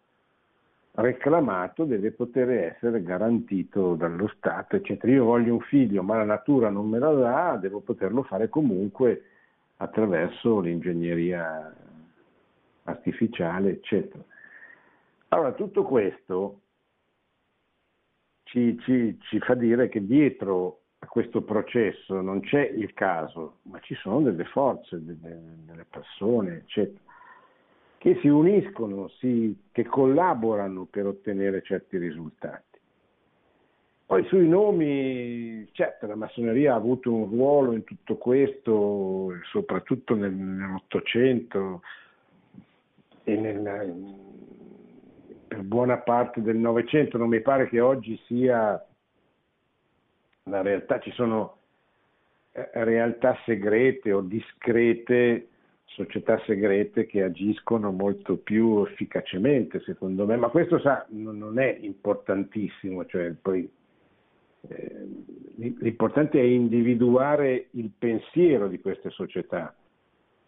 reclamato 0.96 1.84
deve 1.84 2.10
poter 2.10 2.50
essere 2.50 3.02
garantito 3.02 3.94
dallo 3.94 4.28
Stato, 4.36 4.76
eccetera. 4.76 5.10
Io 5.10 5.24
voglio 5.24 5.54
un 5.54 5.60
figlio, 5.60 6.02
ma 6.02 6.16
la 6.18 6.24
natura 6.24 6.68
non 6.68 6.90
me 6.90 6.98
la 6.98 7.12
dà, 7.12 7.58
devo 7.58 7.80
poterlo 7.80 8.22
fare 8.22 8.50
comunque 8.50 9.22
attraverso 9.78 10.60
l'ingegneria 10.60 11.74
artificiale, 12.82 13.70
eccetera. 13.70 14.22
Allora, 15.28 15.52
tutto 15.52 15.84
questo 15.84 16.60
ci, 18.42 18.78
ci, 18.80 19.18
ci 19.22 19.38
fa 19.40 19.54
dire 19.54 19.88
che 19.88 20.04
dietro 20.04 20.80
a 21.06 21.08
questo 21.08 21.42
processo 21.42 22.20
non 22.20 22.40
c'è 22.40 22.66
il 22.66 22.92
caso, 22.92 23.58
ma 23.62 23.78
ci 23.80 23.94
sono 23.94 24.20
delle 24.22 24.44
forze, 24.44 25.02
delle, 25.02 25.40
delle 25.64 25.86
persone, 25.88 26.56
eccetera 26.56 27.04
che 27.98 28.18
si 28.20 28.28
uniscono, 28.28 29.08
si, 29.18 29.56
che 29.72 29.84
collaborano 29.84 30.84
per 30.84 31.06
ottenere 31.06 31.62
certi 31.62 31.96
risultati. 31.96 32.78
Poi 34.06 34.24
sui 34.26 34.46
nomi, 34.46 35.68
certo, 35.72 36.06
la 36.06 36.14
massoneria 36.14 36.74
ha 36.74 36.76
avuto 36.76 37.12
un 37.12 37.28
ruolo 37.28 37.72
in 37.72 37.82
tutto 37.82 38.16
questo, 38.16 39.32
soprattutto 39.50 40.14
nel, 40.14 40.30
nell'Ottocento 40.32 41.82
e 43.24 43.34
nel, 43.34 44.14
per 45.48 45.62
buona 45.62 45.96
parte 45.96 46.40
del 46.42 46.58
Novecento. 46.58 47.18
Non 47.18 47.28
mi 47.28 47.40
pare 47.40 47.68
che 47.68 47.80
oggi 47.80 48.16
sia 48.26 48.80
la 50.48 50.62
realtà, 50.62 50.98
ci 51.00 51.10
sono 51.12 51.58
eh, 52.52 52.68
realtà 52.72 53.36
segrete 53.44 54.12
o 54.12 54.20
discrete 54.20 55.48
società 55.84 56.38
segrete 56.44 57.06
che 57.06 57.22
agiscono 57.22 57.90
molto 57.90 58.36
più 58.36 58.84
efficacemente, 58.84 59.80
secondo 59.80 60.26
me, 60.26 60.36
ma 60.36 60.48
questo 60.48 60.78
sa, 60.78 61.06
non 61.10 61.58
è 61.58 61.78
importantissimo, 61.80 63.06
cioè 63.06 63.32
poi, 63.40 63.68
eh, 64.68 65.06
l'importante 65.56 66.38
è 66.38 66.44
individuare 66.44 67.68
il 67.70 67.90
pensiero 67.96 68.68
di 68.68 68.78
queste 68.80 69.10
società, 69.10 69.74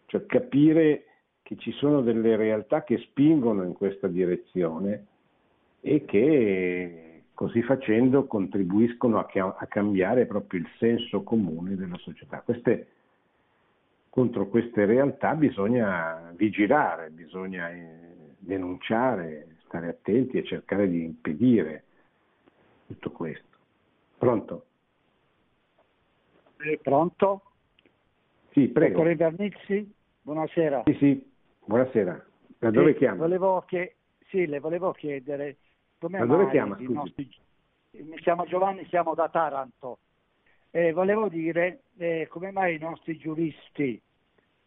cioè 0.05 0.25
capire 0.25 1.05
che 1.41 1.55
ci 1.57 1.71
sono 1.71 2.01
delle 2.01 2.35
realtà 2.35 2.83
che 2.83 2.97
spingono 2.99 3.63
in 3.63 3.73
questa 3.73 4.07
direzione 4.07 5.05
e 5.81 6.05
che 6.05 7.08
così 7.39 7.63
facendo 7.63 8.25
contribuiscono 8.25 9.17
a, 9.17 9.55
a 9.57 9.65
cambiare 9.67 10.25
proprio 10.25 10.59
il 10.59 10.67
senso 10.77 11.23
comune 11.23 11.77
della 11.77 11.95
società. 11.95 12.41
Queste 12.41 12.87
contro 14.09 14.49
queste 14.49 14.83
realtà 14.83 15.35
bisogna 15.35 16.33
vigilare, 16.35 17.11
bisogna 17.11 17.71
eh, 17.71 18.35
denunciare, 18.39 19.55
stare 19.63 19.87
attenti 19.87 20.37
e 20.37 20.43
cercare 20.43 20.89
di 20.89 21.01
impedire 21.01 21.83
tutto 22.87 23.11
questo. 23.11 23.57
Pronto? 24.17 24.65
Eh, 26.57 26.77
pronto? 26.83 27.43
Sì, 28.49 28.67
prego. 28.67 28.97
Dottore 28.97 29.15
Vernizzi, 29.15 29.93
buonasera. 30.23 30.83
Sì, 30.87 30.93
sì, 30.99 31.31
buonasera. 31.63 32.25
Da 32.57 32.69
dove 32.69 32.91
sì, 32.91 32.97
chiama? 32.97 33.15
Volevo 33.15 33.63
che... 33.65 33.95
Sì, 34.27 34.45
le 34.45 34.59
volevo 34.59 34.91
chiedere 34.91 35.55
come 35.99 36.19
da 36.19 36.25
dove 36.25 36.49
chiama? 36.49 36.77
Nostri... 36.79 37.29
Mi 37.91 38.17
chiamo 38.17 38.45
Giovanni, 38.45 38.85
siamo 38.87 39.13
da 39.13 39.29
Taranto. 39.29 39.99
Eh, 40.71 40.91
volevo 40.93 41.27
dire 41.29 41.81
eh, 41.97 42.27
come 42.29 42.51
mai 42.51 42.75
i 42.75 42.79
nostri 42.79 43.17
giuristi 43.17 43.99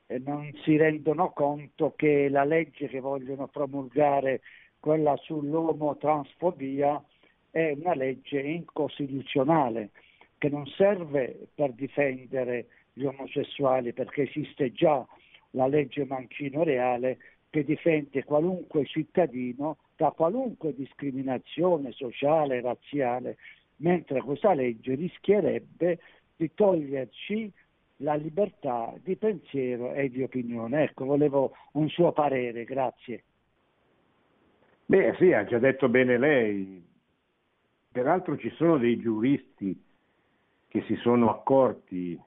eh, 0.07 0.19
non 0.19 0.51
si 0.63 0.77
rendono 0.77 1.31
conto 1.31 1.95
che 1.97 2.29
la 2.29 2.45
legge 2.45 2.89
che 2.89 3.01
vogliono 3.01 3.47
promulgare, 3.47 4.41
quella 4.81 5.17
sull'omotransfobia, 5.17 7.03
è 7.51 7.77
una 7.79 7.95
legge 7.95 8.41
incostituzionale 8.41 9.91
che 10.39 10.49
non 10.49 10.67
serve 10.67 11.49
per 11.55 11.73
difendere 11.73 12.67
gli 12.93 13.05
omosessuali 13.05 13.93
perché 13.93 14.23
esiste 14.23 14.73
già 14.73 15.07
la 15.51 15.67
legge 15.67 16.05
Mancino 16.05 16.65
Reale 16.65 17.19
che 17.49 17.63
difende 17.63 18.25
qualunque 18.25 18.87
cittadino 18.87 19.77
da 20.03 20.11
qualunque 20.11 20.75
discriminazione 20.75 21.93
sociale, 21.93 22.61
razziale, 22.61 23.37
mentre 23.77 24.21
questa 24.21 24.53
legge 24.53 24.97
rischierebbe 24.97 26.01
di 26.35 26.51
toglierci 26.53 27.53
la 27.99 28.15
libertà 28.15 28.93
di 29.01 29.15
pensiero 29.15 29.93
e 29.93 30.11
di 30.11 30.25
opinione. 30.25 30.83
Ecco, 30.83 31.05
volevo 31.05 31.53
un 31.75 31.89
suo 31.89 32.11
parere, 32.11 32.65
grazie. 32.65 33.23
Beh 34.87 35.15
sì, 35.19 35.33
ha 35.33 35.45
già 35.45 35.61
detto 35.61 35.89
bene 35.89 36.19
lei. 36.19 36.85
Peraltro 37.93 38.37
ci 38.39 38.51
sono 38.57 38.79
dei 38.79 38.99
giuristi 38.99 39.81
che 40.67 40.83
si 40.89 40.97
sono 40.97 41.31
accorti 41.31 42.21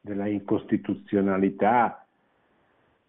della 0.00 0.28
incostituzionalità 0.28 2.06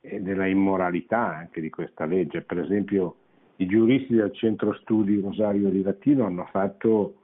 e 0.01 0.21
della 0.21 0.47
immoralità 0.47 1.35
anche 1.35 1.61
di 1.61 1.69
questa 1.69 2.05
legge. 2.05 2.41
Per 2.41 2.57
esempio 2.57 3.17
i 3.57 3.65
giuristi 3.65 4.15
del 4.15 4.33
centro 4.33 4.73
studi 4.73 5.19
Rosario 5.19 5.69
di 5.69 5.81
Latino 5.81 6.25
hanno 6.25 6.47
fatto 6.51 7.15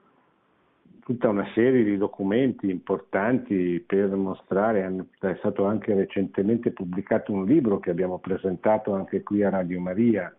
tutta 1.02 1.30
una 1.30 1.50
serie 1.54 1.84
di 1.84 1.98
documenti 1.98 2.70
importanti 2.70 3.84
per 3.86 4.16
mostrare, 4.16 5.08
è 5.20 5.36
stato 5.40 5.66
anche 5.66 5.94
recentemente 5.94 6.72
pubblicato 6.72 7.34
un 7.34 7.46
libro 7.46 7.80
che 7.80 7.90
abbiamo 7.90 8.20
presentato 8.20 8.94
anche 8.94 9.24
qui 9.24 9.44
a 9.44 9.50
Radio 9.50 9.80
Maria, 9.82 10.34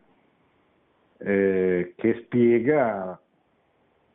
eh, 1.18 1.92
che 1.96 2.22
spiega 2.24 3.20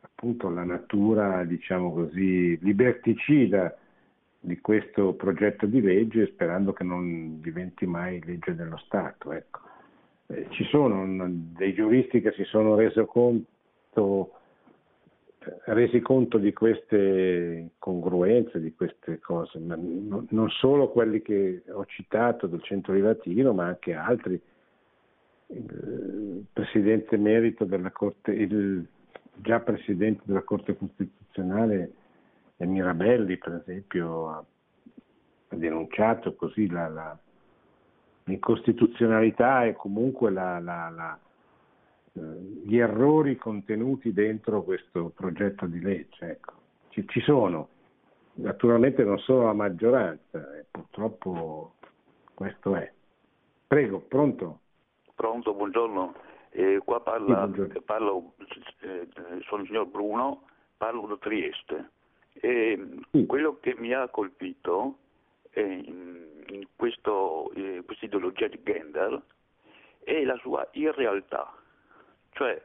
appunto 0.00 0.48
la 0.48 0.64
natura, 0.64 1.44
diciamo 1.44 1.92
così, 1.92 2.58
liberticida 2.60 3.76
di 4.40 4.60
questo 4.60 5.12
progetto 5.14 5.66
di 5.66 5.80
legge 5.80 6.26
sperando 6.26 6.72
che 6.72 6.82
non 6.82 7.40
diventi 7.40 7.86
mai 7.86 8.20
legge 8.24 8.54
dello 8.54 8.78
Stato. 8.78 9.32
Ecco. 9.32 9.67
Eh, 10.30 10.46
ci 10.50 10.64
sono 10.64 11.06
dei 11.56 11.72
giuristi 11.72 12.20
che 12.20 12.32
si 12.32 12.44
sono 12.44 12.76
conto, 13.06 14.32
resi 15.64 16.00
conto 16.00 16.36
di 16.36 16.52
queste 16.52 17.70
congruenze, 17.78 18.60
di 18.60 18.74
queste 18.74 19.20
cose, 19.20 19.58
ma 19.58 19.76
non 19.76 20.50
solo 20.50 20.90
quelli 20.90 21.22
che 21.22 21.62
ho 21.70 21.86
citato 21.86 22.46
del 22.46 22.62
centro 22.62 22.92
rilatino, 22.92 23.54
ma 23.54 23.66
anche 23.66 23.94
altri. 23.94 24.40
Il 25.50 26.44
presidente 26.52 27.16
merito 27.16 27.64
della 27.64 27.90
Corte, 27.90 28.32
il 28.32 28.86
già 29.40 29.60
presidente 29.60 30.22
della 30.24 30.42
Corte 30.42 30.76
Costituzionale 30.76 31.92
Mirabelli, 32.58 33.38
per 33.38 33.62
esempio, 33.64 34.28
ha, 34.28 34.44
denunciato 35.48 36.34
così 36.34 36.68
la, 36.68 36.88
la, 36.88 37.18
l'incostituzionalità 38.28 39.64
e 39.64 39.72
comunque 39.72 40.30
la, 40.30 40.58
la, 40.58 41.18
eh, 42.12 42.20
gli 42.64 42.76
errori 42.76 43.36
contenuti 43.36 44.12
dentro 44.12 44.62
questo 44.62 45.10
progetto 45.14 45.66
di 45.66 45.80
legge. 45.80 46.30
Ecco. 46.30 46.52
Ci, 46.90 47.06
ci, 47.08 47.20
sono, 47.20 47.68
naturalmente 48.34 49.02
non 49.02 49.18
sono 49.18 49.44
la 49.44 49.54
maggioranza, 49.54 50.56
e 50.56 50.66
purtroppo 50.70 51.74
questo 52.34 52.76
è. 52.76 52.92
Prego, 53.66 54.00
pronto? 54.00 54.60
Pronto, 55.14 55.54
buongiorno. 55.54 56.14
Eh, 56.50 56.80
qua 56.84 57.00
parla, 57.00 57.50
sì, 57.52 57.80
parlo, 57.82 58.32
eh, 58.80 59.08
sono 59.46 59.62
il 59.62 59.68
signor 59.68 59.86
Bruno, 59.88 60.44
parlo 60.76 61.06
da 61.06 61.16
Trieste. 61.16 61.90
E 62.32 62.88
sì. 63.10 63.26
Quello 63.26 63.58
che 63.60 63.74
mi 63.78 63.92
ha 63.92 64.08
colpito 64.08 64.96
in, 65.54 66.66
eh, 67.54 67.82
questa 67.84 68.04
ideologia 68.04 68.48
di 68.48 68.60
Gendel 68.62 69.22
è 70.04 70.22
la 70.24 70.36
sua 70.38 70.66
irrealtà. 70.72 71.52
Cioè, 72.32 72.60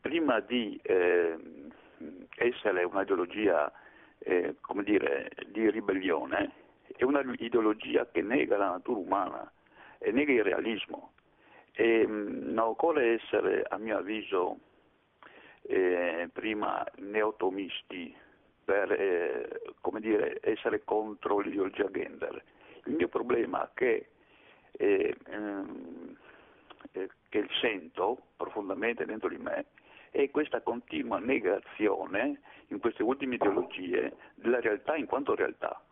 prima 0.00 0.40
di 0.40 0.78
eh, 0.82 1.36
essere 2.36 2.84
un'ideologia 2.84 3.72
eh, 4.18 4.56
come 4.60 4.82
dire, 4.82 5.30
di 5.46 5.70
ribellione, 5.70 6.52
è 6.96 7.04
un'ideologia 7.04 8.08
che 8.10 8.22
nega 8.22 8.56
la 8.56 8.70
natura 8.70 9.00
umana 9.00 9.52
e 9.98 10.12
nega 10.12 10.32
il 10.32 10.44
realismo. 10.44 11.12
E, 11.72 12.06
mh, 12.06 12.12
mm, 12.12 12.52
non 12.52 12.68
occorre 12.68 13.14
essere, 13.14 13.64
a 13.68 13.78
mio 13.78 13.98
avviso, 13.98 14.58
eh, 15.62 16.28
prima 16.32 16.84
neotomisti 16.96 18.14
per 18.70 18.92
eh, 18.92 19.98
dire, 19.98 20.38
essere 20.42 20.84
contro 20.84 21.40
l'ideologia 21.40 21.90
gender. 21.90 22.40
Il 22.84 22.94
mio 22.94 23.08
problema 23.08 23.68
che, 23.74 24.10
eh, 24.70 25.16
ehm, 25.26 26.16
eh, 26.92 27.10
che 27.28 27.48
sento 27.60 28.26
profondamente 28.36 29.04
dentro 29.04 29.28
di 29.28 29.38
me 29.38 29.66
è 30.10 30.30
questa 30.30 30.60
continua 30.60 31.18
negazione 31.18 32.42
in 32.68 32.78
queste 32.78 33.02
ultime 33.02 33.34
ideologie 33.34 34.14
della 34.36 34.60
realtà 34.60 34.94
in 34.94 35.06
quanto 35.06 35.34
realtà. 35.34 35.82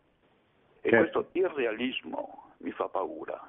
E 0.81 0.89
certo. 0.89 1.25
questo 1.25 1.39
irrealismo 1.39 2.53
mi 2.59 2.71
fa 2.71 2.89
paura, 2.89 3.41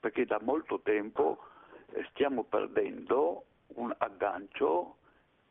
perché 0.00 0.24
da 0.24 0.40
molto 0.42 0.80
tempo 0.80 1.44
eh, 1.92 2.04
stiamo 2.10 2.42
perdendo 2.42 3.44
un 3.76 3.94
aggancio 3.98 4.96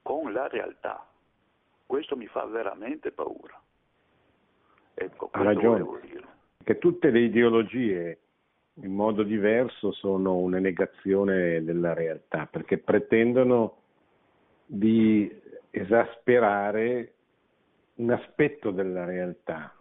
con 0.01 0.33
la 0.33 0.49
realtà. 0.49 1.07
Questo 1.87 2.17
mi 2.17 2.27
fa 2.27 2.45
veramente 2.45 3.11
paura. 3.11 3.59
Ecco, 4.93 5.29
ha 5.31 5.41
ragione. 5.41 5.85
Che 6.61 6.77
tutte 6.79 7.09
le 7.09 7.19
ideologie 7.21 8.19
in 8.81 8.93
modo 8.93 9.23
diverso 9.23 9.93
sono 9.93 10.35
una 10.35 10.59
negazione 10.59 11.63
della 11.63 11.93
realtà, 11.93 12.45
perché 12.45 12.77
pretendono 12.77 13.77
di 14.65 15.33
esasperare 15.71 17.13
un 17.95 18.11
aspetto 18.11 18.71
della 18.71 19.05
realtà. 19.05 19.73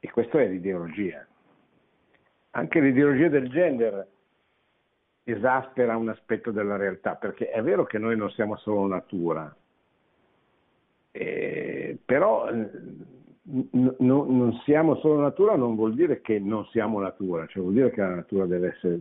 E 0.00 0.10
questa 0.10 0.40
è 0.40 0.48
l'ideologia. 0.48 1.24
Anche 2.50 2.80
l'ideologia 2.80 3.28
del 3.28 3.48
gender 3.48 4.06
esaspera 5.22 5.96
un 5.96 6.08
aspetto 6.08 6.50
della 6.50 6.76
realtà, 6.76 7.14
perché 7.14 7.48
è 7.48 7.62
vero 7.62 7.84
che 7.84 7.98
noi 7.98 8.16
non 8.16 8.30
siamo 8.30 8.56
solo 8.56 8.86
natura, 8.86 9.54
eh, 11.18 11.98
però 12.04 12.50
n- 12.52 13.94
non 13.98 14.60
siamo 14.64 14.96
solo 14.96 15.20
natura 15.20 15.56
non 15.56 15.74
vuol 15.74 15.94
dire 15.94 16.20
che 16.20 16.38
non 16.38 16.66
siamo 16.66 17.00
natura, 17.00 17.46
cioè 17.46 17.62
vuol 17.62 17.74
dire 17.74 17.90
che 17.90 18.00
la 18.00 18.14
natura 18.14 18.46
deve 18.46 18.74
essere 18.74 19.00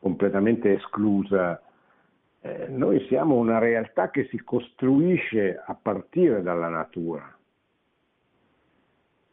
completamente 0.00 0.74
esclusa. 0.74 1.62
Eh, 2.40 2.66
noi 2.68 3.06
siamo 3.06 3.36
una 3.36 3.58
realtà 3.58 4.10
che 4.10 4.26
si 4.26 4.42
costruisce 4.42 5.62
a 5.64 5.74
partire 5.80 6.42
dalla 6.42 6.68
natura. 6.68 7.36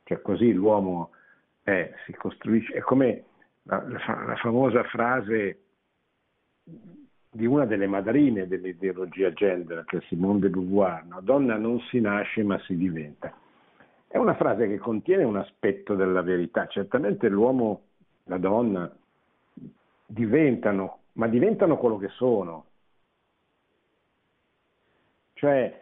Cioè 0.04 0.22
così 0.22 0.54
l'uomo 0.54 1.12
è, 1.64 1.92
si 2.06 2.14
costruisce, 2.14 2.74
è 2.74 2.80
come 2.82 3.24
la, 3.64 3.84
la, 3.88 4.24
la 4.28 4.36
famosa 4.36 4.84
frase 4.84 5.60
di 7.34 7.46
una 7.46 7.66
delle 7.66 7.88
madrine 7.88 8.46
dell'ideologia 8.46 9.32
gender, 9.32 9.86
che 9.86 10.00
è 10.00 10.02
Simone 10.08 10.40
de 10.40 10.50
Beauvoir, 10.50 11.06
no? 11.06 11.22
donna 11.22 11.56
non 11.56 11.80
si 11.90 12.02
nasce 12.02 12.44
ma 12.44 12.60
si 12.60 12.76
diventa. 12.76 13.34
È 14.06 14.18
una 14.18 14.36
frase 14.36 14.68
che 14.68 14.78
contiene 14.78 15.24
un 15.24 15.38
aspetto 15.38 15.96
della 15.96 16.22
verità. 16.22 16.68
Certamente 16.68 17.30
l'uomo, 17.30 17.84
la 18.26 18.38
donna, 18.38 18.94
diventano, 20.06 21.00
ma 21.14 21.28
diventano 21.28 21.78
quello 21.78 21.98
che 21.98 22.10
sono. 22.10 22.66
Cioè, 25.34 25.82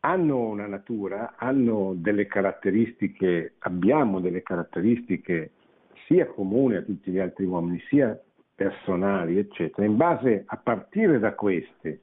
hanno 0.00 0.38
una 0.38 0.66
natura, 0.66 1.34
hanno 1.38 1.94
delle 1.96 2.26
caratteristiche, 2.26 3.54
abbiamo 3.60 4.20
delle 4.20 4.42
caratteristiche 4.42 5.52
sia 6.06 6.26
comuni 6.26 6.76
a 6.76 6.82
tutti 6.82 7.10
gli 7.10 7.18
altri 7.18 7.46
uomini, 7.46 7.80
sia 7.88 8.18
personali, 8.58 9.38
eccetera, 9.38 9.86
in 9.86 9.96
base 9.96 10.42
a 10.44 10.56
partire 10.56 11.20
da 11.20 11.32
queste 11.34 12.00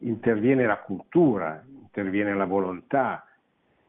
interviene 0.00 0.66
la 0.66 0.76
cultura, 0.80 1.64
interviene 1.66 2.34
la 2.34 2.44
volontà, 2.44 3.26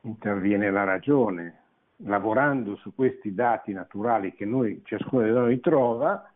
interviene 0.04 0.72
la 0.72 0.86
ragione. 0.86 1.56
Lavorando 2.04 2.78
su 2.78 2.96
questi 2.96 3.34
dati 3.34 3.74
naturali 3.74 4.34
che 4.34 4.46
noi, 4.46 4.82
ciascuno 4.86 5.26
di 5.26 5.32
noi 5.32 5.60
trova, 5.60 6.32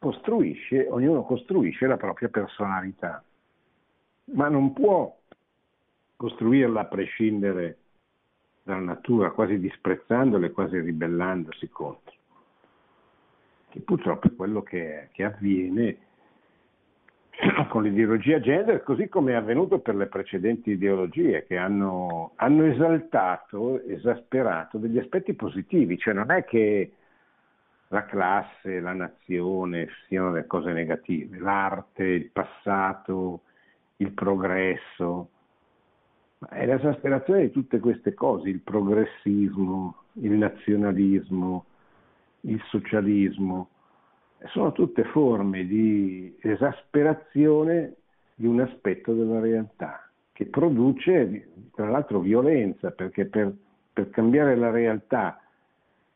costruisce, 0.00 0.88
ognuno 0.90 1.22
costruisce 1.22 1.86
la 1.86 1.96
propria 1.96 2.30
personalità, 2.30 3.22
ma 4.32 4.48
non 4.48 4.72
può 4.72 5.16
costruirla 6.16 6.80
a 6.80 6.86
prescindere 6.86 7.76
dalla 8.64 8.80
natura, 8.80 9.30
quasi 9.30 9.60
disprezzandola 9.60 10.46
e 10.46 10.50
quasi 10.50 10.80
ribellandosi 10.80 11.68
contro 11.68 12.14
che 13.74 13.80
purtroppo 13.80 14.28
è 14.28 14.34
quello 14.36 14.62
che, 14.62 15.08
che 15.10 15.24
avviene 15.24 15.96
con 17.68 17.82
l'ideologia 17.82 18.38
gender, 18.38 18.84
così 18.84 19.08
come 19.08 19.32
è 19.32 19.34
avvenuto 19.34 19.80
per 19.80 19.96
le 19.96 20.06
precedenti 20.06 20.70
ideologie 20.70 21.44
che 21.44 21.56
hanno, 21.56 22.34
hanno 22.36 22.66
esaltato, 22.66 23.82
esasperato 23.82 24.78
degli 24.78 24.96
aspetti 24.96 25.34
positivi, 25.34 25.98
cioè 25.98 26.14
non 26.14 26.30
è 26.30 26.44
che 26.44 26.92
la 27.88 28.04
classe, 28.04 28.78
la 28.78 28.92
nazione 28.92 29.88
siano 30.06 30.30
delle 30.30 30.46
cose 30.46 30.70
negative, 30.70 31.38
l'arte, 31.38 32.04
il 32.04 32.30
passato, 32.30 33.40
il 33.96 34.12
progresso, 34.12 35.30
ma 36.38 36.48
è 36.50 36.64
l'esasperazione 36.64 37.40
di 37.40 37.50
tutte 37.50 37.80
queste 37.80 38.14
cose, 38.14 38.48
il 38.48 38.60
progressismo, 38.60 39.96
il 40.20 40.30
nazionalismo, 40.30 41.64
il 42.44 42.60
socialismo, 42.68 43.68
sono 44.46 44.72
tutte 44.72 45.04
forme 45.04 45.66
di 45.66 46.36
esasperazione 46.40 47.94
di 48.34 48.46
un 48.46 48.60
aspetto 48.60 49.14
della 49.14 49.40
realtà 49.40 50.08
che 50.32 50.46
produce 50.46 51.48
tra 51.72 51.88
l'altro 51.88 52.18
violenza, 52.18 52.90
perché 52.90 53.26
per, 53.26 53.54
per 53.92 54.10
cambiare 54.10 54.56
la 54.56 54.70
realtà 54.70 55.40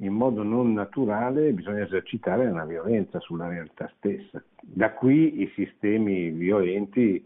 in 0.00 0.12
modo 0.12 0.42
non 0.42 0.72
naturale 0.72 1.52
bisogna 1.52 1.84
esercitare 1.84 2.46
una 2.46 2.64
violenza 2.64 3.20
sulla 3.20 3.48
realtà 3.48 3.90
stessa. 3.96 4.42
Da 4.60 4.92
qui 4.92 5.42
i 5.42 5.50
sistemi 5.54 6.30
violenti, 6.30 7.24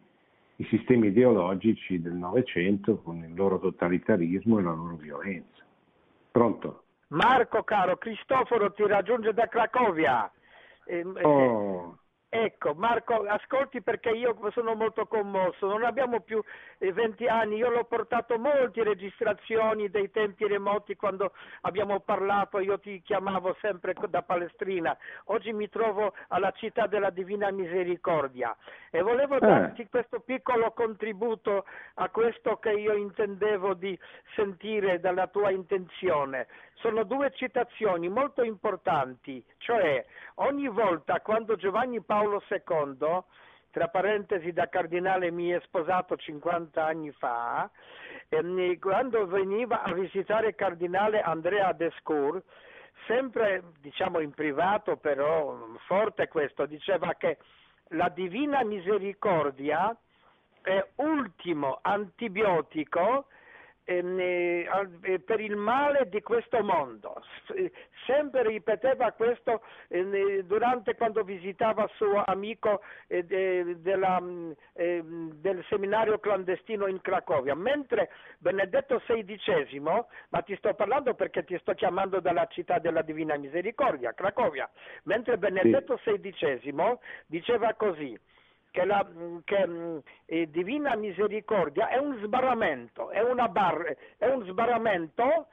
i 0.56 0.64
sistemi 0.64 1.08
ideologici 1.08 2.00
del 2.00 2.12
Novecento 2.12 2.98
con 2.98 3.24
il 3.24 3.34
loro 3.34 3.58
totalitarismo 3.58 4.58
e 4.58 4.62
la 4.62 4.72
loro 4.72 4.96
violenza. 4.96 5.64
Pronto? 6.30 6.81
Marco 7.12 7.62
caro, 7.62 7.96
Cristoforo 7.98 8.72
ti 8.72 8.86
raggiunge 8.86 9.32
da 9.32 9.46
Cracovia. 9.46 10.30
Eh, 10.84 11.04
oh. 11.22 11.98
Ecco, 12.34 12.72
Marco, 12.72 13.26
ascolti 13.28 13.82
perché 13.82 14.08
io 14.08 14.34
sono 14.52 14.74
molto 14.74 15.04
commosso, 15.04 15.66
non 15.66 15.84
abbiamo 15.84 16.20
più 16.20 16.42
20 16.78 17.26
anni, 17.26 17.56
io 17.56 17.68
l'ho 17.68 17.84
portato 17.84 18.38
molte 18.38 18.82
registrazioni 18.82 19.90
dei 19.90 20.10
tempi 20.10 20.46
remoti 20.46 20.96
quando 20.96 21.32
abbiamo 21.60 22.00
parlato, 22.00 22.58
io 22.58 22.78
ti 22.78 23.02
chiamavo 23.02 23.54
sempre 23.60 23.92
da 24.08 24.22
Palestrina, 24.22 24.96
oggi 25.24 25.52
mi 25.52 25.68
trovo 25.68 26.14
alla 26.28 26.52
città 26.52 26.86
della 26.86 27.10
Divina 27.10 27.50
Misericordia. 27.50 28.56
E 28.90 29.02
volevo 29.02 29.36
eh. 29.36 29.40
darti 29.40 29.88
questo 29.90 30.20
piccolo 30.20 30.70
contributo 30.72 31.66
a 31.96 32.08
questo 32.08 32.56
che 32.56 32.70
io 32.70 32.94
intendevo 32.94 33.74
di 33.74 33.98
sentire 34.34 35.00
dalla 35.00 35.26
tua 35.26 35.50
intenzione. 35.50 36.46
Sono 36.74 37.04
due 37.04 37.30
citazioni 37.34 38.08
molto 38.08 38.42
importanti, 38.42 39.44
cioè 39.58 40.04
ogni 40.36 40.66
volta 40.68 41.20
quando 41.20 41.56
Giovanni 41.56 42.00
Paolo 42.00 42.21
II, 42.22 43.22
tra 43.70 43.88
parentesi 43.88 44.52
da 44.52 44.68
cardinale 44.68 45.30
mi 45.30 45.50
è 45.50 45.60
sposato 45.60 46.16
50 46.16 46.84
anni 46.84 47.10
fa, 47.12 47.70
ehm, 48.28 48.78
quando 48.78 49.26
veniva 49.26 49.82
a 49.82 49.92
visitare 49.92 50.48
il 50.48 50.54
cardinale 50.54 51.20
Andrea 51.20 51.72
Descour, 51.72 52.42
sempre 53.06 53.62
diciamo 53.80 54.20
in 54.20 54.32
privato 54.32 54.96
però 54.96 55.56
forte 55.86 56.28
questo, 56.28 56.66
diceva 56.66 57.14
che 57.14 57.38
la 57.88 58.08
divina 58.08 58.62
misericordia 58.62 59.96
è 60.62 60.86
ultimo 60.96 61.78
antibiotico 61.82 63.26
per 63.84 65.40
il 65.40 65.56
male 65.56 66.08
di 66.08 66.22
questo 66.22 66.62
mondo. 66.62 67.20
Sempre 68.06 68.42
ripeteva 68.42 69.12
questo 69.12 69.62
ehm, 69.88 70.40
durante 70.40 70.94
quando 70.96 71.22
visitava 71.22 71.88
suo 71.96 72.22
amico 72.24 72.82
eh, 73.06 73.24
della, 73.24 74.20
mm, 74.20 74.52
ehm, 74.74 75.32
del 75.34 75.64
seminario 75.68 76.18
clandestino 76.18 76.86
in 76.86 77.00
Cracovia, 77.00 77.54
mentre 77.54 78.10
Benedetto 78.38 79.00
XVI, 79.06 79.80
ma 79.80 80.40
ti 80.42 80.56
sto 80.56 80.74
parlando 80.74 81.14
perché 81.14 81.44
ti 81.44 81.56
sto 81.60 81.74
chiamando 81.74 82.20
dalla 82.20 82.46
città 82.46 82.78
della 82.78 83.02
Divina 83.02 83.36
Misericordia, 83.36 84.14
Cracovia, 84.14 84.68
mentre 85.04 85.38
Benedetto 85.38 85.96
XVI 85.96 86.98
diceva 87.26 87.74
così, 87.74 88.18
che 88.72 88.84
la 88.84 89.06
che, 89.44 89.66
mm, 89.68 89.98
eh, 90.24 90.50
divina 90.50 90.96
misericordia 90.96 91.88
è 91.88 91.98
un 91.98 92.18
sbarramento, 92.24 93.10
è, 93.10 93.22
bar, 93.48 93.96
è 94.16 94.26
un 94.26 94.44
sbarramento 94.46 95.46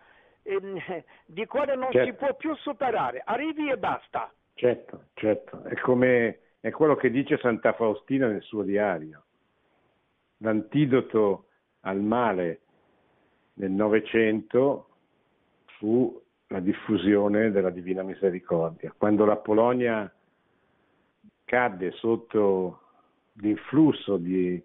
eh, 0.43 1.05
di 1.25 1.45
quale 1.45 1.75
non 1.75 1.91
certo. 1.91 2.11
si 2.11 2.17
può 2.17 2.35
più 2.35 2.55
superare, 2.55 3.21
arrivi 3.25 3.69
e 3.69 3.77
basta. 3.77 4.31
Certo, 4.53 5.05
certo, 5.13 5.63
è 5.63 5.75
come 5.79 6.39
è 6.59 6.71
quello 6.71 6.95
che 6.95 7.09
dice 7.09 7.37
Santa 7.37 7.73
Faustina 7.73 8.27
nel 8.27 8.41
suo 8.41 8.63
diario. 8.63 9.23
L'antidoto 10.37 11.45
al 11.81 12.01
male 12.01 12.59
nel 13.55 13.71
Novecento 13.71 14.87
fu 15.77 16.21
la 16.47 16.59
diffusione 16.59 17.51
della 17.51 17.69
Divina 17.69 18.03
Misericordia. 18.03 18.93
Quando 18.97 19.23
la 19.23 19.37
Polonia 19.37 20.11
cadde 21.45 21.91
sotto 21.91 22.81
l'influsso 23.33 24.17
di 24.17 24.61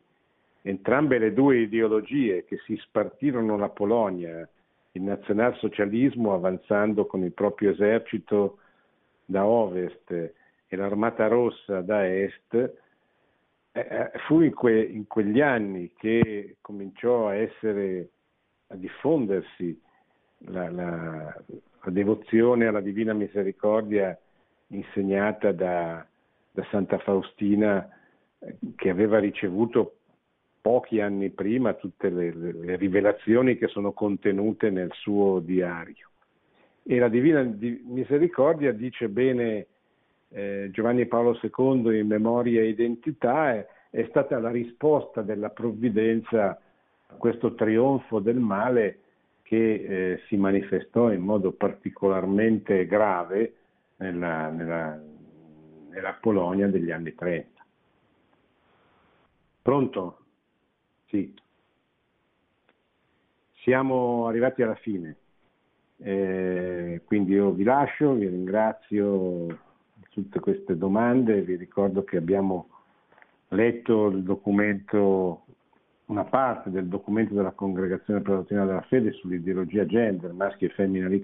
entrambe 0.62 1.18
le 1.18 1.32
due 1.32 1.58
ideologie 1.58 2.44
che 2.44 2.58
si 2.64 2.76
spartirono 2.78 3.56
la 3.56 3.68
Polonia, 3.68 4.48
il 4.96 5.02
nazionalsocialismo 5.02 6.34
avanzando 6.34 7.06
con 7.06 7.24
il 7.24 7.32
proprio 7.32 7.70
esercito 7.70 8.58
da 9.24 9.44
ovest 9.44 10.10
e 10.10 10.76
l'armata 10.76 11.26
rossa 11.26 11.80
da 11.80 12.06
est, 12.06 12.54
eh, 12.54 12.72
eh, 13.72 14.10
fu 14.26 14.40
in, 14.40 14.54
que, 14.54 14.82
in, 14.82 15.06
quegli 15.06 15.40
anni 15.40 15.92
che 15.96 16.56
cominciò 16.60 17.28
a 17.28 17.34
essere, 17.34 18.10
a 18.68 18.76
diffondersi 18.76 19.80
la, 20.46 20.70
la, 20.70 21.42
la 21.82 21.90
devozione 21.90 22.66
alla 22.66 22.80
Divina 22.80 23.12
Misericordia 23.12 24.16
insegnata 24.68 25.50
da, 25.50 26.06
da 26.52 26.66
Santa 26.70 26.98
Faustina 26.98 27.88
che 28.76 28.90
aveva 28.90 29.18
ricevuto 29.18 29.96
pochi 30.64 30.98
anni 30.98 31.28
prima 31.28 31.74
tutte 31.74 32.08
le, 32.08 32.32
le, 32.34 32.76
rivelazioni 32.76 33.58
che 33.58 33.68
sono 33.68 33.92
contenute 33.92 34.70
nel 34.70 34.90
suo 34.94 35.40
diario. 35.40 36.08
E 36.82 36.98
la 36.98 37.08
Divina 37.08 37.42
Misericordia 37.42 38.72
dice 38.72 39.10
bene 39.10 39.66
eh, 40.30 40.70
Giovanni 40.72 41.04
Paolo 41.04 41.38
II 41.38 41.98
in 41.98 42.06
Memoria 42.06 42.62
e 42.62 42.68
Identità, 42.68 43.52
è, 43.52 43.66
è 43.90 44.06
stata 44.08 44.38
la 44.38 44.50
risposta 44.50 45.20
della 45.20 45.50
provvidenza 45.50 46.58
a 47.08 47.14
questo 47.16 47.52
trionfo 47.52 48.20
del 48.20 48.38
male 48.38 49.00
che 49.42 49.74
eh, 49.74 50.20
si 50.28 50.36
manifestò 50.38 51.12
in 51.12 51.20
modo 51.20 51.52
particolarmente 51.52 52.86
grave 52.86 53.52
nella, 53.96 54.48
nella, 54.48 54.98
nella 55.90 56.16
Polonia 56.18 56.68
degli 56.68 56.90
anni 56.90 57.14
30. 57.14 57.64
Pronto? 59.60 60.18
Sì. 61.06 61.34
Siamo 63.62 64.26
arrivati 64.26 64.62
alla 64.62 64.74
fine, 64.74 65.16
eh, 65.98 67.00
quindi 67.04 67.32
io 67.32 67.52
vi 67.52 67.62
lascio, 67.62 68.12
vi 68.12 68.28
ringrazio 68.28 69.46
di 69.94 70.06
tutte 70.10 70.40
queste 70.40 70.76
domande, 70.76 71.40
vi 71.40 71.56
ricordo 71.56 72.04
che 72.04 72.18
abbiamo 72.18 72.68
letto 73.48 74.08
il 74.08 74.22
documento, 74.22 75.44
una 76.06 76.24
parte 76.24 76.70
del 76.70 76.88
documento 76.88 77.32
della 77.32 77.52
Congregazione 77.52 78.20
per 78.20 78.30
la 78.30 78.36
dottrina 78.38 78.66
della 78.66 78.82
fede 78.82 79.12
sull'ideologia 79.12 79.86
gender, 79.86 80.32
maschi 80.32 80.66
e 80.66 80.70
femmine 80.70 81.08
li 81.08 81.22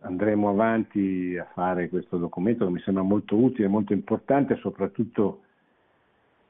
andremo 0.00 0.50
avanti 0.50 1.36
a 1.36 1.48
fare 1.54 1.88
questo 1.88 2.18
documento 2.18 2.66
che 2.66 2.70
mi 2.70 2.80
sembra 2.80 3.02
molto 3.02 3.36
utile, 3.36 3.68
molto 3.68 3.92
importante, 3.92 4.56
soprattutto 4.56 5.40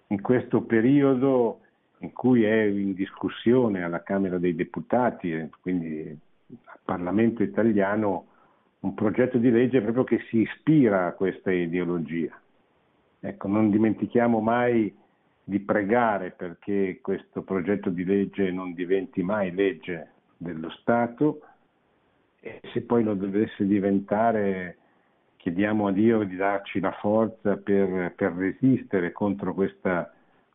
in 0.08 0.20
questo 0.20 0.62
periodo 0.62 1.60
in 2.04 2.12
cui 2.12 2.44
è 2.44 2.62
in 2.62 2.92
discussione 2.94 3.82
alla 3.82 4.02
Camera 4.02 4.38
dei 4.38 4.54
Deputati, 4.54 5.50
quindi 5.60 6.16
al 6.64 6.78
Parlamento 6.84 7.42
italiano, 7.42 8.26
un 8.80 8.94
progetto 8.94 9.38
di 9.38 9.50
legge 9.50 9.80
proprio 9.80 10.04
che 10.04 10.20
si 10.28 10.42
ispira 10.42 11.06
a 11.06 11.12
questa 11.12 11.50
ideologia. 11.50 12.38
Ecco, 13.20 13.48
non 13.48 13.70
dimentichiamo 13.70 14.40
mai 14.40 14.94
di 15.42 15.60
pregare 15.60 16.30
perché 16.32 16.98
questo 17.00 17.42
progetto 17.42 17.88
di 17.88 18.04
legge 18.04 18.50
non 18.50 18.74
diventi 18.74 19.22
mai 19.22 19.52
legge 19.52 20.10
dello 20.36 20.70
Stato 20.70 21.40
e 22.40 22.60
se 22.72 22.82
poi 22.82 23.02
lo 23.02 23.14
dovesse 23.14 23.66
diventare 23.66 24.76
chiediamo 25.36 25.86
a 25.86 25.92
Dio 25.92 26.22
di 26.24 26.36
darci 26.36 26.80
la 26.80 26.92
forza 26.92 27.56
per, 27.56 28.14
per 28.14 28.32
resistere 28.32 29.12
contro 29.12 29.52
questa 29.52 30.10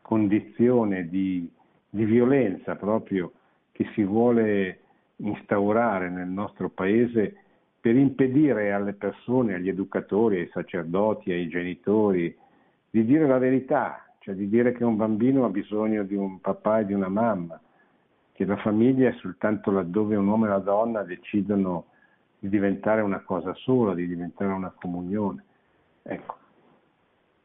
condizione 0.10 1.08
di, 1.08 1.48
di, 1.88 2.04
violenza 2.04 2.76
proprio 2.76 3.32
che 3.72 3.88
si 3.94 4.04
vuole 4.04 4.80
instaurare 5.18 6.10
nel 6.10 6.28
nostro 6.28 6.70
paese 6.70 7.36
per 7.80 7.96
impedire 7.96 8.72
alle 8.72 8.94
persone, 8.94 9.54
agli 9.54 9.70
educatori, 9.70 10.40
ai 10.40 10.50
sacerdoti, 10.52 11.32
ai 11.32 11.48
genitori 11.48 12.36
di 12.90 13.06
dire 13.06 13.28
la 13.28 13.38
verità, 13.38 14.04
cioè 14.18 14.34
di 14.34 14.50
dire 14.50 14.72
che 14.72 14.84
un 14.84 14.96
bambino 14.96 15.46
ha 15.46 15.50
bisogno 15.50 16.02
di 16.02 16.16
un 16.16 16.42
papà 16.42 16.80
e 16.80 16.86
di 16.88 16.94
una 16.94 17.10
mamma, 17.10 17.62
che 18.32 18.46
la 18.46 18.58
famiglia 18.58 19.10
è 19.10 19.14
soltanto 19.20 19.70
laddove 19.70 20.16
un 20.16 20.26
uomo 20.26 20.46
e 20.46 20.48
una 20.48 20.58
donna 20.58 21.04
decidono 21.04 21.86
di 22.40 22.50
diventare 22.50 23.02
una 23.02 23.20
cosa 23.20 23.54
sola, 23.54 23.94
di 23.94 24.08
diventare 24.08 24.52
una 24.52 24.74
comunione. 24.76 25.44
Ecco. 26.02 26.39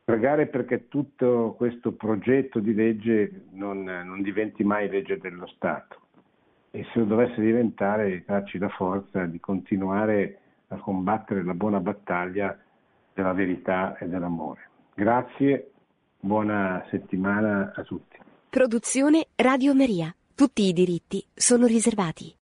Pregare 0.04 0.46
perché 0.48 0.88
tutto 0.88 1.54
questo 1.56 1.92
progetto 1.92 2.60
di 2.60 2.74
legge 2.74 3.46
non, 3.52 3.84
non 3.84 4.20
diventi 4.20 4.62
mai 4.62 4.88
legge 4.88 5.18
dello 5.18 5.46
Stato 5.46 6.02
e 6.70 6.84
se 6.92 6.98
lo 6.98 7.04
dovesse 7.06 7.40
diventare 7.40 8.22
darci 8.26 8.58
la 8.58 8.68
forza 8.68 9.24
di 9.24 9.40
continuare 9.40 10.38
a 10.68 10.76
combattere 10.76 11.42
la 11.42 11.54
buona 11.54 11.80
battaglia 11.80 12.58
della 13.14 13.32
verità 13.32 13.96
e 13.96 14.06
dell'amore. 14.06 14.68
Grazie, 14.94 15.70
buona 16.20 16.84
settimana 16.90 17.72
a 17.74 17.82
tutti. 17.82 18.18
Produzione 18.50 19.28
Radio 19.36 19.74
Maria. 19.74 20.14
Tutti 20.34 20.64
i 20.64 20.72
diritti 20.72 21.24
sono 21.32 21.66
riservati. 21.66 22.32